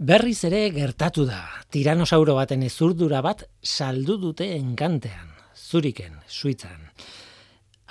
Berriz 0.00 0.46
ere 0.48 0.62
gertatu 0.72 1.26
da, 1.28 1.42
tiranosauro 1.68 2.32
baten 2.38 2.62
ezurdura 2.64 3.18
bat 3.20 3.42
saldu 3.60 4.14
dute 4.22 4.46
enkantean, 4.54 5.34
zuriken, 5.52 6.14
suitzan. 6.24 6.86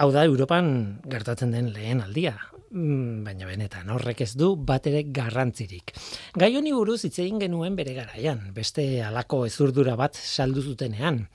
Hau 0.01 0.07
da, 0.09 0.23
Europan 0.25 0.71
gertatzen 1.05 1.53
den 1.53 1.69
lehen 1.75 2.01
aldia, 2.01 2.33
mm, 2.71 3.21
baina 3.27 3.45
benetan, 3.45 3.93
horrek 3.93 4.23
ez 4.25 4.31
du 4.33 4.55
bat 4.57 4.89
ere 4.89 5.03
garrantzirik. 5.05 5.93
Gai 6.33 6.49
honi 6.57 6.73
buruz 6.73 7.03
hitz 7.05 7.19
egin 7.19 7.37
genuen 7.45 7.77
bere 7.77 7.93
garaian, 7.93 8.41
beste 8.57 9.03
alako 9.05 9.43
ezurdura 9.45 9.93
bat 9.95 10.17
saldu 10.17 10.65
zutenean. 10.65 11.27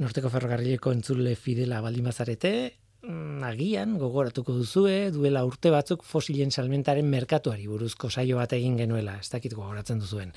Norteko 0.00 0.32
ferrokarrileko 0.32 0.96
entzule 0.96 1.36
fidela 1.36 1.84
baldimazarete, 1.84 2.54
Mm, 2.56 2.81
agian 3.02 3.96
gogoratuko 3.98 4.54
duzue 4.54 5.10
duela 5.10 5.44
urte 5.44 5.70
batzuk 5.70 6.04
fosilen 6.06 6.50
salmentaren 6.50 7.08
merkatuari 7.10 7.66
buruzko 7.66 8.10
saio 8.10 8.36
bat 8.36 8.52
egin 8.52 8.76
genuela, 8.78 9.16
ez 9.18 9.28
dakit 9.30 9.54
gogoratzen 9.54 9.98
duzuen. 9.98 10.32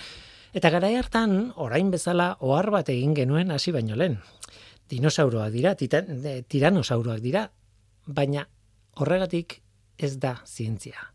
Eta 0.55 0.71
gara 0.71 0.89
hartan, 0.97 1.51
orain 1.55 1.91
bezala, 1.91 2.37
ohar 2.39 2.71
bat 2.71 2.89
egin 2.89 3.13
genuen 3.13 3.51
hasi 3.51 3.71
baino 3.75 3.95
lehen. 3.95 4.17
Dinosauroak 4.89 5.51
dira, 5.51 5.75
tiranosauroak 5.75 7.19
dira, 7.19 7.49
baina 8.05 8.47
horregatik 8.95 9.61
ez 9.97 10.15
da 10.17 10.37
zientzia. 10.45 11.11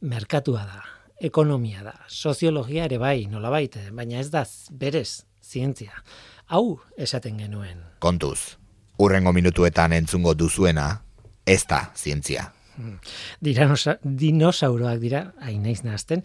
Merkatua 0.00 0.64
da, 0.64 0.84
ekonomia 1.20 1.82
da, 1.84 1.96
soziologia 2.08 2.86
ere 2.86 2.98
bai, 2.98 3.26
nola 3.26 3.50
baite, 3.50 3.90
baina 3.92 4.20
ez 4.20 4.30
da 4.30 4.46
berez 4.70 5.24
zientzia. 5.42 6.04
Hau 6.46 6.80
esaten 6.96 7.38
genuen. 7.38 7.84
Kontuz 7.98 8.59
urrengo 9.00 9.32
minutuetan 9.32 9.94
entzungo 9.96 10.34
duzuena, 10.36 11.02
ez 11.46 11.64
da 11.68 11.90
zientzia. 11.96 12.50
Hmm. 12.76 12.98
Diranosa, 13.40 13.96
dinosauroak 14.04 15.00
dira, 15.02 15.22
hainaiz 15.40 15.80
nazten, 15.84 16.22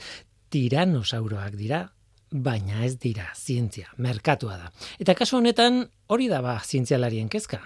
tiranosauroak 0.53 1.55
dira, 1.59 1.85
baina 2.31 2.83
ez 2.85 2.97
dira 2.99 3.29
zientzia, 3.35 3.89
merkatua 3.97 4.57
da. 4.59 4.71
Eta 4.99 5.15
kasu 5.15 5.39
honetan 5.39 5.85
hori 6.11 6.27
da 6.31 6.41
ba 6.43 6.57
zientzialarien 6.63 7.29
kezka. 7.31 7.61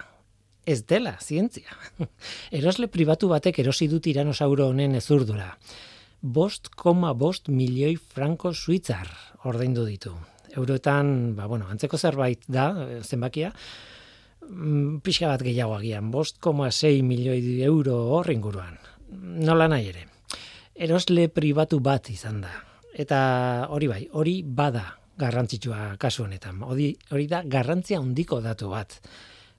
Ez 0.66 0.84
dela 0.86 1.16
zientzia. 1.20 1.74
Erosle 2.58 2.90
pribatu 2.92 3.30
batek 3.30 3.58
erosi 3.62 3.88
du 3.88 4.00
tiranosauro 4.00 4.68
honen 4.70 4.94
ezurdura. 4.98 5.54
Bost 6.20 6.68
koma 6.76 7.14
bost 7.14 7.48
milioi 7.48 7.96
franko 7.96 8.52
suitzar 8.52 9.08
ordaindu 9.48 9.86
ditu. 9.88 10.12
Euroetan, 10.50 11.34
ba, 11.36 11.46
bueno, 11.46 11.68
antzeko 11.70 11.98
zerbait 11.98 12.42
da, 12.50 12.66
eh, 12.84 13.00
zenbakia, 13.02 13.52
pixka 15.04 15.28
bat 15.30 15.42
gehiago 15.44 15.76
agian, 15.76 16.10
bost 16.10 16.38
koma 16.40 16.70
sei 16.70 17.02
milioi 17.02 17.62
euro 17.66 17.96
horrenguruan. 18.16 18.78
Nola 19.46 19.68
nahi 19.68 19.90
ere. 19.92 20.06
Erosle 20.74 21.28
pribatu 21.28 21.80
bat 21.80 22.10
izan 22.10 22.40
da. 22.40 22.52
Eta 22.94 23.20
hori 23.70 23.88
bai, 23.90 24.06
hori 24.12 24.40
bada 24.42 24.84
garrantzitsua 25.20 25.96
kasu 26.00 26.24
honetan. 26.24 26.62
Hori, 26.64 26.94
hori 27.10 27.26
da 27.28 27.42
garrantzia 27.44 28.00
handiko 28.00 28.40
datu 28.40 28.70
bat. 28.72 28.96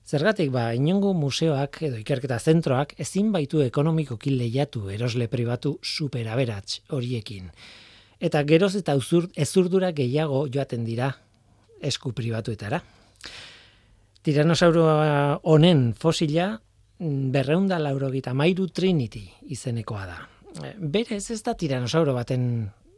Zergatik 0.07 0.49
ba, 0.51 0.71
inongo 0.73 1.13
museoak 1.13 1.77
edo 1.87 1.99
ikerketa 2.01 2.39
zentroak 2.39 2.95
ezin 2.99 3.29
baitu 3.31 3.61
ekonomikoki 3.61 4.33
lehiatu 4.33 4.89
erosle 4.89 5.27
pribatu 5.31 5.77
superaberats 5.83 6.81
horiekin. 6.89 7.51
Eta 8.19 8.41
geroz 8.43 8.73
eta 8.75 8.97
ezurdura 9.45 9.91
gehiago 9.91 10.47
joaten 10.53 10.83
dira 10.85 11.13
esku 11.81 12.13
pribatuetara. 12.17 12.81
Tiranosauro 14.21 14.85
honen 15.49 15.93
fosila 15.97 16.51
mm, 16.99 17.31
berreunda 17.33 17.79
laurogita 17.81 18.35
mairu 18.37 18.67
Trinity 18.69 19.23
izenekoa 19.49 20.05
da. 20.05 20.19
E, 20.61 20.75
berez 20.77 21.23
ez 21.33 21.41
da 21.41 21.55
tiranosauro 21.57 22.13
baten 22.13 22.45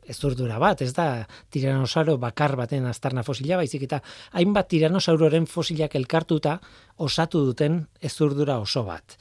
ezurdura 0.09 0.57
bat, 0.59 0.81
ez 0.83 0.91
da 0.93 1.23
tiranosauro 1.53 2.17
bakar 2.19 2.57
baten 2.59 2.85
aztarna 2.89 3.23
fosila, 3.23 3.57
baizik 3.61 3.85
eta 3.87 4.01
hainbat 4.35 4.67
tiranosauroren 4.73 5.47
fosilak 5.47 5.95
elkartuta 5.95 6.57
osatu 6.97 7.45
duten 7.47 7.79
ezurdura 8.01 8.59
oso 8.59 8.83
bat. 8.87 9.17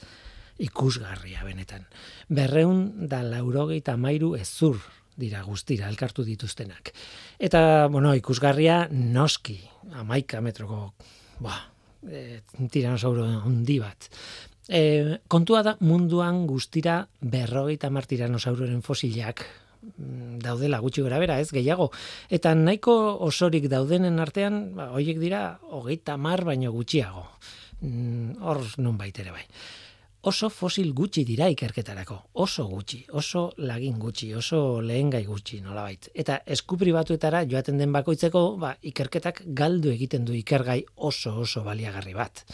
Ikusgarria 0.59 1.43
benetan. 1.47 1.87
Berreun 2.29 3.07
da 3.09 3.23
laurogeita 3.23 3.95
mairu 3.97 4.35
ezur 4.35 4.81
dira 5.17 5.43
guztira 5.45 5.87
elkartu 5.87 6.25
dituztenak. 6.25 6.91
Eta, 7.39 7.87
bueno, 7.87 8.13
ikusgarria 8.17 8.87
noski, 8.91 9.59
amaika 10.01 10.41
metroko, 10.41 10.93
ba, 11.39 11.55
e, 12.09 12.41
tiranosauro 12.71 13.25
handi 13.25 13.79
bat. 13.81 14.09
E, 14.69 15.19
kontua 15.27 15.63
da 15.63 15.75
munduan 15.83 16.45
guztira 16.47 17.01
berrogeita 17.19 17.89
mar 17.91 18.07
tiranosauroren 18.07 18.81
fosilak 18.81 19.43
mm, 19.97 20.39
daudela 20.43 20.79
gutxi 20.83 21.03
gora 21.03 21.19
bera, 21.19 21.39
ez 21.39 21.51
gehiago. 21.51 21.91
Eta 22.29 22.55
nahiko 22.55 22.95
osorik 23.27 23.67
daudenen 23.71 24.19
artean, 24.23 24.63
ba, 24.77 24.91
hoiek 24.95 25.19
dira, 25.19 25.45
hogeita 25.69 26.17
mar 26.17 26.45
baino 26.47 26.71
gutxiago. 26.71 27.27
Mm, 27.83 28.39
hor 28.41 28.63
nun 28.79 28.97
baitere 28.97 29.35
bai 29.35 29.47
oso 30.23 30.47
fosil 30.49 30.93
gutxi 30.95 31.25
dira 31.27 31.49
ikerketarako, 31.51 32.15
oso 32.39 32.63
gutxi, 32.69 33.01
oso 33.11 33.49
lagin 33.57 33.97
gutxi, 33.99 34.29
oso 34.33 34.79
lehengai 34.81 35.25
gutxi, 35.27 35.59
nolabait. 35.61 36.07
Eta 36.15 36.39
esku 36.55 36.77
pribatuetara 36.79 37.43
joaten 37.49 37.77
den 37.81 37.91
bakoitzeko, 37.91 38.43
ba, 38.61 38.71
ikerketak 38.81 39.43
galdu 39.59 39.91
egiten 39.91 40.23
du 40.23 40.35
ikergai 40.39 40.79
oso 40.95 41.35
oso 41.43 41.65
baliagarri 41.67 42.15
bat. 42.15 42.45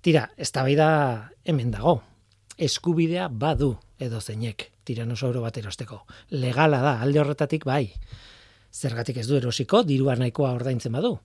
Tira, 0.00 0.30
ez 0.36 0.50
da 0.52 1.30
hemen 1.44 1.70
dago. 1.70 2.00
Eskubidea 2.56 3.28
badu 3.28 3.76
edo 3.98 4.20
zeinek 4.20 4.70
tiranosauro 4.84 5.42
bat 5.42 5.56
erosteko. 5.56 6.06
Legala 6.30 6.80
da, 6.80 7.00
alde 7.00 7.20
horretatik 7.20 7.64
bai. 7.64 7.92
Zergatik 8.72 9.18
ez 9.18 9.26
du 9.28 9.36
erosiko, 9.36 9.82
dirua 9.82 10.16
nahikoa 10.16 10.52
ordaintzen 10.52 10.92
badu 10.92 11.18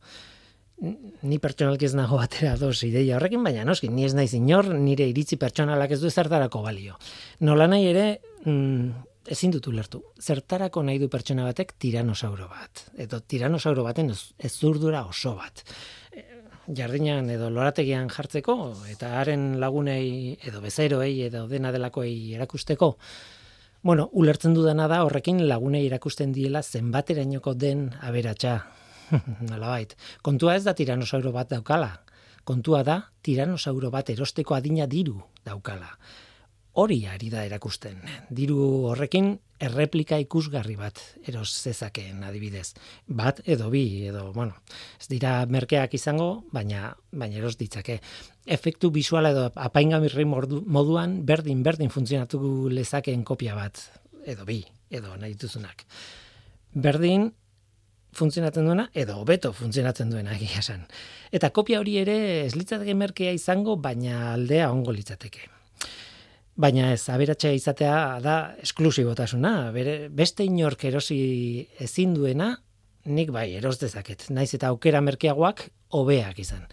ni 0.82 1.40
pertsonalki 1.40 1.88
ez 1.88 1.96
nago 1.96 2.20
batera 2.20 2.56
dos 2.60 2.84
ideia 2.84 3.16
horrekin, 3.18 3.44
baina 3.44 3.64
noski, 3.68 3.90
ni 3.90 4.06
ez 4.06 4.14
naiz 4.18 4.34
inor, 4.36 4.68
nire 4.76 5.08
iritzi 5.08 5.38
pertsonalak 5.40 5.96
ez 5.96 6.02
du 6.02 6.12
zertarako 6.12 6.62
balio. 6.66 6.98
Nola 7.40 7.68
nahi 7.72 7.88
ere, 7.88 8.06
mm, 8.44 8.90
ezin 9.32 9.56
dutu 9.56 9.72
lertu, 9.72 10.04
zertarako 10.22 10.84
nahi 10.84 11.00
du 11.00 11.10
pertsona 11.10 11.46
batek 11.48 11.74
tiranosauro 11.80 12.50
bat, 12.52 12.86
edo 12.98 13.22
tiranosauro 13.22 13.84
baten 13.84 14.12
ez 14.12 14.52
zurdura 14.52 15.06
oso 15.06 15.36
bat. 15.36 15.64
E, 16.12 16.26
jardinan 16.76 17.30
edo 17.30 17.50
lorategian 17.50 18.10
jartzeko, 18.10 18.76
eta 18.92 19.16
haren 19.22 19.60
lagunei 19.60 20.38
edo 20.44 20.62
bezeroei 20.62 21.22
edo 21.30 21.48
dena 21.48 21.72
delakoei 21.72 22.36
erakusteko, 22.36 22.96
Bueno, 23.86 24.08
ulertzen 24.18 24.56
dudana 24.56 24.88
da 24.90 25.04
horrekin 25.06 25.44
lagunei 25.46 25.84
erakusten 25.86 26.32
diela 26.34 26.64
zenbaterainoko 26.64 27.52
den 27.54 27.92
aberatsa 28.02 28.56
Nolabait. 29.50 29.96
Kontua 30.26 30.56
ez 30.56 30.64
da 30.66 30.74
tiranosauro 30.74 31.32
bat 31.36 31.50
daukala. 31.52 31.92
Kontua 32.46 32.84
da 32.86 33.00
tiranosauro 33.26 33.92
bat 33.94 34.10
erosteko 34.14 34.56
adina 34.56 34.88
diru 34.88 35.18
daukala. 35.46 35.90
Hori 36.76 37.06
ari 37.08 37.30
da 37.32 37.46
erakusten. 37.48 38.02
Diru 38.36 38.60
horrekin 38.92 39.30
erreplika 39.64 40.18
ikusgarri 40.20 40.76
bat 40.76 41.00
eros 41.24 41.48
zezakeen 41.56 42.24
adibidez. 42.28 42.74
Bat 43.08 43.40
edo 43.48 43.70
bi 43.72 43.86
edo, 44.10 44.26
bueno, 44.36 44.58
ez 45.00 45.08
dira 45.08 45.38
merkeak 45.48 45.96
izango, 45.96 46.44
baina 46.52 46.90
baina 47.12 47.40
eros 47.40 47.56
ditzake. 47.62 48.02
Efektu 48.46 48.92
visuala 48.92 49.32
edo 49.32 49.48
apaingamirri 49.56 50.28
moduan 50.28 51.22
berdin 51.26 51.64
berdin 51.64 51.94
funtzionatu 51.94 52.68
lezakeen 52.70 53.24
kopia 53.24 53.56
bat 53.56 53.80
edo 54.28 54.44
bi 54.46 54.60
edo 54.92 55.16
nahi 55.16 55.34
duzunak. 55.40 55.86
Berdin 56.76 57.32
funtzionatzen 58.16 58.66
duena 58.68 58.88
edo 58.94 59.18
hobeto 59.22 59.52
funtzionatzen 59.54 60.10
duena 60.14 60.36
egia 60.36 60.62
esan. 60.64 60.86
Eta 61.36 61.52
kopia 61.56 61.82
hori 61.82 61.98
ere 62.02 62.18
ez 62.46 62.56
litzateke 62.56 62.96
merkea 62.98 63.34
izango, 63.36 63.76
baina 63.76 64.34
aldea 64.34 64.72
ongo 64.72 64.96
litzateke. 64.96 65.50
Baina 66.56 66.94
ez, 66.96 67.02
aberatxa 67.12 67.52
izatea 67.52 67.96
da 68.24 68.36
esklusibotasuna, 68.64 69.72
bere, 69.76 69.96
beste 70.08 70.46
inork 70.48 70.86
erosi 70.88 71.18
ezin 71.84 72.14
duena, 72.16 72.54
nik 73.06 73.34
bai, 73.36 73.50
eros 73.60 73.76
dezaket. 73.82 74.30
Naiz 74.32 74.54
eta 74.56 74.72
aukera 74.72 75.02
merkeagoak 75.04 75.68
hobeak 76.00 76.40
izan. 76.40 76.64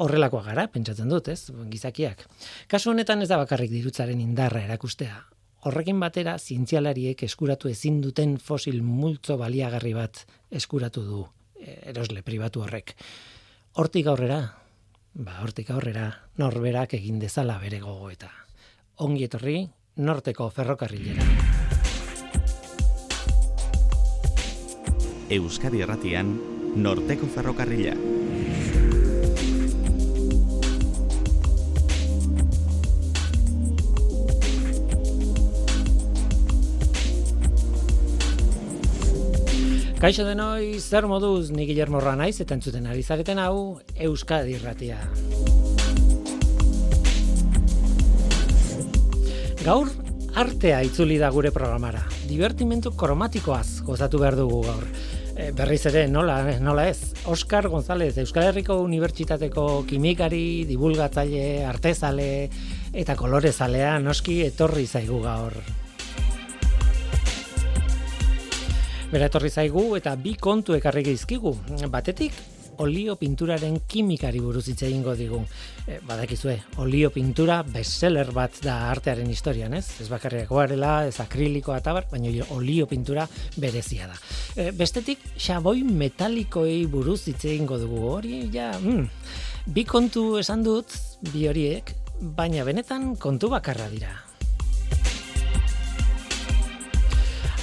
Horrelakoa 0.00 0.44
gara, 0.44 0.66
pentsatzen 0.72 1.08
dut, 1.08 1.32
ez, 1.32 1.48
gizakiak. 1.72 2.26
Kasu 2.68 2.92
honetan 2.92 3.24
ez 3.24 3.30
da 3.32 3.40
bakarrik 3.40 3.72
dirutzaren 3.72 4.20
indarra 4.20 4.62
erakustea. 4.68 5.16
Horrekin 5.60 5.98
batera, 6.00 6.38
zientzialariek 6.38 7.20
eskuratu 7.26 7.68
ezin 7.68 7.98
duten 8.00 8.38
fosil 8.40 8.78
multzo 8.80 9.36
baliagarri 9.36 9.92
bat 9.92 10.22
eskuratu 10.56 11.02
du 11.04 11.18
e, 11.60 11.74
erosle 11.92 12.22
pribatu 12.24 12.62
horrek. 12.64 12.94
Hortik 13.76 14.08
aurrera, 14.08 14.38
ba, 15.12 15.34
hortik 15.44 15.68
aurrera, 15.74 16.06
norberak 16.40 16.94
egin 16.96 17.20
dezala 17.20 17.58
bere 17.60 17.82
gogoeta. 17.84 18.30
Ongi 19.04 19.26
etorri, 19.28 19.58
norteko 20.00 20.48
ferrokarrilera. 20.48 21.28
Euskadi 25.30 25.84
Erratian, 25.84 26.32
norteko 26.80 27.28
ferrokarrilera. 27.36 28.19
Kaixo 40.00 40.24
denoi, 40.24 40.78
zer 40.80 41.04
moduz 41.04 41.50
ni 41.52 41.66
Guillermo 41.68 42.00
naiz 42.16 42.40
eta 42.40 42.54
entzuten 42.56 42.86
ari 42.88 43.02
zareten 43.04 43.36
hau 43.38 43.82
Euskadi 44.00 44.54
Irratia. 44.56 44.96
Gaur 49.60 49.90
artea 50.40 50.78
itzuli 50.88 51.18
da 51.20 51.28
gure 51.28 51.50
programara. 51.52 52.00
Divertimentu 52.30 52.94
kromatikoaz 52.96 53.82
gozatu 53.84 54.22
behar 54.22 54.38
dugu 54.40 54.62
gaur. 54.64 54.88
E, 55.36 55.50
berriz 55.52 55.84
ere, 55.92 56.06
nola, 56.08 56.38
nola 56.64 56.88
ez? 56.88 57.12
Oscar 57.28 57.68
González, 57.68 58.14
Euskal 58.24 58.48
Herriko 58.48 58.78
Unibertsitateko 58.80 59.84
kimikari, 59.84 60.64
divulgatzaile, 60.64 61.66
artezale 61.68 62.48
eta 62.94 63.20
kolorezalea 63.20 63.98
noski 64.00 64.40
etorri 64.48 64.88
zaigu 64.88 65.20
gaur. 65.28 65.60
Bera 69.10 69.26
etorri 69.26 69.48
zaigu 69.50 69.96
eta 69.98 70.12
bi 70.14 70.36
kontu 70.38 70.76
ekarri 70.76 71.02
geizkigu. 71.02 71.50
Batetik, 71.90 72.36
olio 72.84 73.16
pinturaren 73.18 73.80
kimikari 73.90 74.38
buruz 74.38 74.68
hitz 74.70 74.84
egingo 74.86 75.16
digu. 75.18 75.40
E, 75.82 75.98
badakizue, 76.06 76.54
olio 76.84 77.10
pintura 77.10 77.56
bestseller 77.66 78.30
bat 78.36 78.60
da 78.62 78.76
artearen 78.92 79.26
historian, 79.34 79.74
ez? 79.74 79.98
Ez 80.04 80.06
bakarriak 80.12 80.54
guarela, 80.54 80.92
ez 81.10 81.18
akrilikoa 81.26 81.80
eta 81.82 81.96
bar, 81.98 82.06
baina 82.12 82.46
olio 82.54 82.86
pintura 82.86 83.26
berezia 83.58 84.06
da. 84.06 84.16
E, 84.54 84.70
bestetik, 84.78 85.26
xaboi 85.34 85.82
metalikoei 85.82 86.84
buruz 86.86 87.24
hitz 87.26 87.42
egingo 87.50 87.82
dugu. 87.82 88.06
Hori, 88.14 88.44
ja, 88.54 88.70
mm, 88.78 89.10
bi 89.74 89.88
kontu 89.90 90.36
esan 90.38 90.62
dut, 90.62 90.94
bi 91.34 91.48
horiek, 91.50 91.96
baina 92.38 92.62
benetan 92.62 93.16
kontu 93.18 93.50
bakarra 93.50 93.90
dira. 93.90 94.29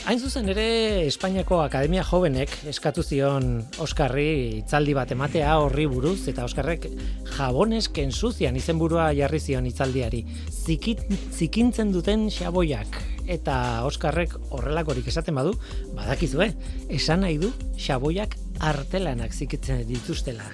Hain 0.08 0.22
zuzen 0.24 0.48
ere 0.48 0.64
Espainiako 1.04 1.58
Akademia 1.60 2.00
Jovenek 2.08 2.54
eskatu 2.72 3.04
zion 3.04 3.58
Oskarri 3.84 4.62
itzaldi 4.62 4.94
bat 4.96 5.10
ematea 5.12 5.58
horri 5.60 5.84
buruz 5.92 6.30
eta 6.32 6.46
Oskarrek 6.48 6.86
jabones 7.34 7.90
kensuzian 7.92 8.56
izenburua 8.56 9.10
jarri 9.18 9.42
zion 9.44 9.68
itzaldiari. 9.68 10.22
Zikit, 10.48 11.04
zikintzen 11.36 11.92
duten 11.92 12.30
xaboiak 12.32 12.96
eta 13.28 13.58
Oskarrek 13.90 14.38
horrelakorik 14.48 15.12
esaten 15.12 15.36
badu, 15.36 15.58
badakizue, 16.00 16.54
esan 16.88 17.26
nahi 17.28 17.36
du 17.44 17.52
xaboiak 17.76 18.40
artelanak 18.64 19.36
zikitzen 19.36 19.84
dituztela. 19.92 20.48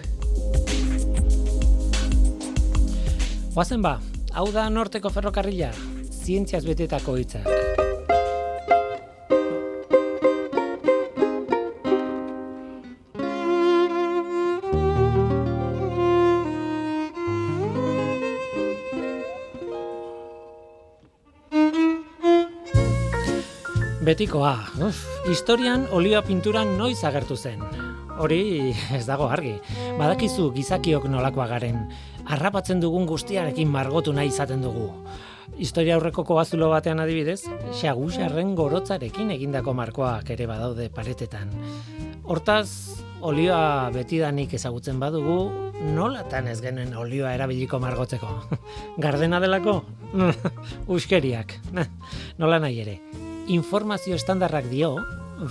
Oazen 3.54 3.86
ba, 3.86 4.00
hau 4.34 4.50
da 4.50 4.66
norteko 4.74 5.14
ferrokarrila, 5.14 5.70
zientziaz 6.10 6.66
betetako 6.66 7.22
hitzak. 7.22 7.83
Betikoa, 24.14 24.60
uf, 24.86 24.98
historian 25.26 25.88
olioa 25.90 26.20
pintura 26.22 26.62
noiz 26.70 27.00
agertu 27.08 27.34
zen. 27.34 27.64
Hori 28.22 28.70
ez 28.98 29.08
dago 29.08 29.26
argi. 29.26 29.56
Badakizu 29.98 30.52
gizakiok 30.54 31.08
nolakoa 31.10 31.48
garen. 31.50 31.80
Arrapatzen 32.36 32.84
dugun 32.84 33.08
guztiarekin 33.10 33.72
margotu 33.74 34.14
nahi 34.14 34.30
izaten 34.30 34.62
dugu. 34.62 34.92
Historia 35.58 35.96
aurreko 35.98 36.28
koazulo 36.30 36.70
batean 36.70 37.02
adibidez, 37.02 37.40
xagusarren 37.80 38.54
gorotzarekin 38.60 39.34
egindako 39.34 39.74
markoak 39.82 40.30
ere 40.38 40.46
badaude 40.46 40.92
paretetan. 40.94 41.50
Hortaz, 42.30 43.02
olioa 43.26 43.90
betidanik 43.98 44.54
ezagutzen 44.62 45.02
badugu, 45.02 45.50
nolatan 45.98 46.54
ez 46.54 46.60
genuen 46.62 46.94
olioa 46.94 47.34
erabiliko 47.34 47.82
margotzeko? 47.82 48.30
Gardena 49.10 49.42
delako? 49.42 49.80
Uskeriak. 51.02 51.58
Nola 52.38 52.62
nahi 52.62 52.84
ere 52.86 53.00
informazio 53.48 54.16
estandarrak 54.16 54.70
dio, 54.72 54.96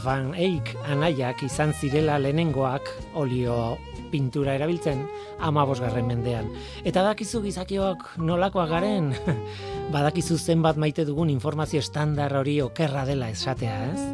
Van 0.05 0.33
Eyck 0.39 0.77
anaiak 0.89 1.43
izan 1.45 1.73
zirela 1.75 2.19
lehenengoak 2.23 2.87
olio 3.19 3.77
pintura 4.13 4.55
erabiltzen 4.57 5.03
amabosgarren 5.43 6.07
mendean. 6.07 6.49
Eta 6.85 7.03
dakizu 7.05 7.43
gizakiok 7.45 8.05
nolakoa 8.23 8.67
garen, 8.71 9.13
badakizu 9.95 10.39
zenbat 10.39 10.79
maite 10.81 11.05
dugun 11.09 11.31
informazio 11.33 11.81
estandar 11.83 12.37
hori 12.37 12.61
okerra 12.65 13.05
dela 13.09 13.31
esatea, 13.33 13.79
ez? 13.93 14.05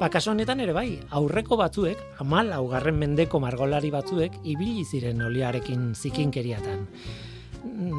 Ba, 0.00 0.08
kaso 0.08 0.32
honetan 0.32 0.62
ere 0.64 0.72
bai, 0.72 0.88
aurreko 1.10 1.58
batzuek, 1.60 1.98
amal 2.24 2.54
augarren 2.56 2.96
mendeko 2.98 3.40
margolari 3.42 3.90
batzuek, 3.92 4.40
ibili 4.48 4.84
ziren 4.84 5.20
oliarekin 5.26 5.90
zikinkeriatan. 5.94 6.86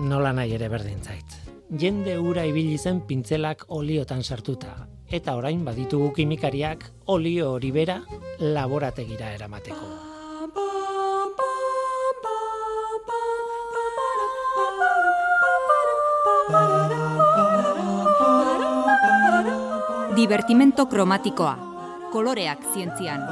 Nola 0.09 0.33
nahi 0.33 0.55
ere 0.57 0.71
berdin 0.71 1.03
zait. 1.03 1.37
Jende 1.71 2.17
ura 2.19 2.43
ibili 2.49 2.79
zen 2.79 3.03
pintzelak 3.07 3.67
oliotan 3.69 4.23
sartuta, 4.23 4.73
eta 5.11 5.35
orain 5.35 5.65
baditugu 5.67 6.13
kimikariak 6.15 6.85
olio 7.11 7.51
hori 7.57 7.71
bera 7.75 7.99
laborategira 8.39 9.33
eramateko. 9.35 9.89
Divertimento 20.15 20.85
kromatikoa. 20.87 21.55
Koloreak 22.11 22.65
zientzian. 22.73 23.23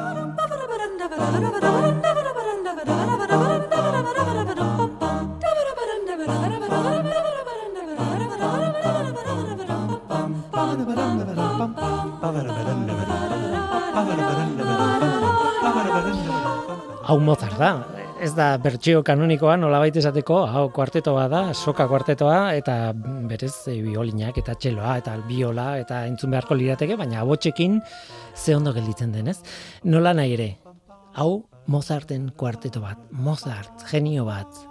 Hau 17.09 17.15
Mozart 17.23 17.55
da, 17.55 17.69
ez 18.19 18.33
da 18.35 18.57
bertsio 18.59 18.99
kanonikoa 19.07 19.55
nolabait 19.55 19.95
esateko, 19.95 20.41
hau 20.51 20.65
kuarteto 20.75 21.13
da, 21.31 21.53
soka 21.53 21.87
kuartetoa, 21.87 22.55
eta 22.59 22.91
berez 23.29 23.53
e, 23.71 23.77
biolinak 23.85 24.37
eta 24.43 24.57
txeloa 24.59 24.97
eta 24.99 25.15
biola 25.29 25.69
eta 25.79 26.01
entzun 26.09 26.35
beharko 26.35 26.59
lirateke, 26.59 26.97
baina 26.99 27.21
abotxekin 27.23 27.79
ze 28.35 28.55
ondo 28.55 28.73
gelditzen 28.75 29.15
denez. 29.15 29.39
Nola 29.83 30.13
nahi 30.13 30.35
ere, 30.35 30.49
hau 31.15 31.45
Mozarten 31.71 32.33
kuarteto 32.35 32.83
bat, 32.83 32.99
Mozart, 33.11 33.87
genio 33.87 34.27
bat, 34.27 34.65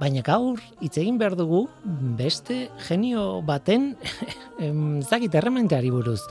baina 0.00 0.24
gaur 0.24 0.58
hitz 0.80 0.96
egin 0.98 1.20
behar 1.20 1.36
dugu 1.36 1.66
beste 2.16 2.70
genio 2.88 3.42
baten 3.44 3.92
ezagit 4.70 5.34
errementeari 5.36 5.92
buruz. 5.92 6.22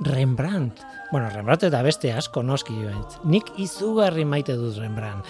Rembrandt. 0.00 0.82
Bueno, 1.10 1.28
Rembrandt 1.30 1.66
eta 1.68 1.82
beste 1.82 2.12
asko 2.12 2.42
noski 2.42 2.74
joent. 2.76 3.18
Nik 3.24 3.52
izugarri 3.62 4.24
maite 4.24 4.56
dut 4.58 4.78
Rembrandt. 4.80 5.26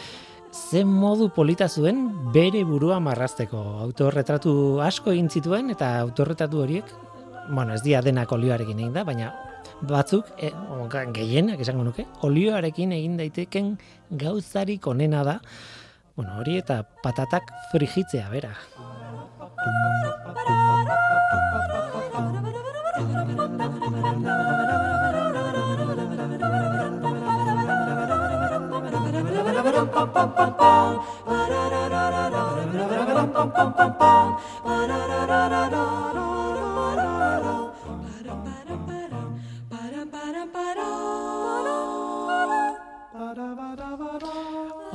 Ze 0.56 0.84
modu 0.84 1.28
polita 1.34 1.68
zuen 1.68 2.06
bere 2.32 2.64
burua 2.64 2.98
marrazteko. 3.00 3.60
Autorretratu 3.84 4.80
asko 4.80 5.12
egin 5.12 5.28
zituen 5.28 5.70
eta 5.70 5.98
autorretratu 6.00 6.62
horiek, 6.64 6.94
bueno, 7.50 7.74
ez 7.74 7.82
dia 7.84 8.00
denak 8.02 8.32
olioarekin 8.32 8.80
egin 8.80 8.94
da, 8.94 9.04
baina 9.04 9.32
batzuk, 9.86 10.30
e, 10.40 10.50
gehienak 11.12 11.60
esango 11.60 11.84
nuke, 11.84 12.06
olioarekin 12.24 12.92
egin 12.96 13.16
daiteken 13.20 13.74
gauzarik 14.10 14.86
onena 14.86 15.22
da, 15.24 15.40
bueno, 16.16 16.38
hori 16.40 16.56
eta 16.62 16.82
patatak 17.02 17.52
frigitzea, 17.72 18.28
bera. 18.32 18.54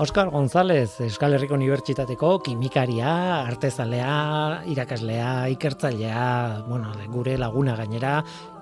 Oscar 0.01 0.31
González, 0.31 0.99
Euskal 0.99 1.35
Herriko 1.35 1.53
Unibertsitateko 1.53 2.39
kimikaria, 2.41 3.11
artezalea, 3.45 4.63
irakaslea, 4.73 5.33
ikertzailea, 5.53 6.63
bueno, 6.65 6.89
gure 7.13 7.37
laguna 7.37 7.75
gainera, 7.77 8.15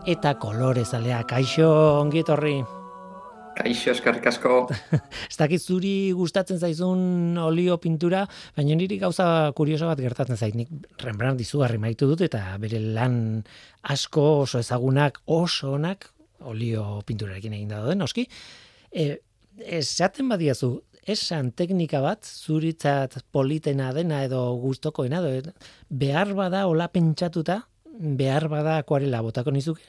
eta 0.05 0.35
kolorezalea. 0.35 1.23
Kaixo, 1.31 1.71
ongi 2.01 2.25
etorri. 2.25 2.57
Kaixo, 3.59 3.91
eskarrik 3.91 4.23
asko. 4.29 4.69
Ez 5.31 5.35
dakit 5.35 5.59
zuri 5.59 6.13
gustatzen 6.15 6.61
zaizun 6.63 7.35
olio 7.43 7.75
pintura, 7.83 8.21
baina 8.55 8.77
niri 8.79 8.95
gauza 9.01 9.25
kurioso 9.57 9.89
bat 9.89 9.99
gertatzen 9.99 10.39
zait. 10.39 10.55
Nik 10.55 10.71
Rembrandt 11.03 11.41
dizugarri 11.41 11.79
maitu 11.81 12.07
dut 12.07 12.23
eta 12.23 12.55
bere 12.61 12.79
lan 12.79 13.17
asko 13.91 14.23
oso 14.45 14.61
ezagunak, 14.63 15.19
oso 15.27 15.73
onak, 15.75 16.07
olio 16.47 17.01
pinturarekin 17.03 17.57
egin 17.57 17.75
da 17.75 17.81
den, 17.83 18.05
oski. 18.07 18.29
E, 18.95 19.09
esaten 19.81 20.31
badiazu, 20.31 20.77
esan 21.03 21.51
teknika 21.51 21.99
bat, 22.05 22.23
zuritzat 22.23 23.19
politena 23.35 23.91
dena 23.91 24.23
edo 24.23 24.45
gustokoena 24.63 25.19
edo 25.33 25.51
behar 25.89 26.31
bada 26.37 26.63
hola 26.71 26.87
pentsatuta, 26.95 27.65
behar 28.23 28.47
bada 28.47 28.79
akuarela 28.79 29.19
botako 29.25 29.51
nizuke, 29.51 29.83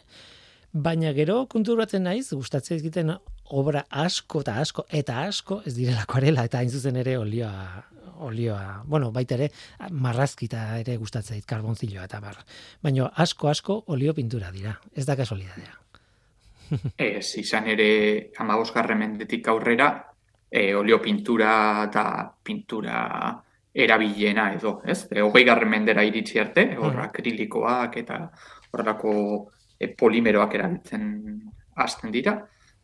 baina 0.73 1.15
gero 1.15 1.45
konturatzen 1.50 2.09
naiz, 2.09 2.33
gustatzen 2.33 2.81
egiten 2.81 3.15
obra 3.50 3.85
asko 3.90 4.42
eta 4.45 4.59
asko 4.62 4.87
eta 4.88 5.23
asko 5.26 5.62
ez 5.66 5.75
direla 5.76 6.04
akuarela 6.07 6.45
eta 6.49 6.59
hain 6.59 6.71
zuzen 6.71 6.97
ere 6.97 7.16
olioa 7.19 7.85
olioa, 8.21 8.83
bueno, 8.85 9.11
baita 9.12 9.35
ere 9.38 9.49
marrazkita 9.90 10.78
ere 10.83 10.97
gustatzen 11.00 11.38
dit 11.38 11.47
karbonziloa 11.49 12.04
eta 12.04 12.21
bar. 12.21 12.37
Baina 12.85 13.09
asko 13.25 13.49
asko 13.49 13.78
olio 13.95 14.14
pintura 14.14 14.50
dira, 14.52 14.75
ez 14.95 15.07
da 15.09 15.16
kasualidadea. 15.16 15.73
ez, 17.09 17.26
izan 17.40 17.69
ere 17.73 17.90
amagosgarren 18.45 18.99
mendetik 19.00 19.49
aurrera, 19.49 19.90
e, 20.50 20.75
olio 20.75 21.00
pintura 21.02 21.52
eta 21.87 22.04
pintura 22.45 22.99
erabilena 23.73 24.50
edo, 24.57 24.80
ez? 24.85 25.04
E, 25.11 25.23
hogei 25.23 25.45
garren 25.47 25.71
mendera 25.71 26.04
iritsi 26.04 26.42
arte, 26.42 26.66
hor 26.76 26.92
mm. 26.92 27.04
akrilikoak 27.09 28.00
eta 28.02 28.23
horrelako 28.71 29.12
e, 29.78 29.88
polimeroak 29.97 30.59
erabiltzen 30.59 31.07
hasten 31.80 32.12
dira, 32.12 32.37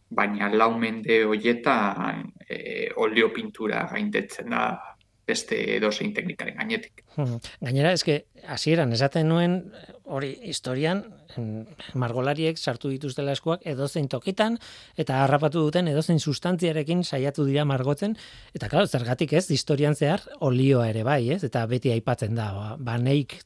baina 0.09 0.51
lau 0.55 0.73
mende 0.79 1.25
hoietan 1.25 2.27
e, 2.49 2.91
olio 2.97 3.33
pintura 3.35 3.87
gaindetzen 3.91 4.51
da 4.51 4.69
beste 5.27 5.59
edozein 5.75 6.13
teknikaren 6.15 6.55
gainetik. 6.55 7.03
Hmm. 7.17 7.41
Gainera, 7.65 7.91
eske, 7.97 8.21
hasieran 8.47 8.93
esaten 8.95 9.27
nuen, 9.27 9.57
hori 10.07 10.31
historian, 10.47 11.03
margolariek 11.99 12.59
sartu 12.59 12.93
dituztela 12.93 13.35
eskuak 13.35 13.65
edozein 13.67 14.07
tokitan, 14.13 14.61
eta 14.97 15.19
harrapatu 15.25 15.65
duten 15.67 15.91
edozein 15.91 16.23
sustantziarekin 16.23 17.03
saiatu 17.03 17.49
dira 17.49 17.67
margotzen, 17.67 18.15
eta 18.55 18.71
claro, 18.71 18.87
zergatik 18.87 19.35
ez, 19.35 19.49
historian 19.51 19.99
zehar, 19.99 20.23
olioa 20.47 20.87
ere 20.93 21.03
bai, 21.07 21.25
ez? 21.35 21.43
Eta 21.49 21.67
beti 21.67 21.91
aipatzen 21.97 22.39
da, 22.39 22.53
ba, 22.55 22.71
baneik, 22.93 23.41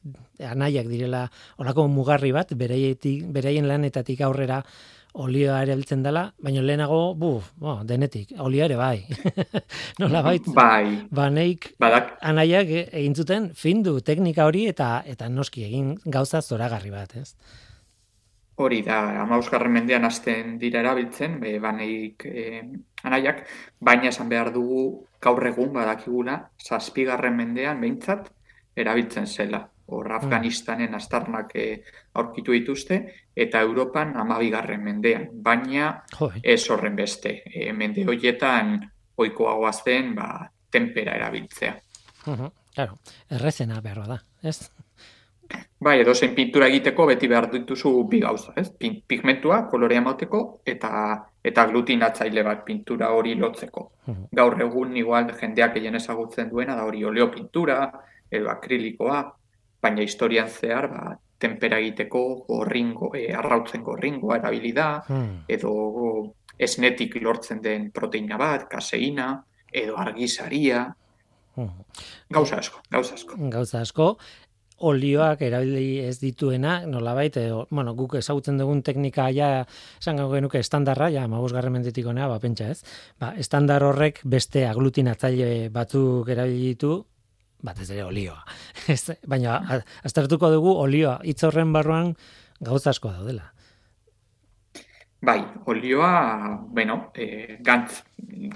anaiak 0.45 0.89
direla, 0.91 1.25
olako 1.57 1.89
mugarri 1.89 2.33
bat, 2.37 2.53
bereien 2.53 3.67
lanetatik 3.67 4.21
aurrera, 4.27 4.61
olioa 5.13 5.61
ere 5.63 5.75
biltzen 5.75 6.03
dela, 6.03 6.23
baina 6.43 6.61
lehenago, 6.63 7.13
buf, 7.19 7.51
bo, 7.59 7.79
denetik, 7.87 8.31
olioa 8.39 8.67
ere 8.69 8.77
bai. 8.79 8.97
Nola 10.01 10.21
bait, 10.23 10.47
bai. 10.55 11.07
baneik 11.11 11.73
Badak. 11.79 12.13
anaiak 12.21 12.71
egin 12.85 13.15
zuten 13.15 13.49
findu 13.55 13.99
teknika 13.99 14.45
hori 14.47 14.67
eta 14.71 15.01
eta 15.05 15.27
noski 15.29 15.65
egin 15.67 15.95
gauza 16.05 16.41
zoragarri 16.41 16.93
bat, 16.93 17.15
ez? 17.15 17.35
Hori 18.61 18.81
da, 18.85 19.01
amausgarren 19.23 19.73
mendean 19.73 20.05
hasten 20.05 20.57
dira 20.61 20.79
erabiltzen, 20.83 21.39
be, 21.41 21.57
baneik 21.59 22.25
eh, 22.29 22.61
anaiak, 23.03 23.45
baina 23.79 24.11
esan 24.11 24.29
behar 24.29 24.51
dugu 24.53 25.07
gaur 25.21 25.47
egun 25.47 25.73
badakigula, 25.73 26.37
zazpigarren 26.61 27.35
mendean 27.35 27.81
behintzat 27.81 28.29
erabiltzen 28.77 29.27
zela 29.27 29.70
hor 29.91 30.09
mm. 30.09 30.15
Afganistanen 30.19 30.95
astarnak 30.95 31.55
e, 31.55 31.67
aurkitu 32.13 32.55
dituzte, 32.55 33.01
eta 33.35 33.61
Europan 33.61 34.15
amabigarren 34.17 34.83
mendean, 34.83 35.27
baina 35.33 35.93
ez 36.43 36.61
horren 36.69 36.95
beste. 36.95 37.41
E, 37.45 37.71
mende 37.73 38.05
horietan 38.07 38.79
oikoagoa 39.17 39.71
zen 39.73 40.15
ba, 40.15 40.31
tempera 40.71 41.15
erabiltzea. 41.19 41.75
Uh 42.27 42.49
Claro, 42.71 42.99
errezena 43.29 43.81
behar 43.83 44.05
da, 44.07 44.17
ez? 44.47 44.71
Bai, 45.83 45.97
edo 45.99 46.13
zen 46.15 46.35
pintura 46.35 46.69
egiteko 46.71 47.05
beti 47.09 47.27
behar 47.27 47.49
dituzu 47.51 47.91
bi 48.07 48.21
gauza, 48.23 48.53
ez? 48.55 48.69
Pigmentua, 48.79 49.65
kolorea 49.71 50.01
mauteko, 50.05 50.61
eta 50.65 50.91
eta 51.43 51.65
glutinatzaile 51.71 52.43
bat 52.45 52.63
pintura 52.63 53.09
hori 53.17 53.33
lotzeko. 53.35 53.83
Gaur 54.39 54.55
egun, 54.61 54.95
igual, 54.97 55.31
jendeak 55.39 55.75
egin 55.81 55.97
ezagutzen 55.99 56.49
duena, 56.49 56.75
da 56.77 56.85
hori 56.85 57.03
oleo 57.03 57.27
pintura, 57.33 57.79
edo 58.29 58.49
akrilikoa, 58.53 59.19
baina 59.81 60.05
historian 60.05 60.49
zehar 60.49 60.87
ba, 60.91 61.15
tempera 61.41 61.79
egiteko 61.81 62.21
gorringo, 62.47 63.11
e, 63.17 63.31
arrautzen 63.33 63.83
gorringoa 63.83 64.37
erabili 64.41 64.73
da, 64.77 64.91
hmm. 65.07 65.43
edo 65.49 65.73
esnetik 66.61 67.17
lortzen 67.23 67.61
den 67.63 67.89
proteina 67.95 68.37
bat, 68.37 68.67
kaseina, 68.69 69.33
edo 69.73 69.97
argizaria, 69.97 70.85
hmm. 71.57 71.89
gauza 72.29 72.61
asko, 72.61 72.83
gauza 72.91 73.17
asko. 73.17 73.39
Gauza 73.49 73.81
asko, 73.81 74.11
olioak 74.81 75.41
erabili 75.45 76.01
ez 76.05 76.17
dituena, 76.21 76.81
nolabait, 76.89 77.37
e, 77.37 77.49
bueno, 77.69 77.93
guk 77.97 78.17
ezagutzen 78.19 78.57
dugun 78.61 78.81
teknika 78.85 79.29
ja, 79.33 79.51
esan 80.01 80.21
genuke 80.31 80.61
estandarra, 80.61 81.09
ja, 81.13 81.27
mabuz 81.29 81.51
garren 81.53 81.73
menditik 81.73 82.05
ba, 82.05 82.39
pentsa 82.39 82.69
ez, 82.69 82.83
ba, 83.19 83.33
estandar 83.37 83.83
horrek 83.83 84.21
beste 84.25 84.67
aglutinatzaile 84.67 85.69
batzuk 85.69 86.29
erabili 86.29 86.73
ditu, 86.73 87.05
batez 87.63 87.89
ere 87.91 88.03
olioa. 88.03 88.43
Baina 89.31 89.61
aztertuko 90.03 90.51
dugu 90.53 90.75
olioa 90.83 91.19
hitz 91.23 91.43
horren 91.47 91.73
barruan 91.73 92.15
gauza 92.59 92.91
asko 92.91 93.11
daudela. 93.11 93.51
Bai, 95.21 95.43
olioa, 95.69 96.57
bueno, 96.73 97.11
e, 97.13 97.57
gantz, 97.61 97.99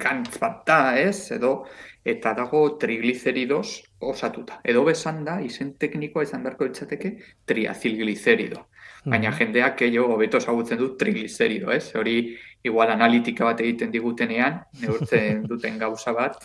gantz 0.02 0.40
bat 0.42 0.64
da, 0.66 0.78
ez, 0.98 1.30
edo, 1.36 1.68
eta 2.04 2.32
dago 2.34 2.62
trigliceridos 2.82 3.84
osatuta. 4.00 4.58
Edo 4.64 4.82
besan 4.88 5.22
da, 5.28 5.36
izen 5.46 5.76
teknikoa 5.78 6.24
izan 6.26 6.42
beharko 6.42 6.66
ditzateke, 6.66 7.12
triazilglicerido. 7.46 8.66
Baina 9.06 9.32
jendeak 9.38 9.84
jo 9.94 10.08
hobeto 10.14 10.40
ezagutzen 10.42 10.80
dut 10.80 10.98
triglicerido, 11.00 11.72
ez? 11.72 11.92
Hori 11.96 12.18
igual 12.66 12.90
analitika 12.90 13.46
bat 13.46 13.62
egiten 13.62 13.92
digutenean, 13.94 14.60
neurtzen 14.82 15.44
duten 15.52 15.78
gauza 15.82 16.14
bat, 16.18 16.40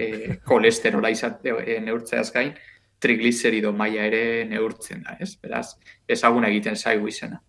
e, 0.00 0.38
kolesterola 0.44 1.10
izate 1.12 1.52
e, 1.60 1.78
neurtzeaz 1.84 2.30
gain, 2.32 2.54
triglicerido 3.02 3.72
maila 3.76 4.06
ere 4.08 4.22
neurtzen 4.48 5.04
da, 5.04 5.18
ez? 5.20 5.34
Beraz, 5.42 5.74
ezaguna 6.08 6.48
egiten 6.48 6.76
zaigu 6.76 7.08
izena. 7.12 7.42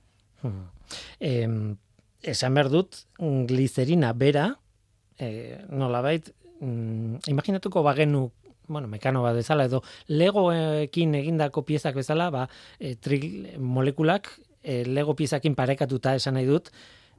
Hmm. 0.44 1.78
esan 2.22 2.54
behar 2.54 2.70
dut, 2.70 3.00
glicerina 3.48 4.12
bera, 4.14 4.50
e, 5.18 5.58
nolabait, 5.72 6.28
mm, 6.60 7.24
imaginatuko 7.32 7.84
bagenu 7.84 8.28
bueno, 8.68 8.88
mekano 8.92 9.22
bat 9.24 9.36
bezala, 9.36 9.66
edo 9.66 9.82
legoekin 10.12 11.16
egindako 11.16 11.64
piezak 11.64 11.96
bezala, 11.96 12.30
ba, 12.30 12.48
e, 12.80 12.98
molekulak 13.58 14.28
e, 14.64 14.84
lego 14.86 15.16
piezakin 15.16 15.56
parekatuta 15.56 16.16
esan 16.16 16.38
nahi 16.38 16.48
dut, 16.48 16.72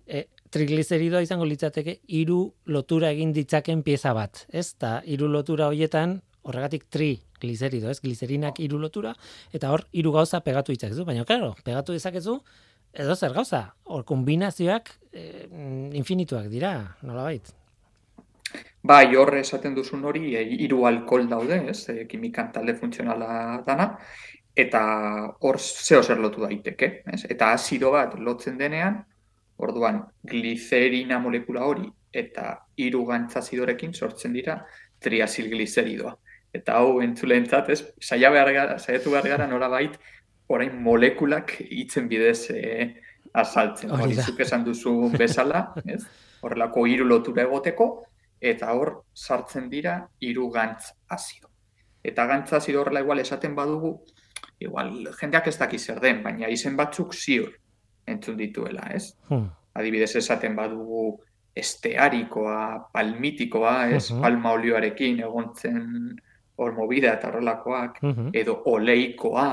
e, 0.06 0.24
trigliceridoa 0.50 1.22
izango 1.24 1.46
litzateke 1.48 1.98
hiru 2.18 2.40
lotura 2.72 3.12
egin 3.14 3.34
ditzaken 3.36 3.82
pieza 3.86 4.14
bat, 4.16 4.46
ez? 4.48 4.72
Ta 4.80 4.98
hiru 5.04 5.28
lotura 5.28 5.68
hoietan 5.68 6.18
horregatik 6.48 6.88
tri 6.88 7.10
glicerido, 7.40 7.90
ez? 7.90 8.00
Glicerinak 8.00 8.60
hiru 8.64 8.80
lotura 8.80 9.12
eta 9.54 9.70
hor 9.74 9.84
hiru 9.92 10.14
gauza 10.16 10.40
pegatu 10.44 10.72
ditzakezu, 10.72 11.04
baina 11.08 11.26
claro, 11.28 11.54
pegatu 11.64 11.96
dezakezu 11.96 12.38
edo 12.92 13.14
zer 13.14 13.34
gauza, 13.36 13.62
hor 13.84 14.04
kombinazioak 14.08 14.90
e, 15.12 15.46
infinituak 15.98 16.48
dira, 16.48 16.72
nolabait. 17.02 17.52
Bai, 18.88 19.12
hor 19.18 19.34
esaten 19.36 19.74
duzun 19.76 20.04
hori 20.08 20.32
e, 20.38 20.42
hiru 20.64 20.86
alkohol 20.88 21.28
daude, 21.28 21.60
ez? 21.68 21.82
E, 21.92 22.06
kimikan 22.08 22.48
talde 22.54 22.74
funtzionala 22.78 23.60
dana 23.66 23.90
eta 24.58 24.80
hor 25.46 25.60
zeo 25.62 26.02
zer 26.02 26.18
lotu 26.18 26.42
daiteke, 26.42 26.90
ez? 27.06 27.22
Eta 27.30 27.52
azido 27.54 27.92
bat 27.94 28.16
lotzen 28.18 28.58
denean, 28.58 29.04
Orduan, 29.58 30.04
glicerina 30.22 31.18
molekula 31.18 31.64
hori 31.66 31.88
eta 32.14 32.52
hiru 32.78 33.02
gantzazidorekin 33.08 33.92
sortzen 33.92 34.36
dira 34.36 34.60
triazilgliceridoa. 35.02 36.12
Eta 36.54 36.78
hau 36.78 37.00
entzulentzat, 37.04 37.70
ez, 37.74 37.80
saia 38.00 38.30
behar 38.32 38.52
gara, 38.54 38.76
saiatu 38.78 39.10
behar 39.12 39.26
gara 39.34 39.48
norabait, 39.50 39.98
orain 40.48 40.78
molekulak 40.82 41.56
hitzen 41.66 42.06
bidez 42.08 42.52
e, 42.54 42.62
azaltzen. 43.34 43.90
Hori 43.92 44.16
zuk 44.22 44.38
esan 44.46 44.64
duzu 44.64 44.94
bezala, 45.18 45.66
ez? 45.94 46.04
Horrelako 46.46 46.86
hiru 46.86 47.08
lotura 47.10 47.42
egoteko 47.42 47.88
eta 48.38 48.70
hor 48.78 49.00
sartzen 49.12 49.66
dira 49.68 49.98
hiru 50.22 50.46
gantz 50.54 50.92
azido. 51.10 51.50
Eta 52.06 52.28
gantz 52.30 52.52
azido 52.54 52.84
horrela 52.84 53.02
igual 53.02 53.18
esaten 53.18 53.58
badugu, 53.58 53.96
igual 54.60 54.92
jendeak 55.20 55.46
ez 55.46 55.56
daki 55.58 55.78
zer 55.78 56.00
den, 56.02 56.22
baina 56.22 56.48
izen 56.50 56.76
batzuk 56.76 57.14
ziur 57.14 57.52
entzun 58.08 58.36
dituela, 58.36 58.88
ez? 58.94 59.12
Hmm. 59.28 59.48
Adibidez 59.78 60.14
esaten 60.16 60.56
badugu 60.56 61.18
estearikoa, 61.56 62.90
palmitikoa, 62.92 63.74
ez? 63.94 64.08
Hmm. 64.10 64.22
Palma 64.24 64.54
olioarekin 64.56 65.20
egontzen 65.26 65.84
hor 66.58 66.74
movida 66.74 67.12
eta 67.14 67.28
horrelakoak, 67.30 68.00
hmm. 68.02 68.32
edo 68.34 68.56
oleikoa, 68.72 69.48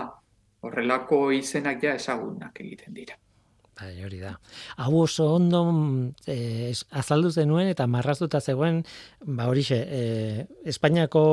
horrelako 0.65 1.29
izenak 1.35 1.83
ja 1.83 1.93
ezagunak 1.99 2.61
egiten 2.63 2.95
dira. 2.97 3.17
Bai, 3.75 3.91
hori 4.05 4.21
da. 4.23 4.29
Hau 4.79 5.01
oso 5.01 5.25
ondo 5.35 5.59
eh, 6.31 6.71
azaldu 6.95 7.27
zenuen 7.35 7.67
eta 7.67 7.83
marraztuta 7.91 8.39
zegoen, 8.39 8.77
ba 9.27 9.49
horixe, 9.51 9.81
eh, 9.83 10.45
Espainiako 10.71 11.23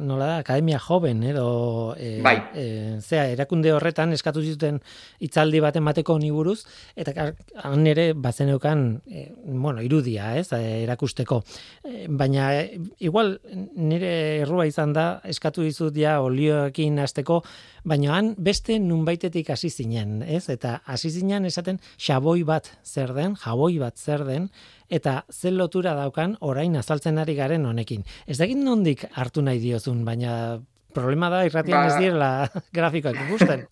nola 0.00 0.30
da, 0.30 0.36
Akademia 0.40 0.78
Joven 0.80 1.20
edo 1.28 1.92
eh, 1.98 2.22
bai. 2.24 2.38
eh, 2.56 2.96
zea, 3.04 3.26
erakunde 3.34 3.74
horretan 3.76 4.14
eskatu 4.16 4.40
zuten 4.40 4.80
hitzaldi 5.20 5.60
bat 5.60 5.76
emateko 5.76 6.16
ni 6.18 6.30
buruz 6.32 6.62
eta 6.96 7.34
han 7.66 7.86
ere 7.86 8.14
bazeneukan 8.14 9.02
eh, 9.10 9.28
bueno, 9.44 9.82
irudia, 9.84 10.38
ez, 10.40 10.48
erakusteko. 10.56 11.42
Eh, 11.84 12.06
baina 12.08 12.48
eh, 12.62 12.80
igual 13.04 13.36
nire 13.76 14.40
errua 14.40 14.64
izan 14.66 14.96
da 14.96 15.20
eskatu 15.28 15.68
dizut 15.68 16.00
ja 16.00 16.16
olioekin 16.24 16.96
hasteko, 17.04 17.42
baina 17.84 18.16
han 18.16 18.34
beste 18.38 18.78
nunbaitetik 18.80 19.52
hasi 19.52 19.68
zinen, 19.68 20.22
ez? 20.22 20.48
Eta 20.48 20.78
hasi 20.88 21.10
zinen 21.12 21.44
esaten 21.44 21.78
xaboi 21.98 22.42
bat 22.44 22.70
zer 22.84 23.14
den, 23.14 23.36
jaboi 23.40 23.78
bat 23.78 23.96
zer 23.98 24.24
den, 24.24 24.48
eta 24.88 25.24
zen 25.30 25.56
lotura 25.56 25.94
daukan 25.94 26.36
orain 26.40 26.76
azaltzen 26.76 27.18
ari 27.18 27.34
garen 27.34 27.66
honekin. 27.66 28.04
Ez 28.26 28.38
da 28.38 28.46
nondik 28.46 29.04
hartu 29.12 29.42
nahi 29.42 29.58
diozun, 29.58 30.04
baina 30.04 30.60
problema 30.94 31.30
da 31.30 31.44
irratian 31.46 31.78
ba... 31.78 31.86
ez 31.86 31.96
direla 31.98 32.30
grafikoak 32.76 33.16
ikusten. 33.28 33.66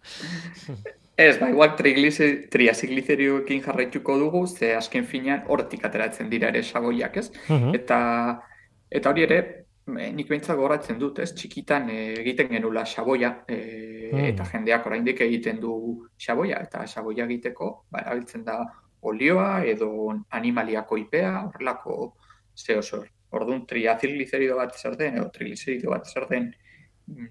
Ez, 1.18 1.34
ba, 1.40 1.48
igual 1.50 1.72
triaziglicerioekin 1.74 3.64
jarraituko 3.64 4.14
dugu, 4.20 4.44
ze 4.46 4.76
azken 4.78 5.02
finean 5.02 5.40
hortik 5.50 5.82
ateratzen 5.82 6.28
dira 6.30 6.52
ere 6.52 6.62
xaboiak, 6.62 7.16
ez? 7.18 7.32
Uh 7.50 7.72
Eta 7.74 7.98
eta 8.88 9.10
hori 9.10 9.24
ere, 9.26 9.40
nik 9.88 10.28
behintzat 10.28 10.56
goratzen 10.58 10.98
dut, 11.00 11.18
ez? 11.22 11.30
Txikitan 11.34 11.88
eh, 11.92 12.12
egiten 12.20 12.50
genula 12.52 12.84
xaboia, 12.88 13.32
e, 13.48 13.58
eta 14.28 14.46
jendeak 14.52 14.86
oraindik 14.88 15.22
egiten 15.24 15.60
du 15.62 15.72
xaboia, 16.20 16.60
eta 16.66 16.84
xaboia 16.86 17.26
egiteko, 17.28 17.70
ba, 17.90 18.04
erabiltzen 18.04 18.44
da 18.44 18.60
olioa 19.08 19.64
edo 19.64 19.90
animaliako 20.34 20.98
ipea, 21.04 21.32
horrelako 21.46 21.98
ze 22.56 22.78
oso. 22.78 23.04
Orduan, 23.30 23.66
triazilglicerido 23.68 24.56
bat 24.56 24.76
zer 24.76 24.96
den, 24.96 25.18
edo 25.20 25.28
triglicerido 25.32 25.92
bat 25.92 26.08
zer 26.08 26.26
den, 26.30 26.48
mm, 27.06 27.28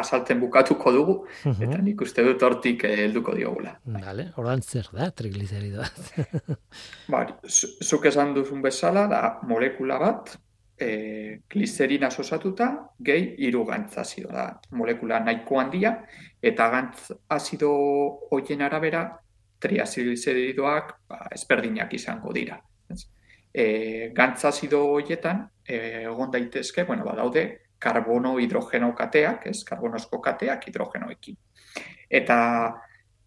asaltzen 0.00 0.38
bukatuko 0.38 0.92
dugu, 0.94 1.14
eta 1.50 1.80
nik 1.82 2.04
uste 2.04 2.22
dut 2.22 2.42
hortik 2.46 2.84
helduko 2.86 3.34
diogula. 3.34 3.72
Vale, 3.90 4.28
ordan 4.38 4.62
zer 4.62 4.86
da 4.94 5.08
triglicerido 5.10 5.82
bat? 5.82 6.60
ba, 7.12 7.24
zuk 7.48 8.06
esan 8.06 8.36
duzun 8.36 8.62
bezala, 8.62 9.08
da 9.10 9.22
molekula 9.50 9.98
bat, 9.98 10.36
e, 10.80 11.42
gliserina 11.48 12.08
osatuta 12.08 12.70
gehi 12.98 13.34
hiru 13.44 13.64
gantz 13.68 13.98
azido 13.98 14.32
da 14.32 14.46
molekula 14.70 15.20
nahiko 15.20 15.60
handia 15.60 15.92
eta 16.42 16.68
gantz 16.70 17.12
azido 17.28 17.70
hoien 18.30 18.62
arabera 18.62 19.04
triazilizeridoak 19.60 20.94
ba, 21.08 21.26
ezberdinak 21.36 21.92
izango 21.94 22.32
dira. 22.32 22.58
E, 23.52 24.10
gantz 24.14 24.44
azido 24.48 24.80
hoietan 24.94 25.42
e, 25.66 26.06
egon 26.06 26.30
daitezke, 26.30 26.84
bueno, 26.88 27.04
badaude 27.04 27.44
karbono 27.80 28.38
hidrogeno 28.38 28.94
kateak, 28.94 29.46
ez, 29.50 29.64
karbonosko 29.64 30.20
kateak 30.20 30.68
hidrogenoekin. 30.68 31.36
Eta 32.10 32.38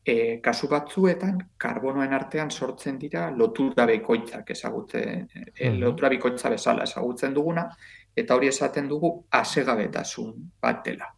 e, 0.06 0.40
kasu 0.44 0.68
batzuetan 0.68 1.40
karbonoen 1.58 2.14
artean 2.14 2.52
sortzen 2.52 2.98
dira 3.00 3.30
lotura 3.32 3.86
bekoitzak 3.88 4.52
ezagutzen, 4.56 5.28
e, 5.56 5.72
lotura 5.80 6.10
bikoitza 6.12 6.52
bezala 6.52 6.84
ezagutzen 6.84 7.34
duguna, 7.34 7.68
eta 8.16 8.36
hori 8.36 8.52
esaten 8.52 8.88
dugu 8.90 9.16
asegabetasun 9.32 10.34
bat 10.62 10.84
dela. 10.86 11.10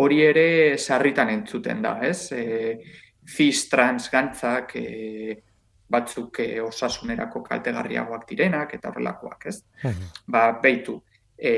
Hori 0.00 0.22
ere 0.24 0.78
sarritan 0.78 1.28
entzuten 1.30 1.82
da, 1.84 1.98
ez? 2.02 2.32
E, 2.32 2.78
cis 3.28 3.66
trans 3.68 4.08
gantzak 4.10 4.72
e, 4.80 5.36
batzuk 5.90 6.40
e, 6.40 6.48
osasunerako 6.64 7.42
kaltegarriagoak 7.44 8.24
direnak 8.30 8.74
eta 8.78 8.88
horrelakoak, 8.88 9.46
ez? 9.50 9.60
Ba, 10.26 10.50
beitu, 10.62 10.96
e, 11.36 11.52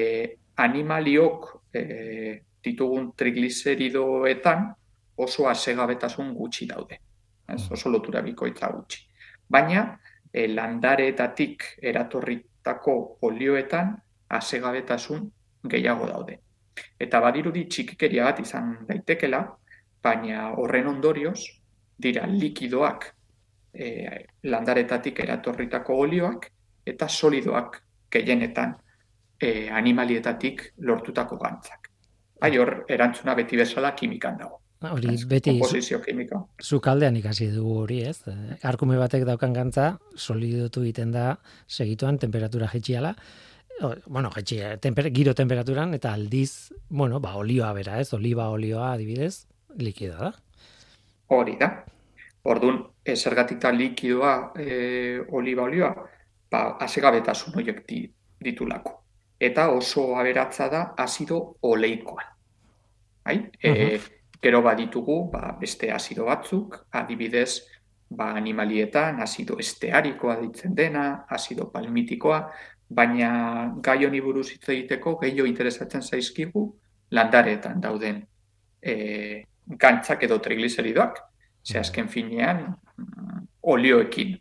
animaliok 0.60 1.48
e, 1.72 1.84
ditugun 2.64 3.12
trigliseridoetan 3.16 4.66
oso 5.24 5.48
asegabetasun 5.48 6.34
gutxi 6.34 6.66
daude. 6.66 7.00
Ez, 7.48 7.62
mm. 7.68 7.72
oso 7.76 7.90
lotura 7.90 8.22
bikoitza 8.22 8.70
gutxi. 8.72 9.04
Baina, 9.50 9.84
e, 10.32 10.46
landareetatik 10.48 11.66
eratorritako 11.82 12.96
olioetan 13.26 13.96
asegabetasun 14.28 15.26
gehiago 15.70 16.06
daude. 16.08 16.38
Eta 17.00 17.20
badirudi 17.20 17.66
txikikeria 17.68 18.28
bat 18.30 18.40
izan 18.40 18.76
daitekela, 18.88 19.42
baina 20.02 20.50
horren 20.56 20.86
ondorioz, 20.88 21.40
dira 22.00 22.26
likidoak 22.26 23.10
e, 23.74 23.88
landaretatik 24.48 25.20
eratorritako 25.26 25.98
olioak, 26.06 26.48
eta 26.86 27.08
solidoak 27.08 27.82
gehienetan 28.10 28.74
e, 29.40 29.68
animalietatik 29.70 30.70
lortutako 30.86 31.36
gantzak. 31.36 31.90
Bai 32.40 32.56
hor, 32.56 32.84
erantzuna 32.88 33.34
beti 33.36 33.58
bezala 33.60 33.92
kimikan 33.94 34.38
dago. 34.38 34.59
Hori 34.80 35.12
beti 35.28 35.52
zu 36.64 36.78
kaldean 36.80 37.16
ikasi 37.20 37.50
dugu 37.52 37.74
hori, 37.82 37.98
ez? 38.08 38.22
Arkume 38.64 38.96
batek 38.96 39.26
daukan 39.28 39.52
gantza 39.52 39.98
solidotu 40.16 40.80
egiten 40.86 41.10
da 41.12 41.34
segituan 41.68 42.16
temperatura 42.18 42.68
jetxiala. 42.72 43.12
Bueno, 44.06 44.30
jetxia, 44.32 44.78
temper, 44.80 45.10
giro 45.12 45.34
temperaturan 45.34 45.92
eta 45.94 46.14
aldiz, 46.16 46.72
bueno, 46.88 47.20
ba 47.20 47.34
olioa 47.36 47.74
bera, 47.76 47.98
ez? 48.00 48.14
Oliba 48.16 48.48
olioa 48.48 48.94
adibidez, 48.94 49.46
likida 49.76 50.16
da. 50.16 50.30
Hori 51.28 51.56
da. 51.60 51.68
Ordun, 52.48 52.80
zergatik 53.04 53.60
da 53.60 53.72
likidoa 53.76 54.32
e, 54.56 55.20
oliba 55.36 55.66
olioa, 55.68 55.90
ba 56.50 56.62
asegabetasun 56.86 57.52
horiek 57.60 57.84
ditulako. 58.40 58.96
Eta 59.40 59.68
oso 59.76 60.14
aberatza 60.16 60.70
da 60.72 60.82
azido 60.96 61.58
oleikoa. 61.68 62.24
Bai? 63.28 63.36
Uh 63.60 64.00
Gero 64.42 64.62
baditugu, 64.62 65.30
ba, 65.32 65.56
beste 65.60 65.90
azido 65.92 66.24
batzuk, 66.24 66.86
adibidez, 66.90 67.60
ba, 68.08 68.32
animalietan, 68.36 69.20
azido 69.20 69.58
estearikoa 69.58 70.38
ditzen 70.40 70.74
dena, 70.74 71.26
azido 71.28 71.70
palmitikoa, 71.70 72.40
baina 72.90 73.30
gai 73.82 74.04
honi 74.06 74.20
buruz 74.20 74.48
hitz 74.50 74.68
egiteko 74.74 75.14
gehiago 75.20 75.46
interesatzen 75.46 76.02
zaizkigu 76.02 76.64
landaretan 77.14 77.80
dauden 77.80 78.20
e, 78.82 78.94
gantzak 79.66 80.24
edo 80.26 80.40
trigliseridoak, 80.42 81.20
ze 81.62 81.76
mm. 81.76 81.80
azken 81.80 82.08
finean 82.08 82.64
mm, 82.66 83.44
olioekin 83.70 84.34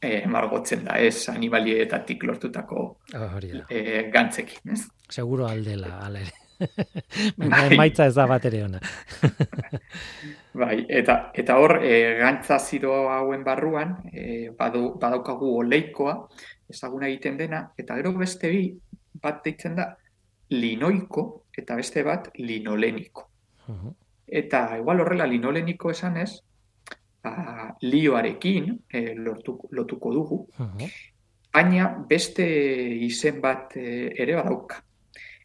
e, 0.00 0.26
margotzen 0.26 0.86
da, 0.86 0.96
ez 0.96 1.28
animalietatik 1.28 2.24
lortutako 2.24 2.86
oh, 3.18 3.36
e, 3.68 4.08
gantzekin, 4.14 4.72
ez? 4.72 4.80
Seguro 5.10 5.46
aldela, 5.48 5.98
ala 6.06 6.24
ere. 6.24 6.43
bai. 7.36 7.76
maitza 7.76 8.06
ez 8.06 8.14
da 8.16 8.26
bat 8.30 8.44
ere 8.48 8.62
ona. 8.64 8.80
bai, 10.62 10.78
eta, 10.88 11.16
eta 11.34 11.58
hor, 11.60 11.78
e, 11.82 12.16
gantza 12.20 12.58
zido 12.58 12.94
hauen 13.10 13.44
barruan, 13.46 13.96
e, 14.12 14.50
badu, 14.58 14.94
badaukagu 15.00 15.50
oleikoa, 15.62 16.16
ezaguna 16.70 17.10
egiten 17.10 17.38
dena, 17.40 17.64
eta 17.78 17.98
gero 18.00 18.14
beste 18.18 18.50
bi, 18.52 18.68
bat 19.22 19.42
deitzen 19.44 19.76
da, 19.78 19.90
linoiko, 20.54 21.26
eta 21.56 21.76
beste 21.80 22.04
bat, 22.06 22.30
linoleniko. 22.38 23.28
Eta, 24.26 24.66
igual 24.78 25.02
horrela, 25.04 25.26
linoleniko 25.30 25.92
esan 25.94 26.18
ez, 26.22 26.30
ba, 27.24 27.74
lioarekin 27.82 28.72
e, 28.88 29.06
lortuko, 29.18 29.70
lotuko 29.72 30.14
dugu, 30.14 30.40
baina 31.54 31.92
beste 32.08 32.44
izen 33.06 33.38
bat 33.42 33.76
e, 33.78 34.10
ere 34.18 34.34
badauka 34.40 34.82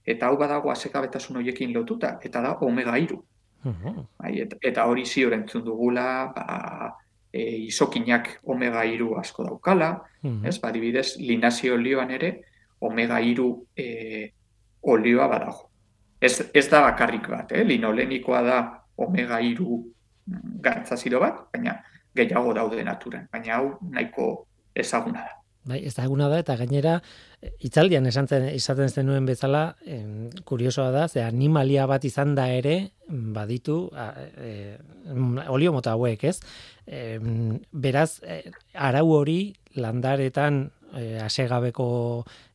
eta 0.09 0.29
hau 0.29 0.37
badago 0.39 0.71
asekabetasun 0.73 1.37
horiekin 1.41 1.73
lotuta, 1.73 2.17
eta 2.23 2.41
da 2.41 2.55
omega 2.65 2.97
iru. 2.97 3.21
Bai, 3.63 4.33
eta, 4.63 4.85
hori 4.87 5.05
zior 5.05 5.35
entzun 5.35 5.65
dugula, 5.65 6.31
ba, 6.35 6.91
e, 7.31 7.43
isokinak 7.67 8.39
omega 8.49 8.85
iru 8.87 9.13
asko 9.19 9.45
daukala, 9.49 9.91
ez, 10.23 10.57
ba, 10.63 10.71
dibidez, 10.71 11.17
linazio 11.19 11.75
olioan 11.75 12.11
ere, 12.15 12.33
omega 12.87 13.19
iru 13.19 13.49
e, 13.75 14.31
olioa 14.81 15.27
badago. 15.27 15.67
Ez, 16.21 16.51
ez 16.53 16.67
da 16.71 16.81
bakarrik 16.83 17.29
bat, 17.31 17.51
eh? 17.55 17.63
linolenikoa 17.67 18.41
da 18.43 18.59
omega 18.99 19.39
iru 19.43 19.79
mm, 19.79 20.59
gantzazido 20.63 21.19
bat, 21.23 21.45
baina 21.53 21.77
gehiago 22.15 22.53
daude 22.55 22.83
naturan, 22.83 23.27
baina 23.31 23.59
hau 23.59 23.77
nahiko 23.91 24.29
ezaguna 24.75 25.23
da. 25.27 25.38
Bai, 25.69 25.83
ez 25.85 25.93
da 25.93 26.05
eguna 26.07 26.29
da, 26.31 26.39
eta 26.41 26.55
gainera, 26.57 26.95
itzaldian 27.65 28.07
esan 28.09 28.27
zen, 28.27 28.47
izaten 28.55 28.89
zenuen 28.89 29.27
bezala, 29.29 29.75
em, 29.85 30.29
kuriosoa 30.49 30.89
da, 30.95 31.05
ze 31.07 31.21
animalia 31.21 31.85
bat 31.89 32.05
izan 32.09 32.33
da 32.37 32.47
ere, 32.49 32.89
baditu, 33.35 33.83
a, 33.93 34.07
e, 34.37 34.77
olio 35.47 35.73
mota 35.75 35.93
hauek, 35.93 36.25
ez? 36.25 36.39
beraz, 37.69 38.17
e, 38.25 38.41
arau 38.73 39.11
hori 39.13 39.53
landaretan 39.77 40.63
e, 40.97 41.19
asegabeko 41.21 41.85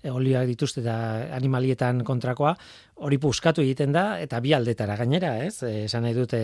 e, 0.02 0.10
olioak 0.10 0.46
dituzte 0.48 0.82
eta 0.82 0.96
animalietan 1.36 2.02
kontrakoa, 2.06 2.54
hori 3.06 3.18
puskatu 3.18 3.62
egiten 3.62 3.92
da, 3.94 4.20
eta 4.22 4.40
bi 4.40 4.54
aldetara 4.54 4.96
gainera, 4.96 5.36
ez? 5.44 5.62
E, 5.62 5.84
esan 5.84 6.04
nahi 6.06 6.16
dute, 6.16 6.40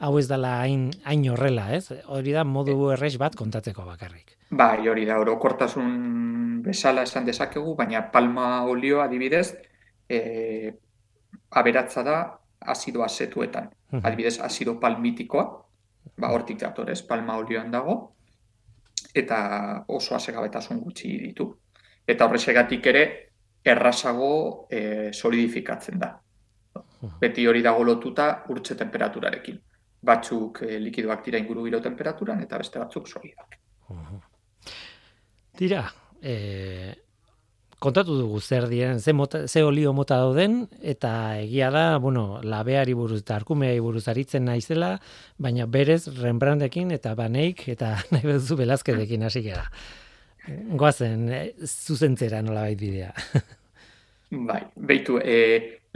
hau 0.00 0.14
ez 0.18 0.26
dela 0.30 0.58
hain, 0.62 0.88
hain 1.04 1.26
horrela, 1.30 1.68
ez? 1.74 1.90
Hori 2.06 2.34
da 2.36 2.44
modu 2.44 2.90
errex 2.94 3.18
bat 3.20 3.36
kontatzeko 3.38 3.86
bakarrik. 3.86 4.36
Bai, 4.54 4.86
hori 4.88 5.06
da, 5.08 5.18
orokortasun 5.22 6.62
bezala 6.64 7.04
esan 7.08 7.26
dezakegu, 7.26 7.74
baina 7.76 8.06
palma 8.12 8.64
olio 8.70 9.02
adibidez, 9.02 9.48
e, 10.08 10.72
aberatza 11.50 12.02
da 12.02 12.18
azido 12.60 13.04
azetuetan. 13.04 13.70
Adibidez, 14.02 14.40
azido 14.42 14.78
palmitikoa, 14.80 15.44
ba, 16.18 16.30
hortik 16.32 16.58
datorez, 16.60 17.02
palma 17.06 17.36
olioan 17.38 17.70
dago, 17.70 18.13
eta 19.14 19.84
oso 19.88 20.14
asegabetasun 20.14 20.80
gutxi 20.80 21.18
ditu. 21.18 21.48
Eta 22.06 22.26
horrexegatik 22.26 22.86
ere, 22.86 23.04
errasago 23.64 24.66
e, 24.70 25.12
solidifikatzen 25.12 25.98
da. 25.98 26.10
Beti 27.20 27.46
hori 27.46 27.62
dago 27.62 27.84
lotuta 27.84 28.44
urtze 28.52 28.76
temperaturarekin. 28.76 29.60
Batzuk 30.04 30.62
e, 30.66 30.78
likidoak 30.80 31.24
dira 31.24 31.40
inguru 31.40 31.64
giro 31.68 31.80
temperaturan, 31.80 32.42
eta 32.44 32.60
beste 32.60 32.78
batzuk 32.82 33.08
solidak. 33.08 33.58
Tira, 35.56 35.84
e, 36.20 36.34
kontatu 37.84 38.16
dugu 38.16 38.40
zer 38.40 38.64
diren, 38.70 39.00
ze, 39.00 39.12
mota, 39.12 39.44
ze 39.48 39.62
olio 39.64 39.92
mota 39.92 40.16
dauden, 40.22 40.62
eta 40.80 41.10
egia 41.42 41.68
da, 41.74 41.84
bueno, 42.00 42.40
labeari 42.42 42.94
buruz 42.96 43.20
eta 43.20 43.36
arkumeai 43.36 43.76
buruz 43.84 44.06
aritzen 44.08 44.46
naizela, 44.48 44.94
baina 45.38 45.66
berez 45.66 46.06
Rembrandtekin 46.16 46.94
eta 46.96 47.14
Baneik 47.18 47.66
eta 47.74 47.94
nahi 48.14 48.24
bezu 48.30 48.56
belazkedekin 48.60 49.26
hasi 49.28 49.44
gara. 49.44 49.66
Goazen, 50.80 51.28
e, 51.32 51.42
zuzentzera 51.64 52.40
nola 52.44 52.64
bait 52.68 52.80
bidea. 52.80 53.12
bai, 54.48 54.62
beitu, 54.76 55.20
e, 55.20 55.36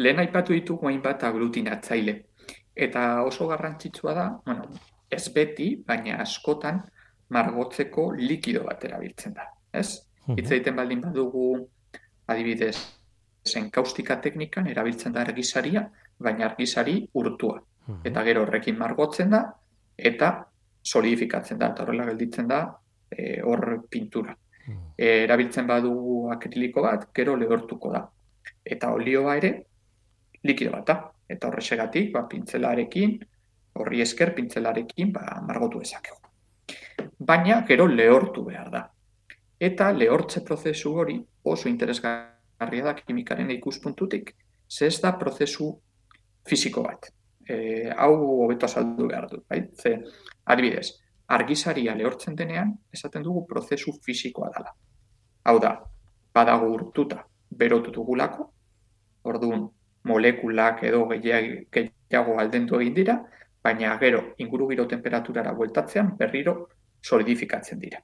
lehen 0.00 0.20
aipatu 0.24 0.56
ditugu 0.56 0.90
hainbat 0.92 1.24
aglutinatzaile. 1.28 2.18
Eta 2.78 3.24
oso 3.26 3.48
garrantzitsua 3.48 4.14
da, 4.14 4.28
bueno, 4.44 4.68
ez 5.10 5.24
beti, 5.34 5.72
baina 5.88 6.20
askotan 6.22 6.84
margotzeko 7.34 8.12
likido 8.20 8.62
bat 8.68 8.84
erabiltzen 8.84 9.34
da. 9.40 9.48
Ez? 9.72 10.04
Hitz 10.28 10.50
egiten 10.52 10.76
baldin 10.76 11.00
badugu 11.00 11.48
adibidez, 12.28 12.76
zen 13.48 13.70
kaustika 13.70 14.18
teknikan 14.20 14.68
erabiltzen 14.68 15.14
da 15.14 15.22
argisaria, 15.24 15.84
baina 16.18 16.46
argisari 16.50 17.00
urtua. 17.14 17.60
Mhm. 17.86 18.00
Eta 18.10 18.24
gero 18.24 18.42
horrekin 18.44 18.78
margotzen 18.78 19.30
da, 19.30 19.42
eta 19.96 20.32
solidifikatzen 20.82 21.58
da, 21.58 21.72
eta 21.72 21.84
horrela 21.84 22.06
gelditzen 22.10 22.48
da 22.48 22.60
e, 23.10 23.40
hor 23.42 23.84
pintura. 23.90 24.36
Mhm. 24.66 24.92
E, 24.96 25.24
erabiltzen 25.24 25.66
badu 25.66 25.94
akriliko 26.34 26.84
bat, 26.84 27.08
gero 27.14 27.36
lehortuko 27.36 27.92
da. 27.92 28.04
Eta 28.64 28.92
olioa 28.92 29.36
ere, 29.36 29.52
likido 30.44 30.72
bat 30.72 30.86
da. 30.86 31.00
Eta 31.28 31.48
horrexegatik, 31.48 32.12
ba, 32.12 32.24
pintzelarekin, 32.28 33.18
horri 33.78 34.00
esker 34.00 34.34
pintzelarekin, 34.36 35.12
ba, 35.12 35.40
margotu 35.44 35.80
ezakegu. 35.84 36.16
Baina, 37.18 37.62
gero 37.68 37.86
lehortu 37.86 38.44
behar 38.44 38.70
da. 38.72 38.86
Eta 39.58 39.90
lehortze 39.90 40.44
prozesu 40.46 40.92
hori 40.94 41.16
oso 41.42 41.68
interesgarria 41.68 42.84
da 42.84 42.94
kimikaren 42.94 43.50
ikuspuntutik, 43.50 44.34
ze 44.70 44.86
ez 44.86 45.00
da 45.02 45.12
prozesu 45.18 45.72
fisiko 46.46 46.82
bat. 46.82 47.08
E, 47.48 47.90
hau 47.90 48.12
hobeto 48.44 48.66
azaldu 48.66 49.08
behar 49.08 49.26
du, 49.30 49.40
bai? 49.48 49.64
Ze, 49.74 49.96
adibidez, 50.44 50.92
argizaria 51.26 51.94
lehortzen 51.96 52.36
denean, 52.36 52.70
esaten 52.92 53.22
dugu 53.22 53.44
prozesu 53.46 53.96
fisikoa 54.04 54.50
dela. 54.54 54.74
Hau 55.44 55.58
da, 55.58 55.72
badago 56.34 56.68
urtuta, 56.74 57.24
berotu 57.50 57.90
dugulako, 57.90 58.46
orduan, 59.24 59.66
molekulak 60.04 60.84
edo 60.86 61.02
gehiago 61.10 62.38
aldendu 62.38 62.78
egin 62.78 62.94
dira, 62.94 63.18
baina 63.64 63.96
gero, 63.98 64.22
inguru 64.38 64.68
giro 64.70 64.86
temperaturara 64.86 65.52
bueltatzean, 65.52 66.14
berriro 66.16 66.54
solidifikatzen 67.02 67.82
dira 67.82 68.00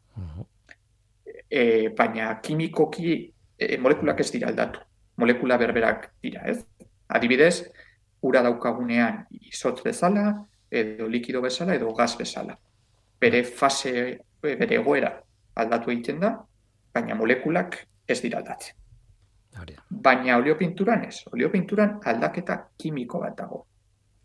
e, 1.51 1.89
baina 1.97 2.35
kimikoki 2.43 3.15
e, 3.59 3.77
molekulak 3.79 4.21
ez 4.21 4.31
dira 4.33 4.49
aldatu. 4.49 4.81
Molekula 5.17 5.59
berberak 5.59 6.11
dira, 6.23 6.43
ez? 6.51 6.59
Adibidez, 7.09 7.65
ura 8.27 8.43
daukagunean 8.43 9.25
izotz 9.31 9.83
bezala, 9.85 10.33
edo 10.71 11.09
likido 11.09 11.43
bezala, 11.43 11.75
edo 11.75 11.93
gaz 11.95 12.17
bezala. 12.19 12.57
Bere 13.21 13.45
fase, 13.45 13.93
bere 14.43 14.81
egoera 14.81 15.13
aldatu 15.61 15.93
egiten 15.93 16.19
da, 16.21 16.35
baina 16.95 17.15
molekulak 17.15 17.79
ez 18.09 18.21
dira 18.23 18.41
aldatzen. 18.43 18.81
Baina 19.89 20.37
oleopinturan 20.41 21.05
ez. 21.07 21.23
Oleopinturan 21.33 22.01
aldaketa 22.05 22.57
kimiko 22.79 23.21
bat 23.23 23.37
dago. 23.39 23.61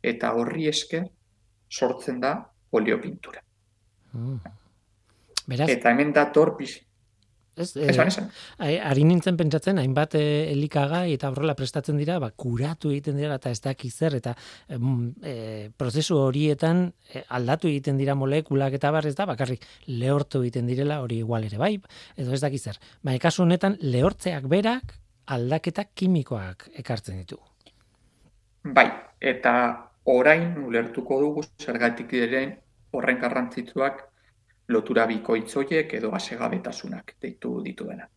Eta 0.02 0.32
horri 0.34 0.66
esker 0.68 1.06
sortzen 1.70 2.20
da 2.20 2.34
oleopintura. 2.72 3.44
Mm. 4.14 4.40
Beraz... 5.50 5.70
Eta 5.70 5.92
hemen 5.94 6.14
dator 6.14 6.56
Ez, 7.60 7.74
e, 7.76 7.90
esan, 7.92 8.08
esan. 8.08 8.30
Ari 8.64 9.04
nintzen 9.04 9.36
pentsatzen, 9.40 9.82
hainbat 9.82 10.16
e, 10.16 10.24
elikagai 10.54 11.12
eta 11.18 11.28
horrela 11.32 11.58
prestatzen 11.60 12.00
dira, 12.00 12.16
ba, 12.24 12.32
kuratu 12.32 12.94
egiten 12.94 13.20
dira 13.20 13.36
eta 13.36 13.52
ez 13.52 13.60
daki 13.66 13.92
zer, 13.92 14.16
eta 14.22 14.36
e, 14.72 15.34
prozesu 15.76 16.22
horietan 16.22 16.86
e, 17.12 17.26
aldatu 17.36 17.68
egiten 17.68 18.00
dira 18.00 18.16
molekulak 18.16 18.80
eta 18.80 18.94
bar 18.96 19.10
ez 19.10 19.16
da, 19.18 19.28
bakarrik 19.28 19.68
lehortu 19.92 20.44
egiten 20.46 20.72
direla 20.72 21.02
hori 21.04 21.20
igual 21.26 21.50
ere 21.50 21.60
bai, 21.60 21.74
edo 22.16 22.34
ez 22.34 22.42
daki 22.46 22.64
zer. 22.64 22.80
Ba, 23.04 23.18
kasu 23.20 23.44
honetan, 23.44 23.76
lehortzeak 23.84 24.48
berak 24.48 24.96
aldaketa 25.30 25.84
kimikoak 25.94 26.70
ekartzen 26.80 27.20
ditu. 27.20 27.38
Bai, 28.64 28.88
eta 29.20 29.54
orain 30.10 30.56
ulertuko 30.64 31.20
dugu 31.22 31.44
zergatik 31.60 32.16
diren 32.16 32.56
horren 32.96 33.20
garrantzitsuak 33.22 34.06
lotura 34.70 35.06
bikoitzoiek 35.10 35.94
edo 35.98 36.12
asegabetasunak 36.16 37.16
deitu 37.22 37.60
ditu 37.66 37.88
dena. 37.90 38.08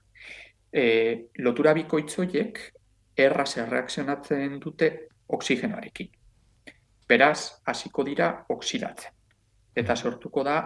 E, 0.73 0.85
lotura 1.39 1.73
bikoitzoiek 1.75 2.61
erraz 3.17 3.57
erreakzionatzen 3.59 4.59
dute 4.61 4.91
oksigenoarekin. 5.29 6.11
Beraz, 7.09 7.63
hasiko 7.67 8.05
dira 8.05 8.29
oksidatzen. 8.49 9.13
Eta 9.77 9.97
sortuko 9.97 10.45
da 10.45 10.57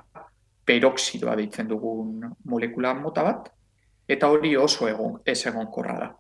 peroksidoa 0.66 1.36
deitzen 1.38 1.68
dugun 1.70 2.26
molekula 2.50 2.94
mota 2.94 3.22
bat, 3.22 3.48
eta 4.08 4.28
hori 4.30 4.56
oso 4.56 4.88
egon, 4.90 5.20
ez 5.26 5.38
egonkorra 5.46 5.98
da. 6.02 6.10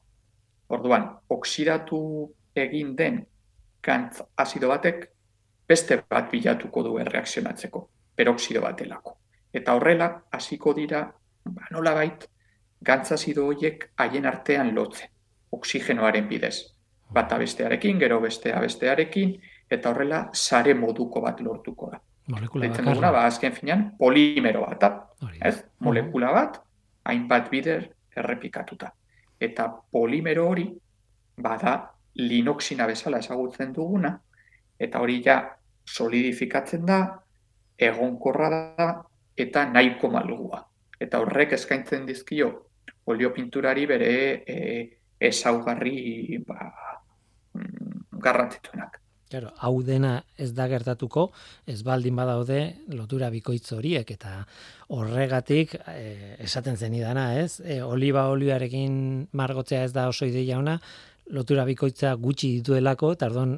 Orduan, 0.74 1.10
oksidatu 1.30 1.98
egin 2.54 2.94
den 2.98 3.20
kantz 3.82 4.22
azido 4.36 4.70
batek, 4.70 5.06
beste 5.68 6.02
bat 6.10 6.30
bilatuko 6.30 6.82
du 6.86 6.98
erreakzionatzeko, 7.02 7.88
peroksido 8.14 8.62
bat 8.62 8.78
delako. 8.78 9.18
Eta 9.56 9.74
horrela, 9.74 10.08
hasiko 10.36 10.74
dira, 10.76 11.06
ba, 11.44 11.68
nola 11.72 11.94
bait, 11.96 12.26
gantzazido 12.84 13.46
horiek 13.48 13.90
haien 13.96 14.26
artean 14.28 14.74
lotze, 14.76 15.08
oksigenoaren 15.56 16.28
bidez. 16.28 16.56
Bata 17.16 17.38
bestearekin, 17.38 18.00
gero 18.02 18.20
bestea 18.20 18.60
bestearekin, 18.60 19.36
eta 19.70 19.90
horrela, 19.90 20.26
sare 20.34 20.74
moduko 20.74 21.22
bat 21.24 21.40
lortuko 21.40 21.90
da. 21.94 22.00
Molekula 22.34 22.68
bakarra. 22.68 23.12
ba, 23.12 23.24
azken 23.26 23.52
finean, 23.52 23.90
polimero 23.98 24.66
bat, 24.66 24.86
ez? 25.40 25.56
Molekula 25.80 26.32
bat, 26.34 26.60
hainbat 27.04 27.50
bider 27.50 27.88
errepikatuta. 28.16 28.90
Eta 29.40 29.68
polimero 29.92 30.48
hori, 30.50 30.66
bada, 31.38 31.76
linoxina 32.16 32.86
bezala 32.86 33.22
ezagutzen 33.22 33.72
duguna, 33.72 34.16
eta 34.78 35.00
hori 35.00 35.22
ja 35.24 35.38
solidifikatzen 35.86 36.84
da, 36.86 37.00
egonkorra 37.78 38.50
da, 38.76 38.88
eta 39.36 39.66
nahiko 39.70 40.10
malgua. 40.10 40.62
Eta 41.00 41.20
horrek 41.20 41.52
eskaintzen 41.58 42.06
dizkio 42.08 42.52
oliopinturari 43.06 43.86
bere 43.86 44.12
e, 44.46 44.60
ezaugarri 45.20 46.38
ba, 46.46 46.70
mm, 47.54 48.20
garrantzituenak. 48.22 49.02
Claro, 49.26 49.50
hau 49.58 49.80
dena 49.82 50.20
ez 50.38 50.52
da 50.54 50.68
gertatuko, 50.70 51.32
ez 51.66 51.80
baldin 51.82 52.14
badaude 52.14 52.60
lotura 52.94 53.26
bikoitz 53.34 53.72
horiek 53.74 54.12
eta 54.14 54.36
horregatik 54.94 55.74
e, 55.90 56.36
esaten 56.46 56.78
zen 56.78 56.94
idana, 56.94 57.32
ez? 57.40 57.58
E, 57.60 57.80
oliba 57.82 58.28
olioarekin 58.30 59.26
margotzea 59.34 59.82
ez 59.84 59.92
da 59.92 60.06
oso 60.08 60.28
ideia 60.30 60.60
ona, 60.62 60.78
lotura 61.34 61.64
bikoitza 61.66 62.14
gutxi 62.22 62.52
dituelako, 62.60 63.12
eta 63.16 63.26
orduan 63.26 63.56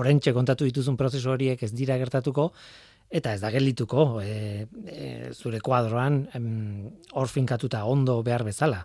orentxe 0.00 0.32
kontatu 0.32 0.64
dituzun 0.64 0.96
prozesu 0.96 1.34
horiek 1.34 1.62
ez 1.62 1.72
dira 1.76 1.98
gertatuko, 2.00 2.48
Eta 3.08 3.32
ez 3.32 3.40
da 3.40 3.50
gelituko, 3.50 4.20
e, 4.20 4.66
e, 4.84 5.30
zure 5.32 5.62
kuadroan 5.64 6.26
hor 7.16 7.30
finkatuta 7.32 7.84
ondo 7.88 8.18
behar 8.22 8.44
bezala. 8.44 8.82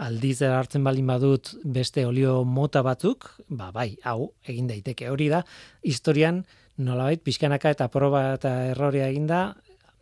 Aldiz 0.00 0.40
hartzen 0.42 0.82
baldin 0.82 1.06
badut 1.06 1.52
beste 1.62 2.06
olio 2.06 2.40
mota 2.44 2.82
batzuk, 2.82 3.28
ba 3.48 3.70
bai, 3.70 3.92
hau 4.02 4.32
egin 4.48 4.66
daiteke 4.66 5.10
hori 5.12 5.28
da, 5.28 5.44
historian 5.82 6.42
nolabait 6.80 7.22
pixkanaka 7.22 7.74
eta 7.76 7.88
proba 7.92 8.24
eta 8.34 8.54
erroria 8.72 9.10
eginda 9.12 9.42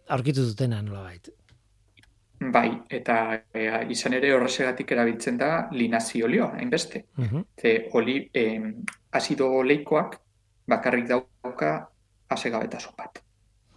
aurkitu 0.09 0.47
dutena 0.47 0.81
nolabait. 0.83 1.29
Bai, 2.39 2.71
eta 2.95 3.19
e, 3.53 3.67
izan 3.91 4.15
ere 4.15 4.31
horrezegatik 4.33 4.93
erabiltzen 4.95 5.37
da 5.41 5.69
linazio 5.75 6.27
olioa, 6.31 6.53
hainbeste. 6.57 7.05
Mhm. 7.17 7.45
Ze 7.61 7.89
oli, 7.99 8.31
em, 8.33 8.85
azido 9.11 9.51
oleikoak 9.61 10.21
bakarrik 10.69 11.09
dauka 11.09 11.73
asegabetasun 12.31 12.95
bat. 12.97 13.28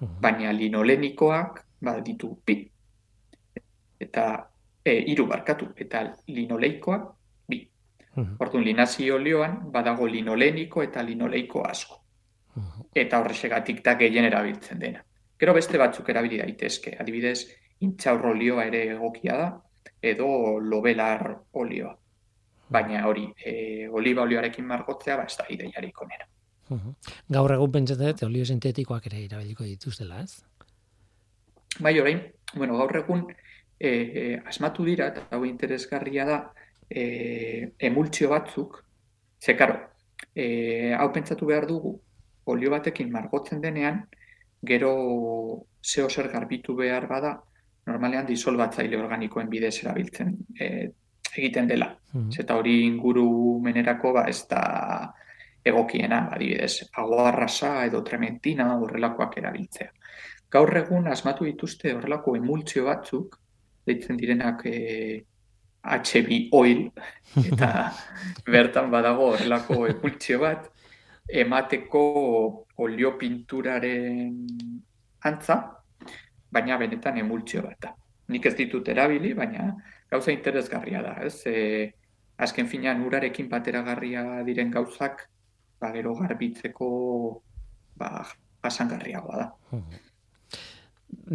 Baina 0.02 0.52
linolenikoak 0.54 1.66
baditu 1.82 2.32
bi. 2.46 2.58
Eta 4.00 4.26
e, 4.86 4.96
hiru 5.12 5.28
barkatu, 5.30 5.72
eta 5.78 6.04
linoleikoak 6.28 7.08
bi. 7.48 7.62
Mhm. 8.16 8.36
Orduan, 8.40 8.66
linazio 8.66 9.16
olioan 9.16 9.72
badago 9.72 10.08
linoleniko 10.08 10.84
eta 10.84 11.04
linoleiko 11.04 11.64
asko. 11.68 12.02
Mhm. 12.56 12.90
Eta 12.96 13.20
horrezegatik 13.20 13.84
da 13.84 13.96
gehien 13.96 14.26
erabiltzen 14.26 14.80
dena. 14.80 15.04
Gero 15.40 15.54
beste 15.54 15.78
batzuk 15.78 16.10
erabili 16.10 16.38
daitezke, 16.38 16.96
adibidez, 17.00 17.48
intxaur 17.82 18.26
olioa 18.34 18.66
ere 18.66 18.84
egokia 18.96 19.38
da, 19.38 19.48
edo 20.02 20.60
lobelar 20.60 21.24
olioa. 21.54 21.96
Baina 22.72 23.08
hori, 23.08 23.26
e, 23.46 23.88
oliba 23.90 24.22
olioarekin 24.22 24.66
margotzea, 24.66 25.18
ba, 25.18 25.26
ez 25.26 25.38
da 25.38 25.46
ideiarik 25.50 26.02
onera. 26.02 26.28
Mhm. 26.71 26.95
Gaur 27.36 27.53
egun 27.57 27.71
pentsatzen 27.75 28.13
dut 28.13 28.23
olio 28.27 28.45
sintetikoak 28.47 29.07
ere 29.12 29.25
erabiliko 29.25 29.67
dituztela, 29.67 30.21
ez? 30.23 30.43
Bai, 31.79 31.97
orain, 31.99 32.21
bueno, 32.53 32.77
gaur 32.79 32.95
egun 33.01 33.25
e, 33.31 33.89
e, 33.89 34.23
asmatu 34.47 34.86
dira, 34.88 35.10
eta 35.12 35.27
hau 35.36 35.43
interesgarria 35.47 36.25
da, 36.27 36.39
e, 36.88 37.03
emultsio 37.89 38.29
batzuk, 38.31 38.81
ze, 39.41 39.55
karo, 39.60 39.77
e, 40.36 40.93
hau 40.97 41.10
pentsatu 41.13 41.49
behar 41.51 41.67
dugu, 41.67 41.95
olio 42.51 42.71
batekin 42.73 43.12
margotzen 43.12 43.62
denean, 43.62 44.03
gero 44.62 44.91
zeo 45.84 46.10
zer 46.10 46.29
garbitu 46.31 46.75
behar 46.77 47.07
bada, 47.10 47.38
normalean 47.88 48.27
disolbatzaile 48.27 48.99
organikoen 48.99 49.49
bidez 49.49 49.79
erabiltzen 49.81 50.36
e, 50.60 50.67
egiten 51.36 51.67
dela. 51.67 51.89
Mhm. 52.13 52.29
Eta 52.43 52.57
hori 52.60 52.81
ingurumenerako 52.86 54.13
ba, 54.19 54.27
ez 54.29 54.45
da 54.51 54.62
egokiena, 55.63 56.28
adibidez, 56.34 56.88
aguarrasa 56.97 57.86
edo 57.86 58.02
trementina 58.04 58.67
horrelakoak 58.78 59.38
erabiltzea. 59.41 59.91
Gaur 60.52 60.78
egun 60.78 61.08
asmatu 61.08 61.45
dituzte 61.47 61.93
horrelako 61.95 62.36
emultsio 62.36 62.86
batzuk, 62.89 63.38
deitzen 63.88 64.17
direnak 64.17 64.65
e, 64.65 65.24
HB 65.82 66.39
oil, 66.58 66.88
eta 67.50 67.71
bertan 68.45 68.91
badago 68.91 69.32
horrelako 69.36 69.86
emultsio 69.93 70.41
bat, 70.41 70.67
emateko 71.32 72.04
olio 72.84 73.15
pinturaren 73.17 74.36
antza, 75.30 75.58
baina 76.52 76.78
benetan 76.78 77.21
emultsio 77.21 77.63
bat 77.63 77.80
da. 77.88 77.95
Nik 78.32 78.45
ez 78.47 78.56
ditut 78.58 78.88
erabili, 78.91 79.34
baina 79.38 79.71
gauza 80.12 80.32
interesgarria 80.34 81.02
da, 81.06 81.15
ez? 81.24 81.45
E, 81.47 81.91
azken 82.41 82.67
finean 82.67 83.04
urarekin 83.06 83.47
bateragarria 83.50 84.41
diren 84.47 84.71
gauzak, 84.74 85.28
ba, 85.82 85.91
gero 85.96 86.13
garbitzeko 86.20 86.88
ba, 87.98 88.13
jasangarriagoa 88.63 89.38
da. 89.41 89.52
Mhm. 89.72 90.08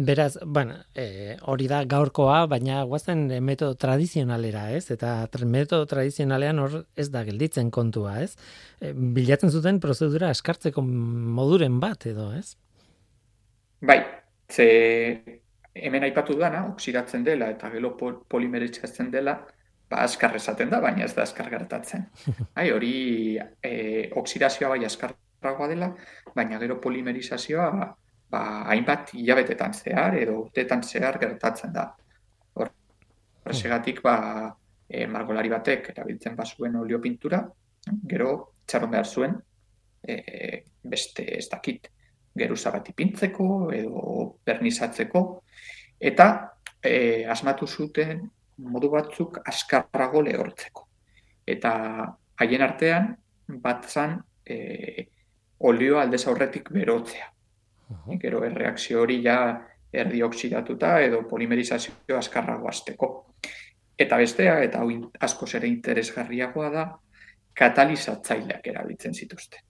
Beraz, 0.07 0.39
bueno, 0.43 0.73
e, 0.95 1.37
hori 1.45 1.67
da 1.69 1.83
gaurkoa, 1.85 2.45
baina 2.49 2.81
guazen 2.89 3.27
metodo 3.45 3.75
tradizionalera, 3.77 4.71
ez? 4.73 4.89
Eta 4.93 5.27
metodo 5.45 5.85
tradizionalean 5.89 6.59
hor 6.59 6.79
ez 6.97 7.09
da 7.13 7.23
gelditzen 7.25 7.69
kontua, 7.71 8.15
ez? 8.23 8.35
E, 8.81 8.93
bilatzen 8.93 9.53
zuten 9.53 9.79
prozedura 9.81 10.31
eskartzeko 10.33 10.81
moduren 10.81 11.79
bat 11.81 12.07
edo, 12.09 12.31
ez? 12.33 12.55
Bai, 13.85 13.99
ze 14.49 14.67
hemen 15.77 16.07
aipatu 16.09 16.37
dana, 16.39 16.63
oksidatzen 16.71 17.23
dela 17.23 17.51
eta 17.53 17.69
gero 17.73 17.93
pol 17.97 18.17
polimeritzatzen 18.29 19.11
dela, 19.13 19.37
ba, 19.89 20.03
askar 20.03 20.35
esaten 20.35 20.69
da, 20.69 20.81
baina 20.83 21.05
ez 21.05 21.13
da 21.15 21.23
askar 21.23 21.49
gertatzen. 21.53 22.07
Bai, 22.55 22.69
hori 22.71 23.37
e, 23.37 23.73
oksidazioa 24.19 24.73
bai 24.75 24.85
askarragoa 24.85 25.69
dela, 25.71 25.91
baina 26.35 26.59
gero 26.59 26.79
polimerizazioa 26.83 27.69
ba, 28.31 28.43
hainbat 28.73 29.13
hilabetetan 29.15 29.73
zehar 29.73 30.17
edo 30.19 30.39
urteetan 30.43 30.83
zehar 30.83 31.19
gertatzen 31.21 31.73
da. 31.73 31.89
Hor, 32.55 32.71
horregatik 33.45 34.01
ba, 34.03 34.17
e, 34.89 35.05
margolari 35.07 35.51
batek 35.53 35.91
erabiltzen 35.95 36.35
bazuen 36.35 36.75
olio 36.75 36.99
pintura, 37.03 37.43
gero 38.07 38.31
txaron 38.67 38.91
behar 38.91 39.07
zuen 39.07 39.37
e, 40.03 40.63
beste 40.83 41.25
ez 41.37 41.47
dakit 41.49 41.89
geruza 42.37 42.71
bat 42.71 42.89
ipintzeko 42.91 43.71
edo 43.73 44.01
bernizatzeko 44.45 45.23
eta 46.11 46.27
e, 46.83 47.25
asmatu 47.25 47.67
zuten 47.67 48.27
modu 48.57 48.89
batzuk 48.89 49.41
askarrago 49.45 50.21
lehortzeko. 50.25 50.87
Eta 51.47 51.71
haien 52.41 52.61
artean 52.61 53.13
bat 53.63 53.87
zan 53.89 54.17
e, 54.45 55.07
olio 55.59 55.99
aldez 55.99 56.25
aurretik 56.27 56.71
berotzea. 56.73 57.31
Mhm. 57.89 58.19
Gero 58.19 58.43
erreakzio 58.45 59.01
hori 59.01 59.21
ja 59.23 59.39
erdi 59.93 60.21
oksidatuta 60.23 60.99
edo 61.01 61.23
polimerizazio 61.27 62.17
askarrago 62.17 62.67
azteko. 62.67 63.11
Eta 63.97 64.17
bestea, 64.17 64.59
eta 64.63 64.81
hau 64.83 64.89
askoz 65.19 65.53
ere 65.55 65.67
interesgarriagoa 65.67 66.69
da, 66.69 66.83
katalizatzaileak 67.57 68.67
erabiltzen 68.67 69.13
zituzten. 69.13 69.63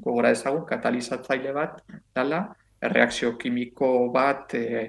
Gogora 0.00 0.30
ezagun, 0.32 0.64
katalizatzaile 0.64 1.52
bat 1.52 1.82
dala, 2.16 2.46
erreakzio 2.80 3.34
kimiko 3.36 4.08
bat 4.12 4.54
e, 4.56 4.86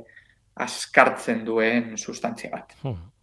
askartzen 0.56 1.44
duen 1.46 1.98
sustantzia 1.98 2.52
bat. 2.54 2.78
Mhm. 2.84 3.15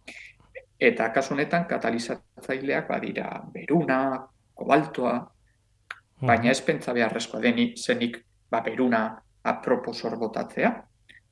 Eta 0.83 1.09
kasu 1.15 1.33
honetan 1.33 1.63
katalizatzaileak 1.69 2.89
badira 2.89 3.27
beruna, 3.53 3.99
kobaltoa, 4.53 5.13
baina 6.27 6.51
ez 6.51 6.59
pentsa 6.61 6.93
beharrezkoa 6.95 7.39
denik 7.41 7.77
zenik 7.79 8.17
ba, 8.51 8.59
beruna 8.65 9.03
apropos 9.43 10.03
hor 10.03 10.17
botatzea. 10.19 10.73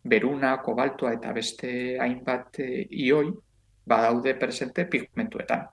Beruna, 0.07 0.55
kobaltoa 0.63 1.11
eta 1.17 1.33
beste 1.35 1.73
hainbat 1.99 2.61
e, 2.63 2.69
ioi 3.03 3.27
badaude 3.87 4.33
presente 4.39 4.85
pigmentuetan. 4.85 5.67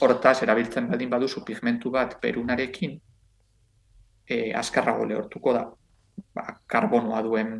Hortaz, 0.00 0.38
erabiltzen 0.42 0.88
baldin 0.88 1.12
baduzu 1.12 1.44
pigmentu 1.44 1.92
bat 1.92 2.16
berunarekin, 2.22 2.96
e, 4.26 4.42
azkarrago 4.56 5.04
lehortuko 5.04 5.54
da. 5.58 5.68
Ba, 6.34 6.48
karbonoa 6.66 7.22
duen, 7.28 7.54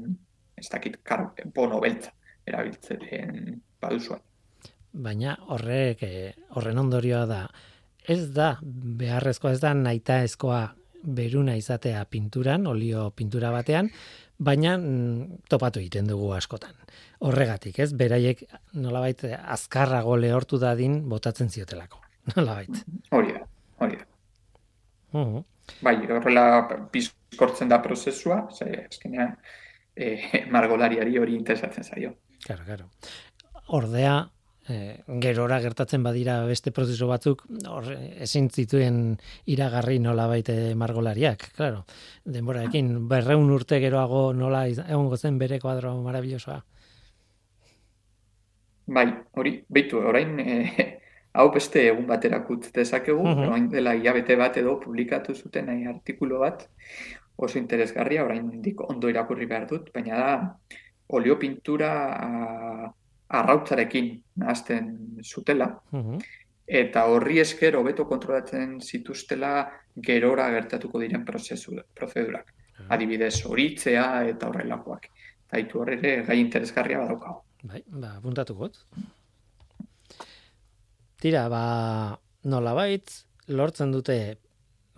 ez 0.56 0.68
dakit, 0.72 1.02
karbono 1.04 1.80
beltza 1.84 2.16
erabiltzen 2.48 3.60
baduzu. 3.80 4.16
Baina 4.92 5.36
horrek 5.48 6.02
eh, 6.04 6.32
horren 6.56 6.78
ondorioa 6.78 7.26
da 7.26 7.42
ez 8.08 8.32
da 8.34 8.56
beharrezkoa 8.62 9.52
ez 9.52 9.60
da 9.62 9.72
nahitaezkoa 9.74 10.62
beruna 11.02 11.54
izatea 11.58 12.04
pinturan, 12.10 12.66
olio 12.66 13.10
pintura 13.16 13.50
batean, 13.50 13.88
baina 14.38 14.76
mm, 14.78 15.42
topatu 15.50 15.80
egiten 15.82 16.06
dugu 16.10 16.32
askotan. 16.36 16.74
Horregatik, 17.26 17.78
ez? 17.82 17.92
Beraiek 17.98 18.44
nolabait 18.78 19.24
azkarrago 19.40 20.16
lehortu 20.16 20.58
dadin 20.62 21.00
botatzen 21.10 21.50
ziotelako. 21.50 22.02
Nolabait. 22.36 22.84
Hori 23.10 23.34
da, 23.34 23.46
hori 23.82 23.98
da. 23.98 24.06
Mhm. 25.18 25.42
Bai, 25.82 25.94
horrela 26.10 26.44
bizkortzen 26.92 27.70
da 27.70 27.78
prozesua, 27.82 28.48
ze 28.50 28.66
azkenean 28.84 29.36
e, 29.94 30.44
margolariari 30.50 31.18
hori 31.18 31.36
interesatzen 31.38 31.84
zaio. 31.84 32.14
Claro, 32.44 32.64
claro. 32.66 32.88
Ordea, 33.78 34.16
eh, 34.68 35.02
gerora 35.20 35.60
gertatzen 35.60 36.02
badira 36.02 36.44
beste 36.46 36.70
prozesu 36.70 37.06
batzuk, 37.08 37.42
hor 37.68 37.88
ezin 38.22 38.48
zituen 38.50 39.18
iragarri 39.46 39.98
nola 39.98 40.26
baite 40.28 40.74
margolariak, 40.74 41.48
claro. 41.56 41.84
Denboraekin, 42.24 43.08
berreun 43.08 43.50
urte 43.50 43.80
geroago 43.80 44.32
nola 44.32 44.66
egongo 44.68 45.16
zen 45.16 45.38
bere 45.38 45.58
kuadro 45.58 45.94
marabillosoa. 46.02 46.62
Bai, 48.86 49.06
hori, 49.38 49.52
beitu, 49.68 49.98
orain 49.98 50.38
e, 50.40 50.54
hau 51.38 51.48
beste 51.54 51.86
egun 51.88 52.06
baterak 52.06 52.50
utz 52.50 52.72
dezakegu, 52.74 53.22
Mhm. 53.22 53.44
orain 53.48 53.68
dela 53.70 53.94
hilabete 53.94 54.36
bat 54.36 54.56
edo 54.56 54.78
publikatu 54.80 55.34
zuten 55.34 55.66
nahi 55.66 55.86
artikulu 55.86 56.38
bat, 56.42 56.68
oso 57.36 57.58
interesgarria, 57.58 58.24
orain 58.24 58.50
ondo 58.88 59.08
irakurri 59.08 59.46
behar 59.46 59.66
dut, 59.66 59.92
baina 59.94 60.18
da 60.18 60.56
olio 61.08 61.38
pintura 61.38 61.92
a, 62.12 62.92
arrautzarekin 63.32 64.08
nahazten 64.36 65.18
zutela, 65.24 65.68
Mhm. 65.92 66.18
eta 66.66 67.04
horri 67.06 67.38
esker 67.40 67.76
hobeto 67.76 68.06
kontrolatzen 68.08 68.80
zituztela 68.80 69.70
gerora 69.96 70.50
gertatuko 70.50 71.00
diren 71.00 71.24
prozesu, 71.24 71.76
prozedurak. 71.94 72.52
Adibidez, 72.88 73.44
horitzea 73.46 74.24
eta 74.28 74.48
horrelakoak. 74.48 75.08
Eta 75.46 75.56
ditu 75.60 75.80
hor 75.80 75.90
ere 75.92 76.22
gai 76.26 76.38
interesgarria 76.40 76.98
badaukago. 76.98 77.44
Bai, 77.62 77.82
ba, 77.86 78.16
apuntatu 78.16 78.54
got. 78.56 78.78
Tira, 81.22 81.48
ba, 81.48 82.18
nolabait, 82.44 83.10
lortzen 83.48 83.92
dute 83.94 84.16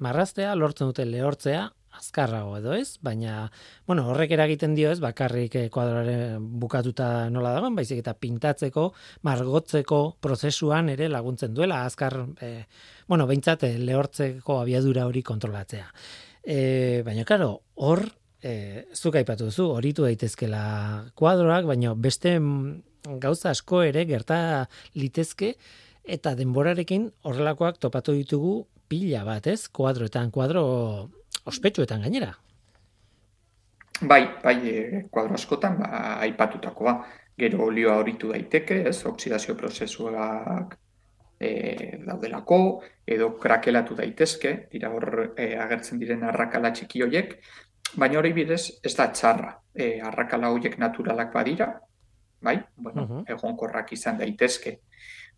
marraztea, 0.01 0.55
lortzen 0.57 0.88
dute 0.88 1.05
lehortzea, 1.05 1.66
azkarrago 1.98 2.57
edo 2.59 2.74
ez, 2.76 2.98
baina, 3.02 3.50
bueno, 3.87 4.07
horrek 4.11 4.35
eragiten 4.37 4.74
dio 4.74 4.90
ez, 4.92 4.98
bakarrik 5.02 5.57
eh, 5.61 5.68
kuadroaren 5.72 6.48
bukatuta 6.61 7.28
nola 7.30 7.54
dagoen, 7.57 7.76
baizik 7.78 8.02
eta 8.02 8.16
pintatzeko, 8.18 8.88
margotzeko 9.26 10.00
prozesuan 10.24 10.90
ere 10.94 11.09
laguntzen 11.12 11.54
duela, 11.54 11.85
azkar, 11.85 12.18
eh, 12.40 12.66
bueno, 13.09 13.28
behintzat, 13.30 13.64
eh, 13.68 13.78
lehortzeko 13.78 14.61
abiadura 14.61 15.07
hori 15.07 15.22
kontrolatzea. 15.22 15.88
E, 16.44 17.02
baina, 17.07 17.24
karo, 17.24 17.50
hor, 17.80 18.04
e, 18.44 18.85
zuk 18.92 19.16
aipatu 19.16 19.48
duzu, 19.48 19.70
horitu 19.78 20.04
daitezkela 20.04 20.64
kuadroak, 21.16 21.64
baina 21.70 21.94
beste 21.96 22.37
gauza 23.20 23.50
asko 23.50 23.83
ere 23.87 24.04
gerta 24.09 24.68
litezke, 24.96 25.54
eta 26.04 26.35
denborarekin 26.37 27.09
horrelakoak 27.24 27.80
topatu 27.80 28.12
ditugu 28.16 28.66
pila 28.88 29.24
bat, 29.24 29.46
ez? 29.48 29.68
Kuadroetan, 29.72 30.30
kuadro 30.30 30.64
ospetsuetan 31.46 32.07
gainera. 32.07 32.33
Bai, 34.02 34.22
bai, 34.42 34.57
e, 34.68 35.02
kuadro 35.11 35.35
askotan, 35.35 35.78
ba, 35.78 36.18
aipatutakoa. 36.26 36.96
Gero 37.38 37.64
olioa 37.66 37.96
horitu 37.98 38.30
daiteke, 38.30 38.80
ez, 38.88 39.04
oksidazio 39.07 39.57
prozesuak 39.59 40.76
e, 41.40 41.50
daudelako, 42.07 42.59
edo 43.07 43.33
krakelatu 43.38 43.96
daitezke, 43.98 44.54
dira 44.72 44.90
hor 44.94 45.35
e, 45.37 45.54
agertzen 45.59 45.98
diren 45.98 46.22
arrakala 46.30 46.70
txiki 46.74 47.02
hoiek, 47.07 47.37
baina 47.98 48.18
hori 48.18 48.33
bidez 48.37 48.62
ez 48.83 48.94
da 48.94 49.09
txarra. 49.12 49.54
E, 49.74 49.98
arrakala 50.00 50.50
hoiek 50.54 50.78
naturalak 50.78 51.33
badira, 51.35 51.72
bai, 52.44 52.59
bueno, 52.76 53.07
uh 53.09 53.22
egonkorrak 53.35 53.92
izan 53.96 54.18
daitezke. 54.18 54.78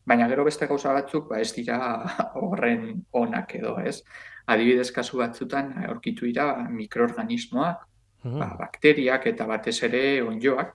Baina 0.07 0.29
gero 0.31 0.45
beste 0.47 0.67
gauza 0.71 0.93
batzuk, 0.95 1.29
ba 1.29 1.41
ez 1.43 1.53
dira 1.55 1.79
horren 2.43 3.05
onak 3.13 3.55
edo, 3.59 3.77
ez? 3.83 4.01
adibidez 4.47 4.91
kasu 4.95 5.19
batzutan 5.19 5.75
aurkitu 5.89 6.27
dira 6.27 6.69
mikroorganismoak, 6.71 7.85
mm. 8.25 8.39
ba, 8.39 8.51
bakteriak 8.61 9.27
eta 9.33 9.47
batez 9.47 9.77
ere 9.89 10.23
onjoak. 10.23 10.75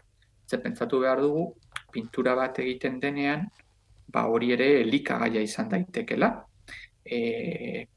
Ze 0.49 0.59
pentsatu 0.59 0.99
behar 0.99 1.21
dugu, 1.23 1.45
pintura 1.91 2.35
bat 2.35 2.59
egiten 2.59 2.99
denean, 2.99 3.47
ba 4.11 4.25
hori 4.27 4.51
ere 4.51 4.81
elikagaia 4.81 5.43
izan 5.43 5.69
daitekela. 5.71 6.33
E, 7.01 7.19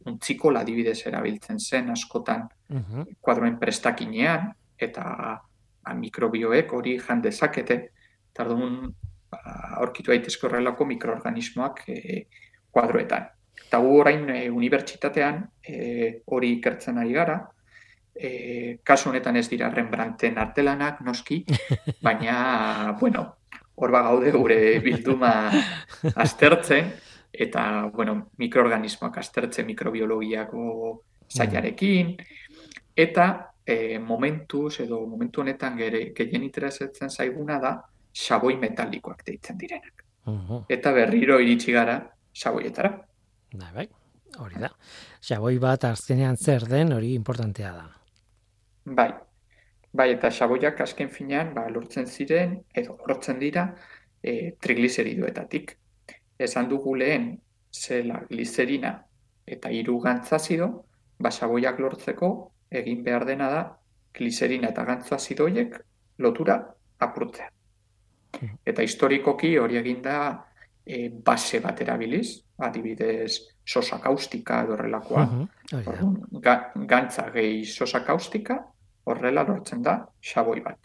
untziko 0.09 0.53
adibidez 0.57 1.01
erabiltzen 1.07 1.59
zen 1.61 1.90
askotan 1.92 2.47
mm 2.73 3.03
kuadroen 3.20 3.59
prestakinean 3.61 4.47
eta 4.81 5.03
ba, 5.05 5.92
mikrobioek 5.94 6.73
hori 6.73 6.99
jan 6.99 7.20
dezakete. 7.23 7.77
Tardun 8.35 8.94
ba, 9.35 9.55
aurkitu 9.81 10.12
daitezke 10.12 10.47
horrelako 10.49 10.87
mikroorganismoak 10.92 11.83
e, 11.88 12.27
kuadroetan. 12.70 13.29
Eta 13.66 13.81
gu 13.83 13.97
orain 14.01 14.29
e, 14.31 14.38
unibertsitatean 14.51 15.42
e, 15.62 15.79
hori 16.27 16.57
ikertzen 16.59 16.99
ari 17.03 17.14
gara, 17.16 17.38
e, 18.14 18.79
kasu 18.87 19.11
honetan 19.11 19.37
ez 19.37 19.49
dira 19.51 19.70
Rembrandten 19.70 20.38
artelanak, 20.38 21.01
noski, 21.07 21.42
baina, 22.07 22.97
bueno, 23.01 23.27
hor 23.75 23.90
gaude 23.94 24.31
gure 24.35 24.61
bilduma 24.85 25.33
aztertzen, 26.14 26.92
eta, 27.33 27.90
bueno, 27.94 28.29
mikroorganismoak 28.38 29.18
aztertzen 29.18 29.66
mikrobiologiako 29.66 30.68
zailarekin, 31.35 32.14
eta 32.94 33.27
e, 33.66 33.99
momentuz, 33.99 34.79
edo 34.85 35.01
momentu 35.07 35.42
honetan 35.42 35.79
gehien 35.79 36.44
interesatzen 36.47 37.11
zaiguna 37.11 37.59
da, 37.59 37.75
xaboi 38.14 38.57
metalikoak 38.57 39.24
deitzen 39.27 39.59
direnak. 39.59 40.05
Eta 40.72 40.92
berriro 40.92 41.38
iritsi 41.40 41.72
gara 41.72 41.98
xaboietara. 42.33 42.90
Bai, 43.55 43.70
bai, 43.74 43.87
hori 44.38 44.62
da. 44.62 44.70
Xaboi 45.20 45.59
bat 45.62 45.85
azkenean 45.90 46.37
zer 46.37 46.66
den 46.70 46.92
hori 46.92 47.12
importantea 47.14 47.72
da. 47.72 47.85
Bai, 48.85 49.11
bai 49.92 50.11
eta 50.14 50.31
xaboiak 50.31 50.81
azken 50.81 51.11
finean 51.11 51.53
ba, 51.55 51.68
lortzen 51.70 52.07
ziren 52.07 52.59
edo 52.74 52.98
lortzen 53.09 53.38
dira 53.38 53.68
e, 54.22 54.55
trigliseridoetatik. 54.61 55.77
Esan 56.38 56.68
dugu 56.68 56.96
lehen 56.98 57.31
zela 57.72 58.22
gliserina 58.31 58.96
eta 59.46 59.70
hiru 59.70 59.98
gantzazido, 60.00 60.68
ba, 61.18 61.31
xaboiak 61.31 61.81
lortzeko 61.81 62.31
egin 62.70 63.05
behar 63.05 63.27
dena 63.29 63.50
da 63.50 63.64
gliserina 64.14 64.70
eta 64.72 64.85
gantzazidoiek 64.88 65.77
lotura 66.18 66.59
apurtzea. 66.98 67.54
Eta 68.66 68.83
historikoki 68.83 69.57
hori 69.59 69.79
eginda 69.81 70.16
e, 70.87 71.09
base 71.09 71.61
bat 71.61 71.81
erabiliz, 71.81 72.40
adibidez 72.59 73.38
sosa 73.64 73.99
kaustika 74.01 74.62
edo 74.64 74.77
horrelakoa. 74.77 75.25
ga, 76.40 76.57
gantza 76.87 77.31
gehi 77.35 77.64
sosa 77.64 78.05
kaustika 78.05 78.59
horrela 79.05 79.44
lortzen 79.44 79.83
da 79.83 79.99
xaboi 80.20 80.61
bat. 80.61 80.79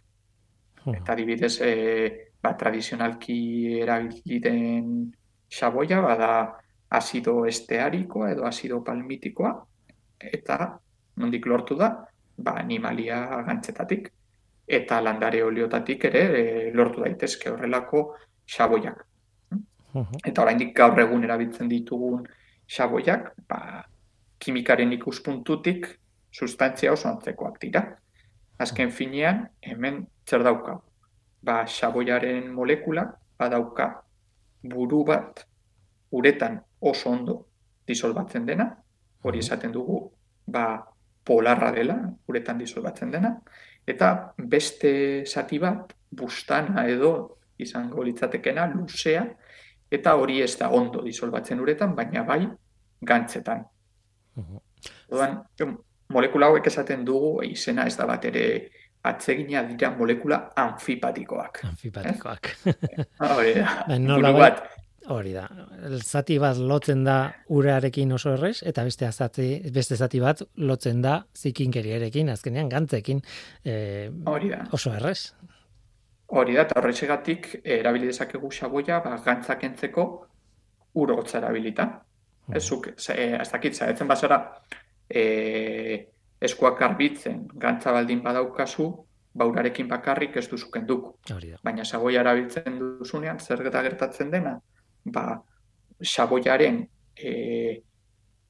Eta 0.96 1.14
adibidez, 1.14 1.60
e, 1.62 2.30
ba, 2.42 2.56
tradizionalki 2.58 3.40
erabiliden 3.82 5.12
xaboia 5.50 6.02
bada 6.02 6.32
azido 6.90 7.46
estearikoa 7.46 8.32
edo 8.32 8.46
azido 8.46 8.82
palmitikoa 8.84 9.52
eta 10.20 10.80
nondik 11.18 11.46
lortu 11.46 11.76
da 11.78 11.90
ba, 12.38 12.56
animalia 12.58 13.44
gantzetatik 13.46 14.10
eta 14.70 15.00
landare 15.02 15.42
oliotatik 15.44 16.04
ere 16.12 16.22
e, 16.40 16.44
lortu 16.74 17.02
daitezke 17.02 17.50
horrelako 17.50 18.04
xaboiak. 18.50 19.06
Eta 20.26 20.44
oraindik 20.44 20.76
gaur 20.78 21.00
egun 21.02 21.24
erabiltzen 21.26 21.70
ditugun 21.70 22.28
xaboiak, 22.70 23.32
ba, 23.50 23.82
kimikaren 24.40 24.94
ikuspuntutik 24.94 25.88
sustantzia 26.32 26.94
oso 26.94 27.10
antzekoak 27.10 27.58
dira. 27.62 27.82
Azken 28.62 28.92
finean, 28.92 29.48
hemen 29.66 30.04
zer 30.28 30.46
dauka? 30.46 30.78
Ba, 31.42 31.64
xaboiaren 31.66 32.52
molekula 32.54 33.08
badauka 33.40 33.90
buru 34.62 35.04
bat 35.08 35.46
uretan 36.12 36.60
oso 36.80 37.10
ondo 37.10 37.36
disolbatzen 37.88 38.46
dena, 38.46 38.70
hori 39.24 39.40
esaten 39.40 39.72
dugu, 39.74 40.04
ba, 40.46 40.86
polarra 41.26 41.72
dela, 41.72 41.98
uretan 42.28 42.58
disolbatzen 42.62 43.12
dena, 43.12 43.34
eta 43.90 44.10
beste 44.38 44.92
zati 45.26 45.60
bat, 45.62 45.94
bustana 46.10 46.86
edo 46.90 47.12
izango 47.60 48.04
litzatekena, 48.06 48.68
luzea, 48.74 49.26
eta 49.92 50.16
hori 50.16 50.40
ez 50.46 50.54
da 50.60 50.70
ondo 50.76 51.02
disolbatzen 51.06 51.60
uretan, 51.60 51.96
baina 51.98 52.24
bai 52.24 52.44
gantzetan. 53.02 53.64
Odan, 55.10 55.40
molekula 56.14 56.50
hauek 56.50 56.68
esaten 56.70 57.04
dugu, 57.06 57.40
izena 57.44 57.88
ez 57.90 57.96
da 57.98 58.08
bat 58.10 58.26
ere 58.30 58.46
atsegina 59.10 59.64
dira 59.68 59.92
molekula 59.96 60.40
anfipatikoak. 60.56 61.64
Anfipatikoak. 61.70 62.52
Eh? 62.68 63.06
hori 63.36 63.54
da. 63.58 63.98
Nola 63.98 64.34
bat. 64.36 64.64
Hori 65.10 65.32
da. 65.34 65.48
Zati 66.06 66.38
bat 66.42 66.58
lotzen 66.58 67.04
da 67.04 67.18
urearekin 67.56 68.12
oso 68.14 68.36
errez, 68.36 68.60
eta 68.70 68.84
beste 68.86 69.10
zati, 69.10 69.48
beste 69.74 69.98
zati 69.98 70.20
bat 70.22 70.44
lotzen 70.58 71.02
da 71.02 71.16
zikinkeriarekin, 71.36 72.30
azkenean 72.30 72.70
gantzekin 72.70 73.22
eh, 73.66 74.12
hori 74.30 74.54
da. 74.54 74.62
oso 74.72 74.94
errez. 74.94 75.34
Hori 76.30 76.54
da, 76.60 76.68
eta 76.68 76.78
horretxegatik 76.78 77.56
eh, 77.64 77.80
erabili 77.80 78.12
dezakegu 78.12 78.54
xaboia, 78.54 79.02
ba, 79.06 79.18
gantzak 79.26 79.66
entzeko 79.66 80.08
uro 81.02 81.18
gotza 81.18 81.40
erabilita. 81.42 81.90
Mm. 82.46 82.56
Ez 82.60 82.64
zuk, 82.68 82.94
eh, 82.94 83.34
ez 83.42 83.50
dakit, 83.50 83.82
zaetzen 83.82 84.08
bazara, 84.08 84.40
e, 85.10 86.06
eskuak 86.42 86.80
garbitzen, 86.80 87.48
gantza 87.58 87.92
baldin 87.92 88.22
badaukazu, 88.24 88.92
baurarekin 89.40 89.88
bakarrik 89.90 90.38
ez 90.38 90.48
duzuken 90.50 90.86
duk. 90.86 91.16
Baina 91.64 91.86
xaboia 91.86 92.22
erabiltzen 92.22 92.78
duzunean, 92.80 93.40
zer 93.40 93.64
geta 93.66 93.82
gertatzen 93.86 94.32
dena, 94.32 94.60
ba, 95.12 95.40
xaboiaren 96.00 96.82
e, 97.16 97.32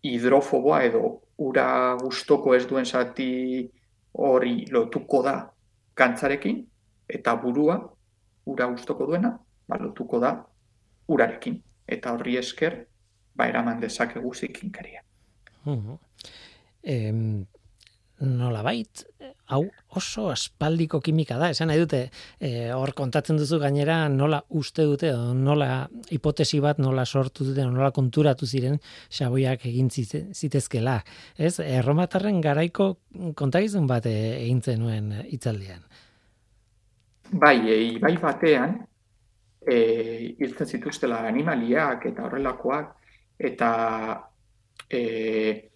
hidrofoboa 0.04 0.84
edo 0.88 1.22
ura 1.40 1.96
gustoko 2.02 2.54
ez 2.56 2.66
duen 2.68 2.86
zati 2.86 3.70
hori 4.20 4.66
lotuko 4.72 5.22
da 5.24 5.36
gantzarekin, 5.96 6.60
eta 7.08 7.36
burua, 7.36 7.80
ura 8.46 8.68
gustoko 8.72 9.06
duena, 9.06 9.34
balotuko 9.68 10.20
da 10.20 10.34
urarekin. 11.08 11.60
Eta 11.90 12.14
horri 12.14 12.38
esker, 12.38 12.76
ba 13.36 13.48
eraman 13.50 13.80
dezakegu 13.82 14.34
zikinkaria. 14.34 15.02
Uh 15.66 15.98
nola 16.84 17.59
bait, 18.20 19.06
hau 19.50 19.64
oso 19.98 20.30
aspaldiko 20.30 21.00
kimika 21.02 21.38
da, 21.40 21.50
esan 21.50 21.70
nahi 21.72 21.80
dute, 21.82 22.02
e, 22.40 22.70
hor 22.76 22.94
kontatzen 22.94 23.38
duzu 23.40 23.60
gainera 23.60 24.08
nola 24.10 24.42
uste 24.50 24.86
dute, 24.86 25.12
o 25.14 25.34
nola 25.34 25.88
hipotesi 26.12 26.60
bat 26.60 26.80
nola 26.80 27.06
sortu 27.06 27.48
dute, 27.48 27.66
nola 27.66 27.92
konturatu 27.92 28.46
ziren 28.46 28.78
xaboiak 29.10 29.66
egin 29.66 29.90
zitezkela. 29.90 31.00
Ez, 31.38 31.60
erromatarren 31.60 32.42
garaiko 32.42 32.92
kontagizun 33.36 33.88
bat 33.88 34.06
egin 34.06 34.62
zenuen 34.62 35.12
hitzaldian. 35.26 35.82
Bai, 37.32 37.58
e, 37.70 37.80
bai 38.02 38.16
batean, 38.22 38.78
e, 39.66 39.80
hiltzen 40.40 40.68
zituztela 40.68 41.24
animaliak 41.30 42.06
eta 42.10 42.26
horrelakoak, 42.28 42.94
eta 43.50 43.72
e, 44.90 45.69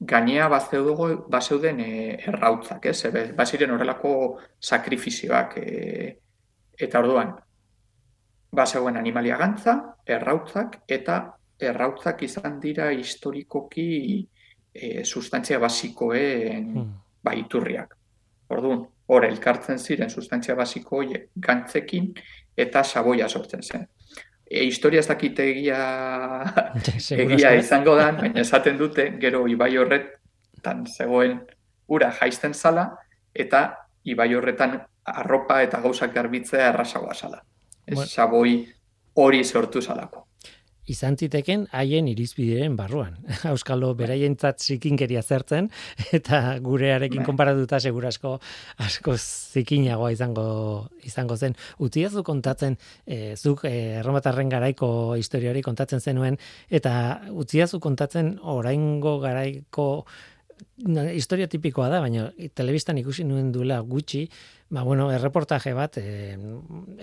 gainea 0.00 0.48
bazeuden 0.48 1.80
e, 1.80 2.18
errautzak, 2.26 2.86
ez? 2.86 2.98
Ebe, 3.08 3.24
baziren 3.36 3.70
horrelako 3.70 4.14
sakrifizioak 4.60 5.56
e, 5.62 6.16
eta 6.78 7.00
orduan 7.00 7.34
bazegoen 8.54 8.96
animalia 8.96 9.36
gantza, 9.36 9.76
errautzak 10.06 10.82
eta 10.88 11.18
errautzak 11.58 12.22
izan 12.26 12.58
dira 12.62 12.90
historikoki 12.92 13.88
e, 14.74 15.04
sustantzia 15.04 15.58
basikoen 15.62 16.70
hmm. 16.74 16.90
baiturriak. 17.24 17.96
Orduan, 18.54 18.84
hor 19.06 19.26
elkartzen 19.26 19.78
ziren 19.78 20.10
sustantzia 20.10 20.54
basiko 20.54 21.02
gantzekin 21.36 22.12
eta 22.56 22.84
saboia 22.84 23.28
sortzen 23.28 23.62
zen. 23.62 23.86
E, 24.54 24.64
historia 24.64 25.02
ez 25.02 25.08
dakite 25.10 25.48
egia, 25.50 25.78
egia 27.24 27.54
izango 27.58 27.96
da, 27.98 28.12
baina 28.18 28.44
esaten 28.44 28.78
dute, 28.78 29.08
gero 29.22 29.44
ibai 29.50 29.72
horretan 29.80 30.84
zegoen 30.86 31.40
ura 31.90 32.12
jaisten 32.20 32.54
zala, 32.54 32.86
eta 33.34 33.64
ibai 34.04 34.28
horretan 34.34 34.78
arropa 35.04 35.58
eta 35.64 35.80
gauzak 35.82 36.14
garbitzea 36.14 36.68
errasagoa 36.70 37.14
zala. 37.14 37.42
Ez 37.84 37.96
bueno. 37.96 38.08
saboi 38.08 38.54
hori 39.20 39.42
sortu 39.44 39.82
zalako 39.82 40.24
izan 40.90 41.16
ziteken 41.16 41.66
haien 41.72 42.08
irizbideen 42.10 42.76
barruan. 42.76 43.16
Euskalo 43.52 43.92
beraientzat 43.98 44.60
zikinkeria 44.60 45.22
zertzen 45.22 45.70
eta 46.12 46.58
gurearekin 46.64 47.22
bai. 47.22 47.28
konparatuta 47.30 47.80
segurasko 47.80 48.36
asko 48.84 49.16
zikinagoa 49.18 50.12
izango 50.14 50.46
izango 51.04 51.36
zen. 51.36 51.56
Utziazu 51.78 52.24
kontatzen 52.26 52.76
e, 53.06 53.34
zuk 53.36 53.64
e, 53.68 53.74
erromatarren 54.00 54.52
garaiko 54.52 55.14
historia 55.16 55.54
hori 55.54 55.62
kontatzen 55.62 56.00
zenuen 56.00 56.38
eta 56.70 56.94
utziazu 57.32 57.80
kontatzen 57.80 58.38
oraingo 58.42 59.18
garaiko 59.24 59.88
historia 61.14 61.46
tipikoa 61.50 61.88
da, 61.90 62.00
baina 62.02 62.28
telebistan 62.54 62.98
ikusi 62.98 63.24
nuen 63.26 63.50
duela 63.54 63.80
gutxi, 63.80 64.24
ba, 64.74 64.82
bueno, 64.82 65.12
erreportaje 65.14 65.70
bat, 65.72 65.96
e, 66.02 66.34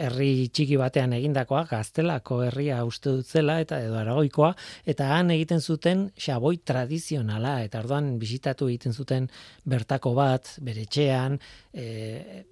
herri 0.03 0.49
txiki 0.51 0.76
batean 0.76 1.13
egindakoa, 1.15 1.61
gaztelako 1.69 2.41
herria 2.43 2.82
uste 2.84 3.13
dut 3.15 3.30
zela, 3.32 3.61
eta 3.63 3.80
edo 3.80 3.95
aragoikoa, 3.95 4.49
eta 4.91 5.07
han 5.15 5.32
egiten 5.32 5.63
zuten 5.63 6.09
xaboi 6.19 6.57
tradizionala, 6.67 7.53
eta 7.63 7.80
orduan 7.80 8.17
bisitatu 8.19 8.67
egiten 8.67 8.91
zuten 8.91 9.30
bertako 9.63 10.11
bat, 10.17 10.51
bere 10.67 10.84
txean, 10.84 11.39
e, 11.72 12.43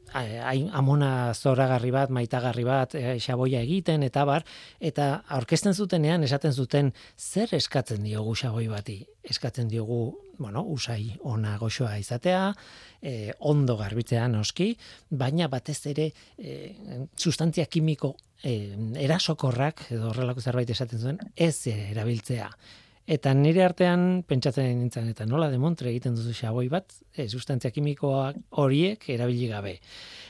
amona 0.79 1.11
zoragarri 1.33 1.91
bat, 1.91 2.15
maitagarri 2.15 2.63
bat, 2.63 2.95
e, 2.95 3.17
xaboia 3.19 3.59
egiten, 3.67 4.07
eta 4.07 4.23
bar, 4.29 4.47
eta 4.79 5.11
aurkezten 5.27 5.75
zutenean, 5.75 6.23
esaten 6.23 6.55
zuten, 6.55 6.93
zer 7.19 7.51
eskatzen 7.59 8.07
diogu 8.07 8.39
xaboi 8.39 8.69
bati? 8.71 9.01
Eskatzen 9.27 9.67
diogu 9.67 9.99
bueno, 10.39 10.63
usai 10.63 11.19
ona 11.27 11.57
goxoa 11.59 11.97
izatea, 11.99 12.53
e, 13.01 13.31
ondo 13.39 13.77
garbitzea 13.77 14.27
noski, 14.31 14.73
baina 15.09 15.47
batez 15.47 15.79
ere 15.91 16.09
e, 16.37 16.75
sustantzia 17.17 17.65
kimiko 17.65 18.15
e, 18.43 18.75
erasokorrak, 19.05 19.87
edo 19.95 20.11
horrelako 20.11 20.41
zerbait 20.41 20.69
esaten 20.69 20.99
zuen, 20.99 21.19
ez 21.35 21.55
erabiltzea. 21.67 22.49
Eta 23.09 23.33
nire 23.33 23.63
artean 23.65 24.21
pentsatzen 24.29 24.67
nintzen 24.83 25.07
eta 25.09 25.25
nola 25.25 25.49
demontre 25.49 25.89
egiten 25.89 26.13
duzu 26.17 26.35
xaboi 26.37 26.67
bat, 26.69 26.93
e, 27.15 27.25
sustantzia 27.27 27.71
kimikoa 27.73 28.29
horiek 28.61 29.09
erabili 29.09 29.49
gabe. 29.49 29.79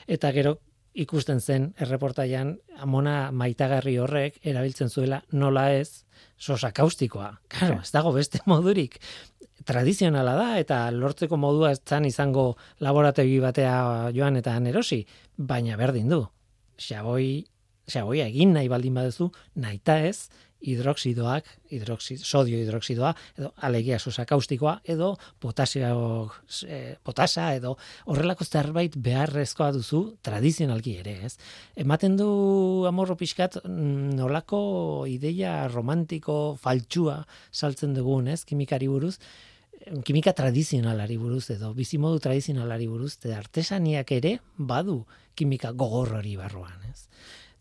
Eta 0.07 0.31
gero 0.35 0.55
ikusten 0.99 1.39
zen 1.39 1.69
erreportaian 1.79 2.55
amona 2.83 3.31
maitagarri 3.31 3.97
horrek 4.01 4.39
erabiltzen 4.43 4.89
zuela 4.89 5.21
nola 5.31 5.69
ez 5.73 6.05
sosa 6.37 6.71
kaustikoa. 6.71 7.33
Claro, 7.47 7.79
ez 7.83 7.91
dago 7.91 8.13
beste 8.15 8.41
modurik 8.51 8.99
tradizionala 9.69 10.33
da 10.37 10.49
eta 10.59 10.79
lortzeko 10.91 11.37
modua 11.37 11.71
ez 11.71 11.81
izango 12.07 12.55
laborategi 12.79 13.39
batea 13.39 14.11
joan 14.15 14.37
eta 14.37 14.55
erosi, 14.57 15.05
baina 15.37 15.77
berdin 15.77 16.09
du. 16.09 16.25
Xaboi, 16.79 17.45
xaboia 17.89 18.27
egin 18.27 18.53
nahi 18.53 18.67
baldin 18.67 18.93
baduzu, 18.93 19.31
naita 19.55 19.99
ez, 19.99 20.29
hidroksidoak, 20.59 21.47
hidroxid, 21.71 22.19
sodio 22.23 22.59
hidroksidoa, 22.59 23.13
edo 23.37 23.51
alegia 23.63 23.99
susakaustikoa, 23.99 24.79
edo 24.83 25.13
potasio, 25.39 26.31
e, 26.67 26.97
potasa, 27.03 27.53
edo 27.55 27.75
horrelako 28.11 28.45
zerbait 28.45 28.95
beharrezkoa 28.99 29.71
duzu 29.75 30.01
tradizionalki 30.25 30.97
ere, 30.99 31.15
ez? 31.29 31.35
Ematen 31.79 32.17
du 32.19 32.29
amorro 32.89 33.15
pixkat 33.19 33.61
mm, 33.63 34.15
nolako 34.19 34.61
ideia 35.07 35.67
romantiko 35.67 36.57
faltsua 36.59 37.21
saltzen 37.51 37.95
dugun, 37.95 38.27
ez? 38.27 38.43
Kimikari 38.45 38.91
buruz, 38.91 39.15
kimika 40.03 40.33
tradizionalari 40.35 41.17
buruz 41.17 41.49
edo 41.55 41.73
bizimodu 41.73 42.19
tradizionalari 42.23 42.87
buruz 42.91 43.13
eta 43.17 43.37
artesaniak 43.39 44.11
ere 44.11 44.39
badu 44.57 45.05
kimika 45.35 45.71
gogor 45.71 46.17
hori 46.19 46.35
barruan, 46.35 46.81
ez? 46.91 47.07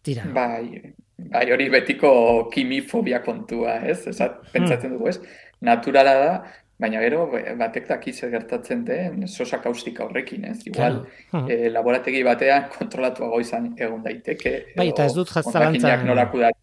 Tira. 0.03 0.25
Bai, 0.35 0.95
bai 1.19 1.51
hori 1.53 1.69
betiko 1.73 2.11
kimifobia 2.53 3.21
kontua, 3.25 3.81
ez? 3.83 4.07
Esat, 4.07 4.41
hmm. 4.41 4.53
pentsatzen 4.55 4.95
dugu, 4.95 5.11
ez? 5.11 5.19
Naturala 5.67 6.15
da, 6.23 6.33
baina 6.79 7.01
gero 7.03 7.27
batek 7.59 7.89
daki 7.89 8.13
zer 8.13 8.31
gertatzen 8.31 8.85
den 8.87 9.27
sosa 9.27 9.59
kaustika 9.63 10.07
horrekin, 10.07 10.47
ez? 10.53 10.61
Igual, 10.71 11.03
claro. 11.31 11.51
eh, 11.51 11.69
laborategi 11.75 12.23
batean 12.27 12.71
kontrolatuago 12.79 13.43
izan 13.43 13.75
egon 13.77 14.07
daiteke. 14.07 14.57
Bai, 14.79 14.91
eta 14.95 15.11
ez 15.11 15.15
dut 15.19 15.35
jatzalantzan. 15.35 16.55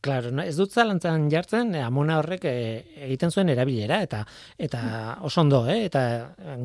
Claro, 0.00 0.30
ez 0.42 0.56
dut 0.56 0.72
zalantzan 0.72 1.28
jartzen, 1.30 1.74
eh, 1.76 1.82
amona 1.84 2.16
horrek 2.18 2.46
eh, 2.48 2.80
egiten 3.06 3.30
zuen 3.30 3.50
erabilera, 3.52 4.00
eta 4.06 4.22
eta 4.58 4.80
oso 5.28 5.42
ondo, 5.42 5.60
eh, 5.68 5.84
eta 5.84 6.02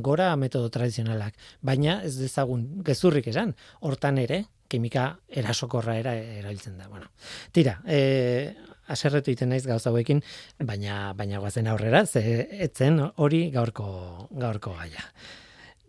gora 0.01 0.31
metodo 0.39 0.69
tradizionalak. 0.71 1.35
Baina 1.61 1.99
ez 2.07 2.15
dezagun 2.17 2.65
gezurrik 2.87 3.27
esan, 3.33 3.53
hortan 3.81 4.17
ere, 4.23 4.45
kimika 4.67 5.07
erasokorra 5.27 5.97
era 5.99 6.15
erabiltzen 6.15 6.77
da. 6.77 6.87
Bueno, 6.89 7.11
tira, 7.51 7.79
eh, 7.85 8.55
aserretu 8.87 9.31
iten 9.33 9.49
naiz 9.49 9.65
gauza 9.65 9.89
hauekin, 9.91 10.21
baina, 10.59 11.13
baina 11.17 11.39
guazen 11.43 11.67
aurrera, 11.67 12.05
ze 12.05 12.47
etzen 12.65 12.99
hori 13.15 13.49
gaurko, 13.51 14.29
gaurko 14.31 14.75
gaia. 14.79 15.05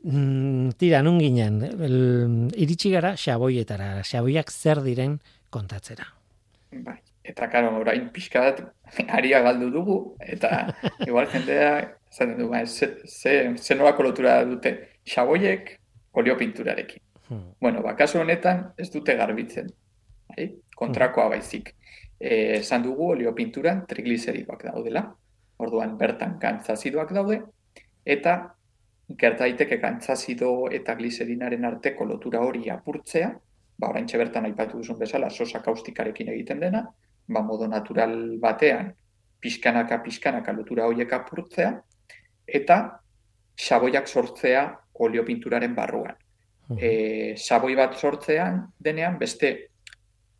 Mm, 0.07 0.77
tira, 0.79 1.03
nun 1.03 1.19
ginen, 1.19 1.61
iritsi 2.55 2.93
gara 2.93 3.17
xaboietara, 3.19 4.03
xaboiak 4.07 4.53
zer 4.53 4.83
diren 4.85 5.19
kontatzera. 5.51 6.07
Bai. 6.73 7.01
Eta 7.27 7.49
karo, 7.51 7.73
orain 7.81 8.05
pixka 8.15 8.43
bat 8.45 8.61
aria 9.19 9.41
galdu 9.43 9.73
dugu, 9.75 9.97
eta 10.23 10.69
igual 11.09 11.27
jendea, 11.33 11.73
zaten 12.13 12.37
du, 12.39 12.47
ba, 12.53 12.63
ze, 12.67 12.93
ze, 13.05 13.57
ze 13.59 13.75
lotura 13.75 14.45
dute 14.45 14.77
xaboiek 15.05 15.75
olio 16.15 16.37
pinturarekin. 16.37 17.06
Hmm. 17.29 17.53
Bueno, 17.61 17.83
ba, 17.83 17.97
kasu 17.97 18.21
honetan 18.21 18.73
ez 18.79 18.91
dute 18.93 19.17
garbitzen, 19.19 19.71
bai? 20.31 20.51
kontrakoa 20.77 21.29
baizik. 21.33 21.73
E, 22.21 22.59
esan 22.59 22.85
dugu 22.85 23.11
olio 23.15 23.33
pinturan 23.35 23.85
trigliseridoak 23.89 24.67
daudela, 24.69 25.03
orduan 25.59 25.97
bertan 25.99 26.37
kantzazidoak 26.39 27.13
daude, 27.17 27.41
eta 28.05 28.37
gertaiteke 29.19 29.79
kantzazido 29.81 30.69
eta 30.73 30.95
gliserinaren 30.99 31.65
arteko 31.65 32.05
lotura 32.05 32.41
hori 32.43 32.71
apurtzea, 32.71 33.33
ba, 33.79 33.91
orain 33.91 34.07
bertan 34.07 34.47
aipatu 34.47 34.79
duzun 34.79 34.99
bezala, 34.99 35.31
sosa 35.31 35.61
kaustikarekin 35.63 36.29
egiten 36.35 36.61
dena, 36.61 36.85
ba, 37.29 37.43
modo 37.43 37.67
natural 37.67 38.39
batean, 38.41 38.93
pixkanaka, 39.41 40.03
pixkanaka 40.03 40.53
lotura 40.53 40.87
horiek 40.87 41.13
apurtzea, 41.13 41.73
eta 42.47 42.79
xaboiak 43.57 44.07
sortzea 44.09 44.69
oleopinturaren 45.01 45.75
barruan. 45.75 46.15
E, 46.75 47.35
xaboi 47.39 47.77
bat 47.79 47.95
sortzean 47.95 48.65
denean, 48.83 49.19
beste 49.19 49.69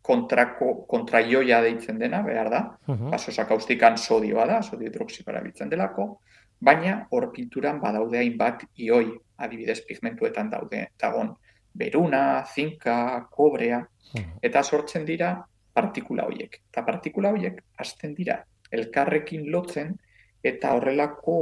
kontrako, 0.01 0.85
kontraioia 0.87 1.61
deitzen 1.63 1.99
dena, 1.99 2.21
behar 2.23 2.49
da, 2.49 2.61
uh 2.87 2.95
-huh. 2.95 3.11
ba, 3.11 3.17
sosa 3.17 3.45
kaustikan 3.45 3.97
sodioa 3.97 4.45
da, 4.47 4.61
sodio 4.61 4.87
hidroxipara 4.87 5.41
bitzen 5.41 5.69
delako, 5.69 6.21
baina 6.59 7.07
hor 7.11 7.31
pinturan 7.31 7.79
badaude 7.79 8.17
hainbat 8.17 8.63
ioi, 8.77 9.11
adibidez 9.37 9.81
pigmentuetan 9.87 10.49
daude, 10.49 10.87
dagon, 10.99 11.35
beruna, 11.73 12.43
zinka, 12.55 13.27
kobrea, 13.31 13.85
eta 14.41 14.63
sortzen 14.63 15.05
dira 15.05 15.45
partikula 15.73 16.25
horiek. 16.25 16.61
Eta 16.71 16.83
partikula 16.85 17.31
horiek 17.35 17.61
hasten 17.77 18.15
dira 18.15 18.43
elkarrekin 18.71 19.51
lotzen 19.51 19.93
eta 20.43 20.73
horrelako 20.77 21.37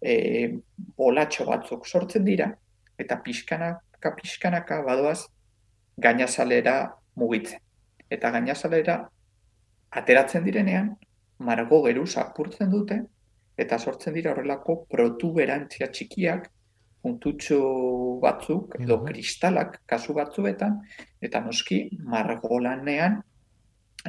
e, 0.00 0.14
bolatxo 0.96 1.46
batzuk 1.48 1.86
sortzen 1.86 2.24
dira 2.24 2.50
eta 3.00 3.18
pixkanaka, 3.24 4.14
pixkanaka 4.16 4.82
badoaz 4.86 5.24
gainazalera 6.00 6.76
mugitzen. 7.16 7.60
Eta 8.10 8.30
gainazalera 8.34 9.00
ateratzen 9.90 10.44
direnean, 10.44 10.94
margo 11.40 11.82
geru 11.86 12.04
apurtzen 12.20 12.70
dute 12.70 13.00
eta 13.60 13.78
sortzen 13.78 14.14
dira 14.14 14.32
horrelako 14.32 14.84
protuberantzia 14.88 15.90
txikiak 15.92 16.48
puntutxo 17.00 17.58
batzuk 18.20 18.76
edo 18.80 19.00
kristalak 19.04 19.80
kasu 19.88 20.14
batzuetan 20.16 20.78
eta 21.20 21.40
noski 21.40 21.82
margolanean 22.04 23.20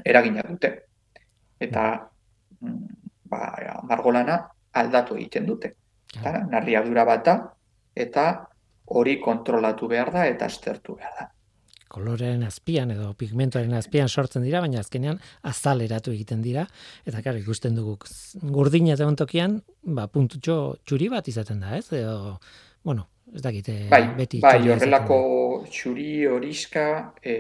eragina 0.05 0.43
dute. 0.47 0.71
Eta 1.59 1.83
mm, 2.59 2.87
ba, 3.31 3.41
margolana 3.87 4.37
aldatu 4.73 5.15
egiten 5.19 5.47
dute. 5.47 5.73
Eta 6.11 6.43
narriadura 6.51 7.05
bat 7.07 7.25
da, 7.25 7.35
eta 7.95 8.25
hori 8.97 9.19
kontrolatu 9.21 9.87
behar 9.91 10.11
da 10.13 10.25
eta 10.29 10.45
aztertu 10.51 10.95
behar 10.99 11.13
da. 11.19 11.27
Kolorearen 11.91 12.43
azpian 12.47 12.91
edo 12.93 13.09
pigmentoaren 13.19 13.73
azpian 13.75 14.07
sortzen 14.07 14.45
dira, 14.47 14.61
baina 14.63 14.79
azkenean 14.79 15.17
azaleratu 15.49 16.13
egiten 16.15 16.41
dira. 16.41 16.63
Eta 17.05 17.19
karo, 17.25 17.41
ikusten 17.41 17.75
dugu 17.75 17.97
gurdina 18.55 18.93
egon 18.95 19.17
tokian, 19.19 19.57
ba, 19.83 20.05
puntutxo 20.07 20.77
txuri 20.87 21.09
bat 21.11 21.27
izaten 21.27 21.59
da, 21.59 21.75
ez? 21.75 21.89
Edo, 21.91 22.37
bueno, 22.87 23.09
ez 23.35 23.43
dakite 23.43 23.75
Bai, 23.91 24.05
beti 24.15 24.39
bai, 24.43 24.55
horrelako 24.71 25.19
txuri 25.67 26.25
horiska 26.31 26.85
e, 27.23 27.35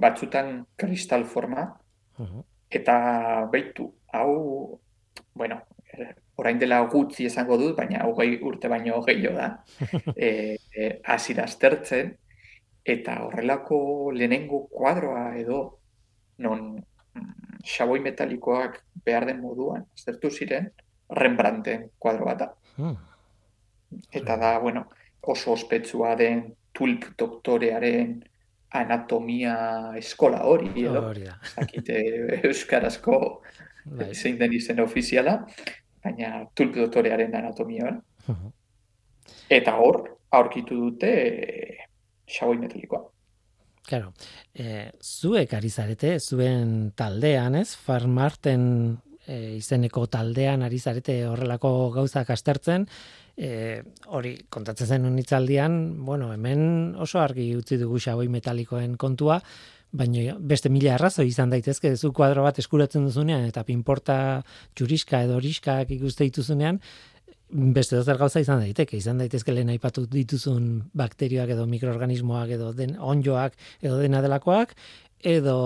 batzutan 0.00 0.66
kristal 0.76 1.24
forma, 1.24 1.64
Mhm. 2.18 2.44
eta 2.70 2.98
beitu, 3.52 3.90
hau, 4.12 4.78
bueno, 5.34 5.62
eh, 5.92 6.14
orain 6.36 6.58
dela 6.58 6.82
gutxi 6.92 7.26
esango 7.30 7.56
dut, 7.60 7.76
baina 7.76 8.04
hogei 8.04 8.36
urte 8.44 8.68
baino 8.68 9.00
gehiago 9.06 9.36
da, 9.36 9.48
e, 10.16 10.28
e, 10.76 10.90
hasi 11.04 11.34
da 11.34 11.46
aztertzen, 11.48 12.12
eta 12.84 13.20
horrelako 13.24 13.78
lehenengo 14.14 14.66
kuadroa 14.72 15.30
edo, 15.40 15.60
non 16.44 16.66
mm, 16.76 17.62
xaboi 17.66 18.00
metalikoak 18.04 18.82
behar 19.04 19.26
den 19.30 19.40
moduan, 19.40 19.88
aztertu 19.96 20.30
ziren, 20.30 20.70
Rembrandten 21.06 21.84
kuadro 22.02 22.26
bat 22.26 22.38
da. 22.40 22.46
Hmm. 22.76 22.96
Eta 24.10 24.34
da, 24.36 24.56
bueno, 24.58 24.88
oso 25.22 25.52
ospetsua 25.54 26.16
den 26.18 26.48
tulp 26.74 27.12
doktorearen 27.18 28.16
anatomia 28.76 29.56
eskola 29.98 30.42
hori, 30.50 30.72
edo, 30.82 31.04
Hori 31.10 31.28
da. 31.28 31.36
zakite 31.46 32.00
euskarazko 32.42 33.18
Bai. 33.86 34.10
zein 34.14 34.38
den 34.38 34.52
izen 34.52 34.82
ofiziala, 34.82 35.38
baina 36.06 36.44
tulp 36.54 36.76
doktorearen 36.76 37.34
anatomia. 37.34 37.90
eh? 37.90 38.30
Mhm. 38.32 38.54
Eta 39.50 39.76
hor, 39.76 40.02
aurkitu 40.30 40.78
dute 40.80 41.12
e, 41.12 41.76
xaboi 42.26 42.58
metalikoa. 42.62 43.04
Claro, 43.86 44.12
e, 44.54 44.90
zuek 44.98 45.52
ari 45.54 45.70
zarete, 45.70 46.16
zuen 46.18 46.90
taldean, 46.98 47.54
ez? 47.54 47.76
Farmarten 47.78 48.64
e, 49.26 49.36
izeneko 49.60 50.06
taldean 50.10 50.64
ari 50.66 50.78
zarete 50.78 51.20
horrelako 51.28 51.92
gauzak 51.94 52.32
astertzen, 52.34 52.88
e, 53.36 53.82
hori 54.08 54.34
kontatzen 54.50 54.90
zen 54.90 55.06
unitzaldian, 55.06 55.78
bueno, 56.04 56.32
hemen 56.34 56.96
oso 56.98 57.20
argi 57.22 57.52
utzi 57.56 57.78
dugu 57.78 58.00
xaboi 58.02 58.26
metalikoen 58.32 58.96
kontua, 58.98 59.38
baina 59.92 60.36
beste 60.38 60.70
mila 60.72 60.94
arrazoi 60.94 61.28
izan 61.28 61.50
daitezke, 61.50 61.94
zu 61.96 62.12
kuadro 62.12 62.42
bat 62.42 62.58
eskuratzen 62.58 63.04
duzunean, 63.06 63.44
eta 63.48 63.64
pinporta 63.64 64.42
txuriska 64.74 65.22
edo 65.26 65.36
horiskak 65.38 65.90
ikuste 65.94 66.24
dituzunean, 66.24 66.80
beste 67.48 68.02
zer 68.02 68.18
gauza 68.18 68.40
izan 68.42 68.60
daiteke, 68.60 68.96
izan 68.98 69.22
daitezke 69.22 69.54
lehen 69.54 69.70
aipatu 69.70 70.06
dituzun 70.10 70.90
bakterioak 70.98 71.52
edo 71.54 71.66
mikroorganismoak 71.70 72.50
edo 72.56 72.72
den 72.74 72.96
onjoak 72.98 73.54
edo 73.82 74.00
dena 74.02 74.22
delakoak, 74.22 74.74
edo 75.22 75.56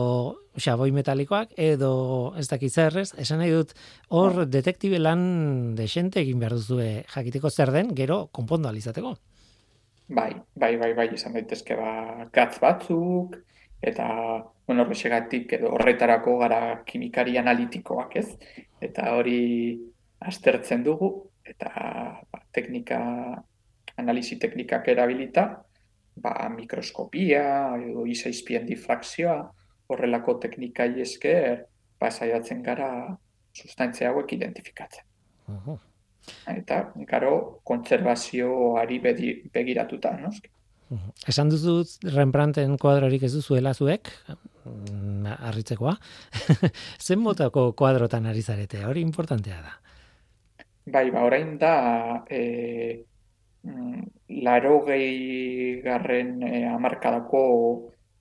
xaboi 0.60 0.90
metalikoak, 0.92 1.54
edo 1.56 2.34
ez 2.38 2.46
dakit 2.50 2.72
zer 2.72 2.98
ez, 3.00 3.10
esan 3.18 3.40
nahi 3.40 3.52
dut 3.54 3.72
hor 4.08 4.44
detektibe 4.46 5.00
lan 5.00 5.74
desente 5.78 6.20
egin 6.20 6.40
behar 6.40 6.58
duzue 6.58 7.04
jakiteko 7.08 7.50
zer 7.50 7.72
den, 7.72 7.94
gero 7.96 8.26
konpondo 8.32 8.68
alizateko. 8.68 9.16
Bai, 10.10 10.34
bai, 10.58 10.74
bai, 10.76 10.92
bai, 10.94 11.08
izan 11.14 11.36
daitezke 11.38 11.76
ba, 11.78 12.26
gatz 12.34 12.58
batzuk, 12.60 13.38
eta, 13.80 14.06
bueno, 14.66 14.84
horrexegatik 14.84 15.54
edo 15.56 15.72
horretarako 15.76 16.36
gara 16.42 16.60
kimikari 16.86 17.38
analitikoak, 17.40 18.16
ez? 18.20 18.28
Eta 18.80 19.14
hori 19.16 19.40
aztertzen 20.20 20.84
dugu, 20.84 21.10
eta 21.44 21.72
ba, 22.30 22.42
teknika, 22.52 23.00
analisi 23.96 24.38
teknikak 24.38 24.88
erabilita, 24.92 25.46
ba, 26.20 26.34
mikroskopia, 26.52 27.44
edo 27.80 28.04
izaizpien 28.06 28.68
difrakzioa, 28.68 29.40
horrelako 29.90 30.36
teknikai 30.44 30.92
esker, 31.02 31.64
ba, 32.00 32.10
saiatzen 32.10 32.62
gara 32.62 32.90
sustantzia 33.52 34.10
hauek 34.10 34.36
identifikatzen. 34.36 35.06
Uhu. 35.50 35.78
Eta, 36.52 36.82
gero, 37.08 37.60
kontserbazioari 37.66 39.00
begiratuta, 39.52 40.12
noski. 40.20 40.52
Esan 41.30 41.50
duzu 41.52 41.84
Rembrandten 42.10 42.74
kuadrorik 42.80 43.22
ez 43.28 43.32
duzuela 43.36 43.72
zuek, 43.74 44.10
mm, 44.64 45.36
harritzekoa. 45.46 45.94
Zen 47.06 47.20
motako 47.22 47.70
kuadrotan 47.78 48.26
ari 48.26 48.42
zarete, 48.42 48.82
hori 48.86 49.04
importantea 49.06 49.60
da. 49.62 49.76
Bai, 50.90 51.06
ba, 51.14 51.22
orain 51.28 51.54
da, 51.60 51.74
e, 52.26 53.04
larogei 54.42 55.80
garren 55.84 56.40
e, 56.42 56.64
hamarkadako 56.66 57.42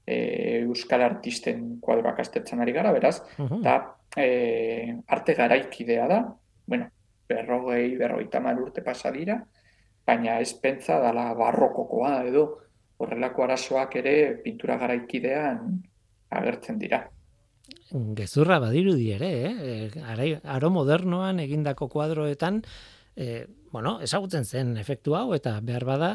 e, 0.05 0.17
euskal 0.65 1.05
artisten 1.07 1.79
kuadroak 1.81 2.19
aztertzen 2.21 2.61
ari 2.61 2.75
gara, 2.75 2.91
beraz, 2.93 3.17
Uhu. 3.39 3.61
eta 3.63 3.79
e, 4.17 4.93
arte 5.07 5.33
garaikidea 5.39 6.05
da, 6.11 6.19
bueno, 6.67 6.91
berrogei, 7.29 7.95
berrogeita 7.97 8.43
hamar 8.43 8.61
urte 8.61 8.85
pasa 8.85 9.09
dira, 9.15 9.39
baina 10.09 10.39
ez 10.41 10.53
pentsa 10.63 10.97
dala 11.03 11.29
barrokokoa 11.37 12.23
edo 12.29 12.47
horrelako 12.99 13.45
arazoak 13.45 13.95
ere 14.01 14.15
pintura 14.43 14.77
garaikidean 14.81 15.79
agertzen 16.39 16.79
dira. 16.81 17.03
Gezurra 18.17 18.59
badirudi 18.61 19.11
ere, 19.15 19.29
eh? 19.45 19.53
E, 19.69 20.01
Arai, 20.11 20.33
aro 20.43 20.69
modernoan 20.73 21.39
egindako 21.41 21.87
kuadroetan, 21.93 22.61
e, 23.15 23.45
bueno, 23.73 23.97
ezagutzen 24.05 24.45
zen 24.45 24.75
efektu 24.81 25.15
hau 25.17 25.31
eta 25.37 25.55
behar 25.65 25.85
bada, 25.87 26.11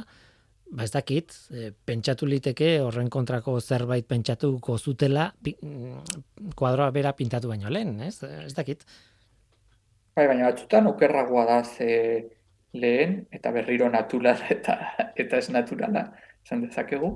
ba 0.75 0.87
ez 0.87 0.93
dakit, 0.95 1.35
e, 1.51 1.73
pentsatu 1.87 2.29
liteke 2.31 2.77
horren 2.83 3.11
kontrako 3.11 3.57
zerbait 3.61 4.07
pentsatuko 4.11 4.79
zutela 4.79 5.29
pi, 5.43 5.57
mm, 5.63 6.55
kuadroa 6.59 6.91
bera 6.95 7.15
pintatu 7.17 7.51
baino 7.51 7.71
lehen, 7.71 7.99
ez? 8.07 8.17
Ez 8.23 8.55
dakit. 8.55 8.85
Bai, 10.15 10.29
baina 10.31 10.51
batzutan 10.51 10.87
okerragoa 10.91 11.45
da 11.49 11.63
ze 11.65 11.91
lehen 12.75 13.27
eta 13.33 13.51
berriro 13.55 13.89
natural 13.91 14.43
eta 14.57 14.79
eta 15.17 15.39
ez 15.39 15.49
naturala 15.51 16.09
esan 16.45 16.67
dezakegu. 16.67 17.11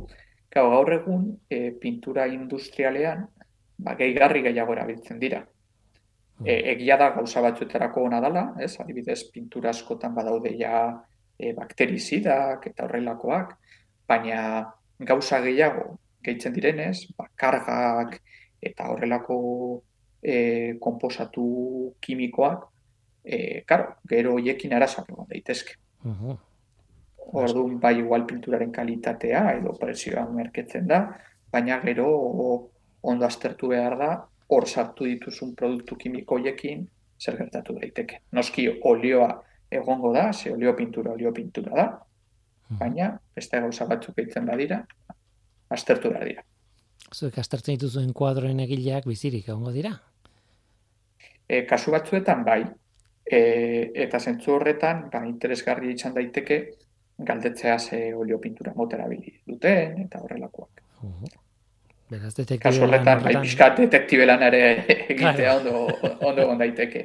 Gau, 0.49 0.65
gaur 0.73 0.93
egun 0.95 1.25
e, 1.51 1.73
pintura 1.81 2.27
industrialean 2.33 3.27
ba, 3.77 3.95
gehigarri 3.99 4.43
gehiago 4.47 4.73
erabiltzen 4.73 5.19
dira. 5.21 5.43
E, 6.45 6.55
egia 6.73 6.97
da 6.97 7.11
gauza 7.17 7.43
batzuetarako 7.45 8.07
ona 8.07 8.21
dela, 8.25 8.45
ez? 8.63 8.77
Adibidez, 8.81 9.25
pintura 9.35 9.75
askotan 9.75 10.15
badaude 10.15 10.55
ja 10.57 10.81
e, 11.37 11.53
bakterizidak 11.53 12.67
eta 12.71 12.87
horrelakoak, 12.87 13.57
baina 14.09 14.41
gauza 14.99 15.43
gehiago 15.45 15.99
gehitzen 16.25 16.55
direnez, 16.55 17.11
ba, 17.19 17.29
kargak 17.37 18.19
eta 18.63 18.89
horrelako 18.93 19.39
e, 20.23 20.79
konposatu 20.81 21.45
kimikoak, 22.01 22.65
e, 23.29 23.63
karo, 23.69 23.95
gero 24.09 24.35
hoiekin 24.39 24.75
arazoak 24.75 25.11
egon 25.13 25.29
daitezke. 25.31 25.77
Uhu. 26.09 26.37
Orduan 27.39 27.77
bai 27.83 27.99
igual 28.01 28.25
pinturaren 28.27 28.73
kalitatea 28.73 29.43
edo 29.59 29.75
presioa 29.81 30.25
merketzen 30.33 30.87
da, 30.89 31.03
baina 31.53 31.81
gero 31.85 32.09
ondo 33.03 33.27
aztertu 33.27 33.69
behar 33.75 33.99
da 34.01 34.11
hor 34.49 34.67
sartu 34.67 35.05
dituzun 35.05 35.55
produktu 35.57 35.97
kimiko 35.97 36.39
hoiekin 36.39 36.87
zer 37.21 37.37
gertatu 37.37 37.77
daiteke. 37.77 38.23
Noski 38.33 38.69
olioa 38.91 39.31
egongo 39.71 40.13
da, 40.15 40.33
ze 40.33 40.53
olio 40.53 40.75
pintura 40.77 41.13
olio 41.13 41.33
pintura 41.37 41.75
da, 41.77 41.87
baina 42.81 43.11
beste 43.37 43.61
gauza 43.61 43.87
batzuk 43.89 44.19
eitzen 44.23 44.47
badira, 44.49 44.83
aztertu 45.69 46.13
behar 46.15 46.29
dira. 46.31 46.45
Zuek 47.13 47.39
aztertzen 47.41 47.77
dituzuen 47.77 48.13
kuadroen 48.17 48.61
egileak 48.65 49.07
bizirik 49.09 49.49
egongo 49.49 49.73
dira. 49.73 49.93
E, 51.49 51.63
kasu 51.69 51.93
batzuetan 51.93 52.45
bai, 52.45 52.63
e, 53.31 53.91
eta 53.95 54.19
zentzu 54.21 54.55
horretan 54.57 55.09
ba, 55.13 55.25
interesgarri 55.27 55.93
izan 55.93 56.15
daiteke 56.15 56.61
galdetzea 57.19 57.79
ze 57.79 58.15
olio 58.15 58.39
pintura 58.41 58.73
mota 58.77 58.97
erabili 58.97 59.41
duten 59.47 59.99
eta 60.07 60.21
horrelakoak. 60.23 60.83
Uhu. 61.03 61.27
Beraz, 62.09 62.31
detektibe 62.33 62.63
Kasu 62.63 62.85
horretan, 62.87 63.19
bai, 63.23 63.35
pixkat 63.43 63.77
detektibe 63.83 64.25
lan 64.25 64.43
ere 64.47 64.61
egitea 65.13 65.35
Claro. 65.35 65.57
ondo, 65.59 66.15
ondo 66.31 66.43
egon 66.43 66.59
daiteke. 66.63 67.03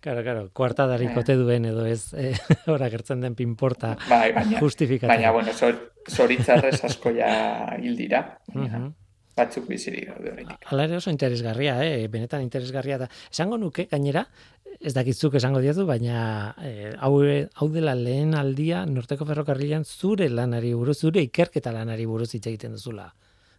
Claro, 0.00 0.22
claro, 0.22 0.44
kuartadarik 0.54 1.08
Bai. 1.10 1.18
ote 1.24 1.34
duen 1.40 1.64
edo 1.66 1.86
ez, 1.86 2.12
eh, 2.14 2.36
ora 2.76 2.86
gertzen 2.92 3.20
den 3.24 3.34
pinporta 3.34 3.96
Bai, 4.08 4.30
baina, 4.36 4.60
justifikatzen. 4.60 5.08
baina 5.16 5.32
bueno, 5.34 5.52
zor, 5.52 5.80
zoritzarrez 6.06 6.78
asko 6.84 7.10
ja 7.16 7.74
hil 7.80 7.96
dira. 7.96 8.38
baina 8.54 8.78
Mhm. 8.78 8.94
Batzuk 9.36 9.66
bizirik 9.68 10.06
daude. 10.08 10.46
Hala 10.64 10.84
ere 10.86 10.96
oso 10.96 11.10
interesgarria, 11.10 11.74
eh? 11.84 12.06
benetan 12.08 12.40
interesgarria 12.40 12.96
da. 13.02 13.08
Esango 13.30 13.58
nuke, 13.60 13.84
gainera, 13.90 14.22
ez 14.80 14.92
dakitzuk 14.94 15.34
esango 15.38 15.60
diezu, 15.64 15.86
baina 15.86 16.54
eh, 16.62 16.92
hau, 16.98 17.20
hau 17.54 17.68
dela 17.72 17.94
lehen 17.94 18.34
aldia 18.34 18.84
Norteko 18.86 19.26
Ferrokarrilan 19.28 19.84
zure 19.84 20.28
lanari 20.28 20.74
buruz, 20.74 20.98
zure 21.00 21.22
ikerketa 21.26 21.72
lanari 21.72 22.06
buruz 22.06 22.32
hitz 22.34 22.46
egiten 22.46 22.76
duzula. 22.78 23.12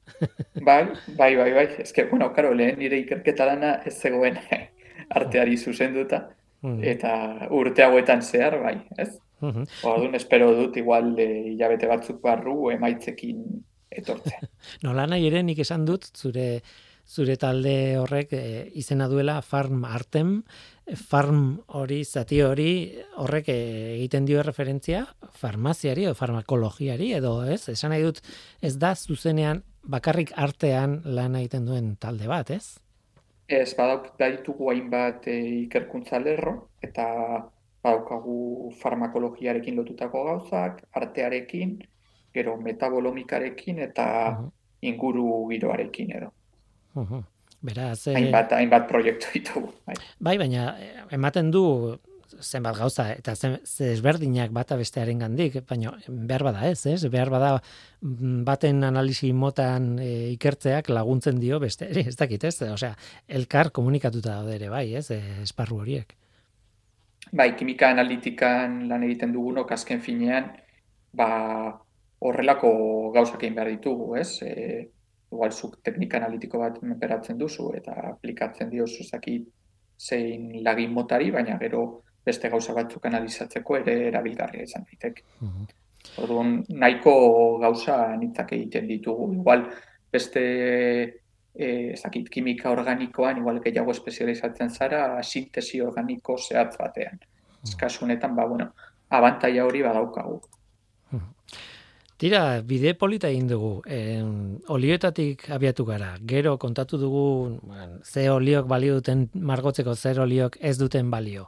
Bai, 0.63 0.87
bai, 1.17 1.33
bai, 1.35 1.51
bai. 1.51 1.65
Ez 1.83 1.91
que, 1.91 2.05
bueno, 2.07 2.29
karo, 2.33 2.53
lehen 2.55 2.77
nire 2.79 2.95
ikerketa 3.01 3.45
lana 3.45 3.73
ez 3.85 3.97
zegoen 3.99 4.37
arteari 5.19 5.57
zuzenduta. 5.57 6.29
Mhm. 6.61 6.83
eta 6.89 7.11
urte 7.53 7.83
hauetan 7.85 8.21
zehar, 8.21 8.57
bai, 8.63 8.77
ez? 8.97 9.11
Mhm. 9.41 9.67
Orduan 9.85 10.15
espero 10.17 10.49
dut 10.57 10.77
igual 10.81 11.11
e, 11.19 11.27
hilabete 11.51 11.89
batzuk 11.89 12.21
barru 12.23 12.71
emaitzekin 12.73 13.43
etortzea. 13.93 14.41
Nola 14.85 15.05
nahi 15.07 15.27
ere 15.29 15.43
nik 15.45 15.61
esan 15.61 15.85
dut 15.85 16.09
zure 16.15 16.47
zure 17.07 17.37
talde 17.39 17.97
horrek 17.97 18.33
e, 18.35 18.41
izena 18.75 19.07
duela 19.07 19.41
Farm 19.41 19.85
Artem, 19.85 20.41
farm 20.95 21.59
hori, 21.79 22.03
zati 22.05 22.41
hori 22.43 22.71
horrek 23.23 23.49
e, 23.49 23.59
egiten 23.95 24.27
dio 24.27 24.43
referentzia 24.43 25.05
farmaziari 25.39 26.05
edo 26.05 26.15
farmakologiari 26.15 27.13
edo 27.17 27.41
ez, 27.43 27.67
esan 27.73 27.95
nahi 27.95 28.05
dut 28.05 28.21
ez 28.61 28.75
da 28.79 28.93
zuzenean 28.95 29.63
bakarrik 29.83 30.33
artean 30.35 31.01
lan 31.05 31.35
egiten 31.39 31.65
duen 31.67 31.95
talde 31.99 32.27
bat, 32.27 32.51
ez? 32.51 32.77
Ez, 33.47 33.71
badauk, 33.79 34.11
baditugu 34.19 34.71
hainbat 34.73 35.27
e, 35.31 35.37
ikerkuntza 35.63 36.19
lerro, 36.19 36.57
eta 36.83 37.05
badaukagu 37.83 38.73
farmakologiarekin 38.81 39.77
lotutako 39.79 40.25
gauzak, 40.27 40.81
artearekin, 40.99 41.77
gero 42.35 42.57
metabolomikarekin 42.59 43.79
eta 43.87 44.07
inguru 44.81 45.47
giroarekin 45.51 46.11
edo. 46.19 46.33
Uhum. 46.97 47.23
Beraz, 47.67 48.07
eh, 48.07 48.13
Hainbat, 48.13 48.51
hainbat 48.53 48.85
proiektu 48.89 49.31
ditugu. 49.33 49.71
Bai. 49.87 49.95
bai, 50.19 50.37
baina 50.37 50.69
eh, 50.77 50.93
ematen 51.17 51.49
du 51.51 51.63
zenbat 52.41 52.77
gauza 52.77 53.07
eta 53.13 53.33
zen, 53.35 53.57
ze 53.65 53.91
ezberdinak 53.93 54.51
bata 54.53 54.77
bestearen 54.77 55.19
gandik, 55.19 55.57
baina 55.67 55.93
behar 56.07 56.43
bada 56.43 56.67
ez, 56.69 56.85
ez? 56.85 57.05
Behar 57.11 57.31
bada 57.33 57.51
mm, 58.01 58.43
baten 58.47 58.83
analisi 58.83 59.31
motan 59.33 59.97
e, 59.99 60.09
ikertzeak 60.35 60.89
laguntzen 60.89 61.39
dio 61.39 61.59
beste, 61.59 61.89
ez 62.05 62.15
dakit 62.19 62.43
ez? 62.43 62.55
Osea, 62.67 62.93
elkar 63.27 63.71
komunikatuta 63.71 64.37
daude 64.37 64.55
ere 64.55 64.69
bai, 64.69 64.85
ez? 64.95 65.09
Esparru 65.43 65.81
horiek. 65.81 66.13
Bai, 67.31 67.51
kimika 67.59 67.89
analitikan 67.91 68.85
lan 68.87 69.03
egiten 69.03 69.33
dugunok 69.35 69.71
azken 69.75 70.01
finean, 70.01 70.51
ba, 71.17 71.29
horrelako 72.23 72.69
gauzak 73.15 73.41
egin 73.43 73.57
behar 73.57 73.73
ditugu, 73.73 74.13
ez? 74.19 74.29
E, 74.43 74.85
igual 75.31 75.51
zuk 75.51 75.77
teknika 75.83 76.17
analitiko 76.17 76.59
bat 76.59 76.81
menperatzen 76.81 77.37
duzu 77.37 77.71
eta 77.75 77.95
aplikatzen 78.13 78.69
diozu 78.69 79.03
zakit 79.03 79.47
zein 79.97 80.51
lagin 80.63 80.93
motari, 80.93 81.31
baina 81.31 81.57
gero 81.57 82.03
beste 82.25 82.49
gauza 82.49 82.73
batzuk 82.75 83.05
analizatzeko 83.09 83.77
ere 83.81 83.95
erabilgarria 84.07 84.63
izan 84.63 84.85
daiteke. 84.87 85.23
Mhm. 85.41 85.67
Orduan, 86.23 86.51
nahiko 86.69 87.13
gauza 87.59 87.97
anitzak 88.13 88.53
egiten 88.55 88.87
ditugu. 88.87 89.31
Igual, 89.33 89.65
beste 90.11 90.43
eh, 91.57 91.93
ez 91.93 92.01
dakit, 92.01 92.29
kimika 92.29 92.71
organikoan, 92.71 93.41
igual 93.41 93.59
gehiago 93.63 93.91
espezializatzen 93.91 94.69
zara, 94.69 95.01
sintesi 95.23 95.81
organiko 95.81 96.37
zehatz 96.37 96.77
batean. 96.77 97.19
Ez 97.63 97.75
kasu 97.75 98.05
honetan, 98.05 98.35
ba, 98.37 98.45
bueno, 98.47 98.69
abantaia 99.09 99.65
hori 99.65 99.81
badaukagu. 99.83 100.39
Tira, 102.17 102.63
bide 102.65 102.95
polita 102.97 103.29
egin 103.29 103.45
dugu. 103.45 103.83
Eh, 103.85 104.23
olioetatik 104.73 105.43
abiatu 105.53 105.85
gara. 105.85 106.15
Gero 106.25 106.55
kontatu 106.57 106.97
dugu 106.97 107.59
bueno, 107.61 107.99
ze 108.03 108.29
oliok 108.33 108.65
balio 108.67 108.95
duten 108.95 109.27
margotzeko 109.33 109.93
zer 109.95 110.19
oliok 110.25 110.57
ez 110.59 110.77
duten 110.79 111.11
balio. 111.11 111.45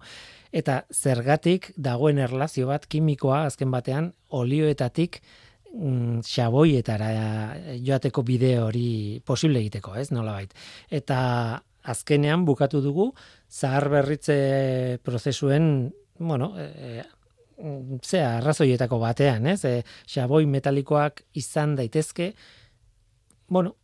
Eta 0.51 0.83
zergatik 0.93 1.71
dagoen 1.75 2.19
erlazio 2.21 2.67
bat 2.69 2.85
kimikoa 2.85 3.45
azken 3.47 3.71
batean 3.71 4.13
olioetatik 4.29 5.23
mm, 5.73 6.21
xaboietara 6.21 7.09
joateko 7.81 8.21
bide 8.23 8.59
hori 8.61 9.21
posible 9.25 9.59
egiteko, 9.65 9.95
ez 9.95 10.11
nolabait. 10.13 10.53
Eta 10.89 11.63
azkenean 11.81 12.45
bukatu 12.45 12.81
dugu 12.85 13.13
zahar 13.49 13.89
berritze 13.89 14.99
prozesuen, 15.01 15.93
bueno, 16.19 16.53
e, 16.59 17.01
zea, 18.05 18.37
arrazoietako 18.37 18.99
batean, 19.01 19.47
ez? 19.51 19.63
E, 19.65 19.83
xaboi 20.07 20.45
metalikoak 20.49 21.23
izan 21.39 21.75
daitezke, 21.79 22.33
bueno, 23.47 23.75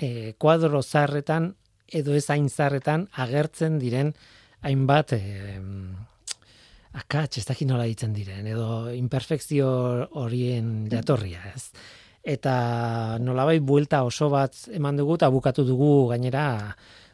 e, 0.00 0.34
kuadro 0.38 0.82
zarretan 0.82 1.52
edo 1.94 2.14
ez 2.16 2.24
hain 2.32 2.48
zarretan 2.48 3.08
agertzen 3.24 3.78
diren 3.78 4.14
hainbat 4.64 5.12
e, 5.16 5.20
akats, 6.94 7.38
ez 7.38 7.46
dakit 7.46 7.68
nola 7.68 7.86
ditzen 7.90 8.14
diren, 8.16 8.46
edo 8.46 8.88
imperfekzio 8.94 9.68
horien 10.22 10.88
jatorria, 10.90 11.42
ez? 11.54 11.68
Eta 12.24 13.18
nolabait 13.20 13.62
buelta 13.62 14.00
oso 14.06 14.30
bat 14.32 14.56
eman 14.72 14.96
dugu 14.96 15.18
eta 15.18 15.28
bukatu 15.28 15.66
dugu 15.68 16.08
gainera 16.08 16.46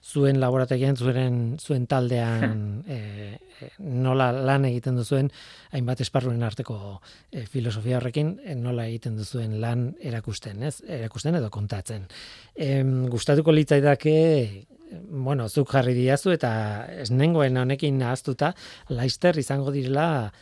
zuen 0.01 0.41
laborategian, 0.41 0.97
zuen, 0.97 1.59
zuen 1.61 1.87
taldean 1.87 2.83
e, 2.89 2.97
e, 3.61 3.71
nola 3.79 4.31
lan 4.33 4.65
egiten 4.69 4.97
duzuen 4.97 5.31
hainbat 5.77 6.01
esparruen 6.01 6.43
arteko 6.43 7.01
e, 7.31 7.45
filosofia 7.47 7.99
horrekin 7.99 8.39
e, 8.45 8.57
nola 8.57 8.87
egiten 8.89 9.19
duzuen 9.21 9.59
lan 9.61 9.91
erakusten, 10.01 10.63
ez? 10.65 10.81
Erakusten 10.89 11.37
edo 11.41 11.51
kontatzen. 11.53 12.09
E, 12.55 12.81
gustatuko 13.13 13.53
litzaidake 13.53 14.17
bueno, 14.91 15.49
zuk 15.49 15.71
jarri 15.71 15.95
diazu 15.95 16.33
eta 16.35 16.53
esnengoen 17.05 17.61
honekin 17.61 18.01
nahaztuta 18.01 18.55
Leister 18.91 19.39
izango 19.39 19.71
direla 19.71 20.33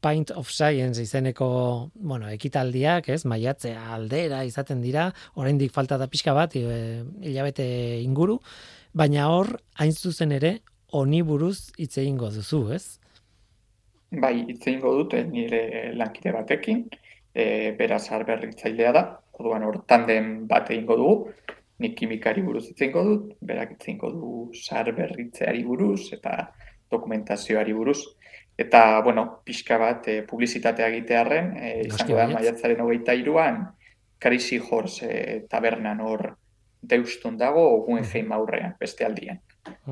Pint 0.00 0.30
of 0.32 0.48
Science 0.48 1.02
izeneko, 1.02 1.90
bueno, 1.94 2.28
ekitaldiak, 2.32 3.10
ez, 3.12 3.26
maiatzea 3.28 3.90
aldera 3.98 4.38
izaten 4.48 4.80
dira, 4.80 5.10
oraindik 5.36 5.74
falta 5.74 5.98
da 6.00 6.08
pixka 6.08 6.32
bat, 6.32 6.56
e, 6.56 7.02
hilabete 7.20 7.66
inguru, 8.00 8.38
baina 8.94 9.28
hor, 9.30 9.54
hain 9.78 9.92
zuzen 9.92 10.32
ere, 10.32 10.58
honi 10.92 11.22
buruz 11.22 11.70
hitz 11.78 11.96
egingo 12.02 12.30
duzu, 12.34 12.64
ez? 12.74 12.98
Bai, 14.10 14.34
hitz 14.48 14.62
egingo 14.66 14.92
dut 14.98 15.14
eh, 15.14 15.24
nire 15.24 15.62
lankide 15.94 16.32
batekin, 16.34 16.84
e, 17.34 17.72
beraz 17.78 18.08
berritzailea 18.26 18.92
da, 18.92 19.04
orduan 19.38 19.62
hor 19.62 19.82
tanden 19.86 20.48
bat 20.50 20.70
egingo 20.70 20.96
dugu, 20.96 21.32
nik 21.80 21.96
kimikari 21.96 22.42
buruz 22.42 22.66
hitz 22.68 22.80
egingo 22.80 23.04
dut, 23.04 23.36
berak 23.40 23.76
hitz 23.76 23.86
egingo 23.86 24.10
du 24.10 24.32
sar 24.54 24.90
berritzeari 24.96 25.62
buruz 25.64 26.12
eta 26.12 26.50
dokumentazioari 26.90 27.72
buruz. 27.72 28.00
Eta, 28.60 29.00
bueno, 29.00 29.40
pixka 29.46 29.78
bat 29.80 30.08
e, 30.10 30.20
publizitatea 30.28 30.90
egitearren, 30.90 31.54
e, 31.56 31.70
izango 31.86 32.18
da 32.18 32.26
maiatzaren 32.34 32.82
hogeita 32.82 33.14
iruan, 33.16 33.62
Crazy 34.20 34.58
Horse 34.60 35.06
e, 35.06 35.38
tabernan 35.48 36.02
hor 36.04 36.26
deustun 36.82 37.36
dago 37.38 37.62
Guggenheim 37.84 38.32
aurrean, 38.32 38.74
beste 38.80 39.04
aldian. 39.04 39.40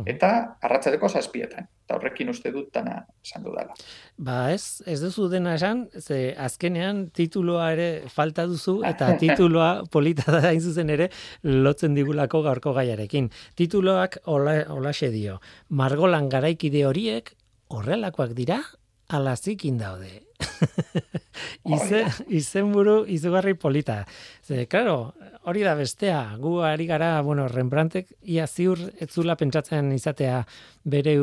Eta 0.09 0.31
arratzateko 0.65 1.09
zazpietan. 1.09 1.67
Eta 1.85 1.97
horrekin 1.97 2.31
uste 2.33 2.51
dut 2.53 2.71
dana 2.73 3.03
esan 3.25 3.45
dudala. 3.45 3.75
Ba 4.17 4.51
ez, 4.53 4.81
ez 4.89 4.99
duzu 5.03 5.29
dena 5.33 5.55
esan, 5.57 5.87
ze 6.01 6.35
azkenean 6.37 7.07
tituloa 7.17 7.71
ere 7.75 7.89
falta 8.13 8.47
duzu, 8.49 8.79
eta 8.89 9.11
tituloa 9.23 9.85
polita 9.93 10.33
da 10.33 10.43
hain 10.51 10.61
zuzen 10.61 10.93
ere 10.93 11.11
lotzen 11.45 11.97
digulako 11.97 12.43
gaurko 12.47 12.75
gaiarekin. 12.77 13.31
Tituloak 13.61 14.21
hola, 14.25 14.63
holaxe 14.73 15.13
dio, 15.13 15.39
Margolan 15.69 16.29
garaikide 16.33 16.87
horiek 16.89 17.35
horrelakoak 17.69 18.33
dira, 18.37 18.63
alazikin 19.09 19.79
daude. 19.79 20.25
Ize, 21.77 22.05
izenburu 22.29 23.03
izugarri 23.11 23.55
polita. 23.55 24.03
Ze, 24.45 24.67
claro, 24.67 25.15
hori 25.49 25.65
da 25.67 25.75
bestea, 25.79 26.37
gu 26.41 26.59
ari 26.67 26.87
gara, 26.87 27.21
bueno, 27.23 27.49
Rembrandtek 27.49 28.13
ia 28.23 28.47
ziur 28.47 28.81
etzula 29.01 29.37
pentsatzen 29.37 29.93
izatea 29.97 30.43
bere 30.85 31.17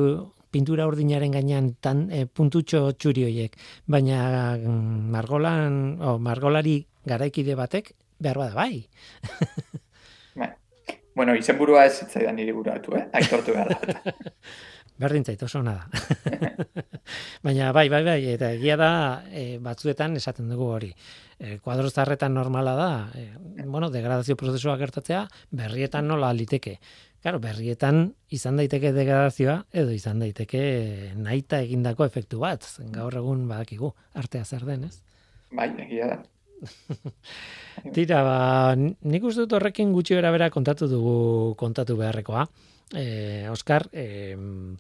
pintura 0.56 0.88
urdinaren 0.88 1.34
gainean 1.36 1.74
tan 1.84 2.06
e, 2.12 2.26
puntutxo 2.26 2.94
txuri 2.96 3.26
hoiek, 3.28 3.58
baina 3.92 4.20
mm, 4.56 5.10
margolan, 5.16 5.80
o, 6.00 6.18
margolari 6.18 6.78
garaikide 7.06 7.58
batek 7.60 7.92
behar 8.20 8.40
bada 8.40 8.56
bai. 8.56 8.86
Bueno, 11.16 11.32
izenburua 11.40 11.86
ez 11.88 11.94
zitzaidan 12.04 12.36
niri 12.36 12.52
buratu, 12.52 12.98
eh? 13.00 13.06
Aitortu 13.16 13.54
behar 13.56 13.70
da. 13.72 14.12
Berdin 14.98 15.26
zait, 15.28 15.42
oso 15.44 15.60
da. 15.64 15.76
Baina 17.46 17.72
bai, 17.76 17.90
bai, 17.92 18.02
bai, 18.06 18.20
eta 18.32 18.52
egia 18.56 18.78
da 18.80 18.90
e, 19.28 19.58
batzuetan 19.64 20.16
esaten 20.16 20.48
dugu 20.50 20.70
hori. 20.72 20.92
E, 21.38 21.58
kuadro 21.60 21.90
zarretan 21.90 22.34
normala 22.34 22.76
da, 22.80 22.92
e, 23.14 23.26
bueno, 23.66 23.90
degradazio 23.92 24.38
prozesua 24.40 24.78
gertatzea, 24.80 25.26
berrietan 25.52 26.08
nola 26.08 26.32
liteke. 26.34 26.78
Claro, 27.26 27.42
berrietan 27.44 28.14
izan 28.30 28.62
daiteke 28.62 28.94
degradazioa 28.96 29.58
edo 29.74 29.92
izan 29.92 30.22
daiteke 30.24 30.62
naita 31.18 31.60
egindako 31.66 32.06
efektu 32.08 32.40
bat. 32.44 32.64
Gaur 32.94 33.18
egun 33.20 33.48
badakigu 33.50 33.92
artea 34.14 34.46
zer 34.46 34.64
den, 34.68 34.86
ez? 34.88 35.02
Bai, 35.52 35.72
egia 35.84 36.14
da. 36.14 36.22
Tira, 37.96 38.22
ba, 38.24 38.38
nik 38.78 39.28
uste 39.28 39.44
dut 39.44 39.58
horrekin 39.58 39.92
gutxi 39.92 40.16
bera 40.16 40.50
kontatu 40.54 40.88
dugu 40.88 41.18
kontatu 41.60 41.98
beharrekoa. 42.00 42.46
Eh, 42.94 43.48
Oscar, 43.50 43.90
eh, 43.92 44.36
mm, 44.38 44.76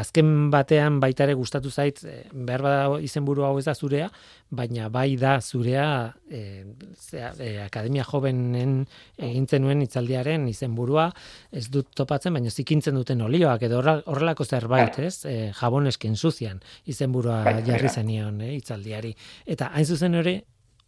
azken 0.00 0.50
batean 0.50 0.98
baita 1.00 1.24
ere 1.26 1.34
gustatu 1.36 1.70
zait, 1.70 2.00
e, 2.04 2.24
behar 2.32 2.62
bada 2.64 3.00
izenburu 3.04 3.44
hau 3.44 3.58
ez 3.58 3.64
da 3.66 3.74
zurea, 3.74 4.08
baina 4.50 4.88
bai 4.88 5.16
da 5.20 5.40
zurea 5.40 6.14
e, 6.30 6.64
zera, 6.96 7.32
e, 7.38 7.50
Akademia 7.62 8.04
Jovenen 8.04 8.86
egintzen 9.18 9.62
nuen 9.62 9.82
itzaldiaren 9.84 10.48
izenburua, 10.48 11.10
ez 11.52 11.68
dut 11.68 11.92
topatzen, 11.94 12.34
baina 12.34 12.50
zikintzen 12.50 12.96
duten 12.96 13.20
olioak, 13.20 13.62
edo 13.68 13.82
horrelako 13.82 14.44
zerbait, 14.44 14.96
bai. 14.96 15.06
ez? 15.06 15.24
E, 15.28 15.52
jabon 15.60 15.86
esken 15.90 16.16
zuzian 16.16 16.60
izenburua 16.86 17.42
bai, 17.44 17.60
jarri 17.66 17.92
zenion 17.92 18.40
e, 18.40 18.54
itzaldiari. 18.56 19.14
Eta 19.46 19.70
hain 19.74 19.86
zuzen 19.86 20.16
hori, 20.16 20.38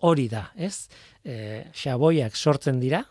hori 0.09 0.29
da, 0.33 0.49
ez? 0.57 0.89
E, 1.23 1.67
xaboiak 1.77 2.37
sortzen 2.37 2.81
dira, 2.81 3.05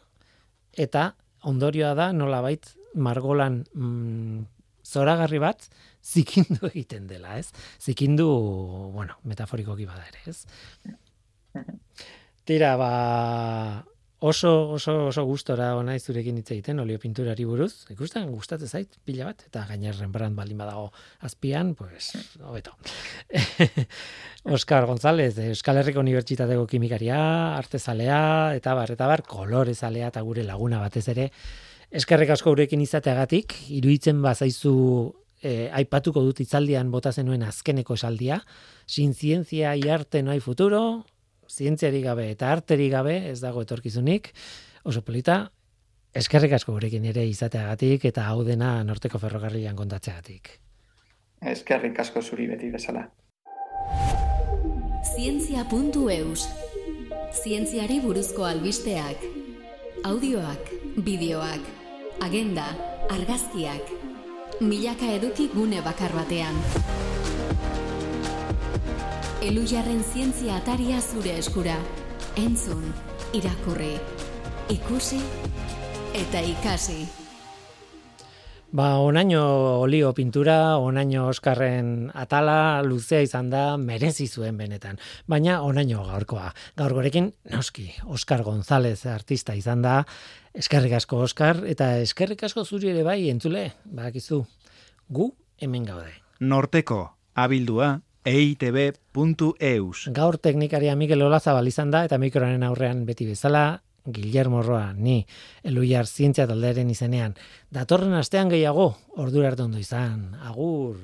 eta 0.73 1.11
ondorioa 1.47 1.93
da 1.97 2.11
nolabait 2.13 2.67
margolan 2.95 3.61
mm, 3.73 4.41
zoragarri 4.85 5.39
bat 5.39 5.69
zikindu 6.03 6.67
egiten 6.71 7.07
dela, 7.07 7.37
ez? 7.37 7.51
Zikindu, 7.79 8.27
bueno, 8.95 9.17
metaforikoki 9.23 9.87
bada 9.89 10.05
ere, 10.09 10.23
ez? 10.27 10.45
Tira, 12.47 12.75
ba, 12.79 12.91
oso, 14.21 14.69
oso, 14.77 15.07
oso 15.07 15.23
gustora 15.25 15.71
ona 15.75 15.97
zurekin 15.99 16.37
hitz 16.37 16.51
egiten 16.53 16.79
olio 16.79 16.99
pinturari 17.01 17.45
buruz. 17.45 17.87
Ikusten, 17.89 18.29
gustatzen 18.29 18.69
zait, 18.69 18.99
pila 19.03 19.25
bat, 19.31 19.41
eta 19.49 19.65
gainer 19.69 19.97
Rembrandt 19.97 20.37
baldin 20.37 20.61
badago 20.61 20.91
azpian, 21.27 21.73
pues, 21.75 22.13
hobeto. 22.45 22.77
Oscar 24.57 24.85
González, 24.85 25.33
Euskal 25.49 25.81
Herriko 25.81 26.05
Unibertsitateko 26.05 26.67
kimikaria, 26.69 27.17
artezalea, 27.57 28.21
eta 28.57 28.77
bar, 28.77 28.93
eta 28.93 29.09
bar, 29.09 29.25
kolorezalea, 29.25 30.13
eta 30.13 30.23
gure 30.25 30.45
laguna 30.45 30.79
batez 30.85 31.07
ere, 31.15 31.31
Eskerrik 31.91 32.29
asko 32.31 32.53
gurekin 32.53 32.79
izateagatik, 32.79 33.51
iruditzen 33.75 34.21
bazaizu 34.23 34.71
eh, 35.43 35.67
aipatuko 35.75 36.21
dut 36.23 36.39
itzaldian 36.39 36.87
bota 36.93 37.11
zenuen 37.11 37.43
azkeneko 37.43 37.97
esaldia, 37.97 38.37
sin 38.87 39.11
zientzia 39.13 39.73
i 39.75 39.89
arte 39.91 40.21
no 40.23 40.31
hay 40.31 40.39
futuro, 40.39 41.03
zientziari 41.51 42.01
gabe 42.01 42.29
eta 42.31 42.51
arteri 42.51 42.89
gabe 42.89 43.17
ez 43.31 43.39
dago 43.41 43.61
etorkizunik, 43.65 44.31
oso 44.83 45.03
polita, 45.03 45.51
eskerrik 46.13 46.55
asko 46.57 46.75
gurekin 46.77 47.05
ere 47.11 47.25
izateagatik 47.27 48.05
eta 48.11 48.27
hau 48.31 48.43
dena 48.47 48.83
norteko 48.83 49.19
ferrokarrilan 49.19 49.75
kontatzeagatik. 49.75 50.55
Eskerrik 51.41 51.99
asko 51.99 52.21
zuri 52.21 52.47
beti 52.47 52.71
bezala. 52.71 53.07
Zientzia.eus 55.11 56.47
Zientziari 57.31 57.99
buruzko 58.03 58.45
albisteak 58.45 59.23
Audioak, 60.05 60.69
bideoak 61.05 61.81
agenda, 62.21 62.67
argazkiak, 63.09 63.89
milaka 64.61 65.09
eduki 65.17 65.49
gune 65.53 65.81
bakar 65.85 66.13
batean. 66.13 66.61
Elujarren 69.41 70.03
zientzia 70.05 70.59
ataria 70.59 70.99
zure 71.01 71.31
eskura. 71.41 71.73
Entzun, 72.37 72.83
irakurri, 73.33 73.95
ikusi 74.69 75.17
eta 76.13 76.43
ikasi. 76.45 77.07
Ba, 78.77 78.99
onaino 79.01 79.41
olio 79.81 80.11
pintura, 80.13 80.77
onaino 80.77 81.23
Oskarren 81.31 82.11
atala, 82.13 82.83
luzea 82.85 83.23
izan 83.25 83.49
da, 83.49 83.63
merezi 83.81 84.27
zuen 84.29 84.61
benetan. 84.61 85.01
Baina 85.25 85.57
onaino 85.65 86.05
gaurkoa. 86.05 86.53
Gaur 86.77 86.93
gorekin, 86.99 87.31
noski, 87.49 87.87
Oskar 88.13 88.45
González 88.45 89.07
artista 89.09 89.57
izan 89.57 89.81
da, 89.81 90.03
Eskerrik 90.53 90.93
asko 90.99 91.23
Oskar 91.25 91.63
eta 91.65 91.95
eskerrik 92.05 92.45
asko 92.45 92.61
zuri 92.61 92.93
ere 92.93 93.01
bai 93.09 93.17
entzule, 93.33 93.71
badakizu. 93.89 94.43
Gu 95.09 95.31
hemen 95.57 95.89
gaude. 95.89 96.13
Norteko 96.45 97.01
abildua 97.33 97.95
eitb.eus. 98.25 100.09
Gaur 100.13 100.37
teknikaria 100.37 100.95
Mikel 100.95 101.23
Olazabal 101.25 101.67
izan 101.67 101.91
da 101.91 102.03
eta 102.05 102.19
mikroaren 102.21 102.63
aurrean 102.63 103.05
beti 103.05 103.25
bezala 103.29 103.81
Guillermo 104.05 104.63
Roa, 104.65 104.93
ni 104.93 105.21
Eluiar 105.63 106.07
zientzia 106.07 106.47
taldearen 106.49 106.89
izenean. 106.89 107.35
Datorren 107.69 108.17
astean 108.17 108.49
gehiago, 108.49 108.95
ordura 109.17 109.53
arte 109.53 109.67
ondo 109.67 109.81
izan. 109.81 110.31
Agur. 110.41 110.97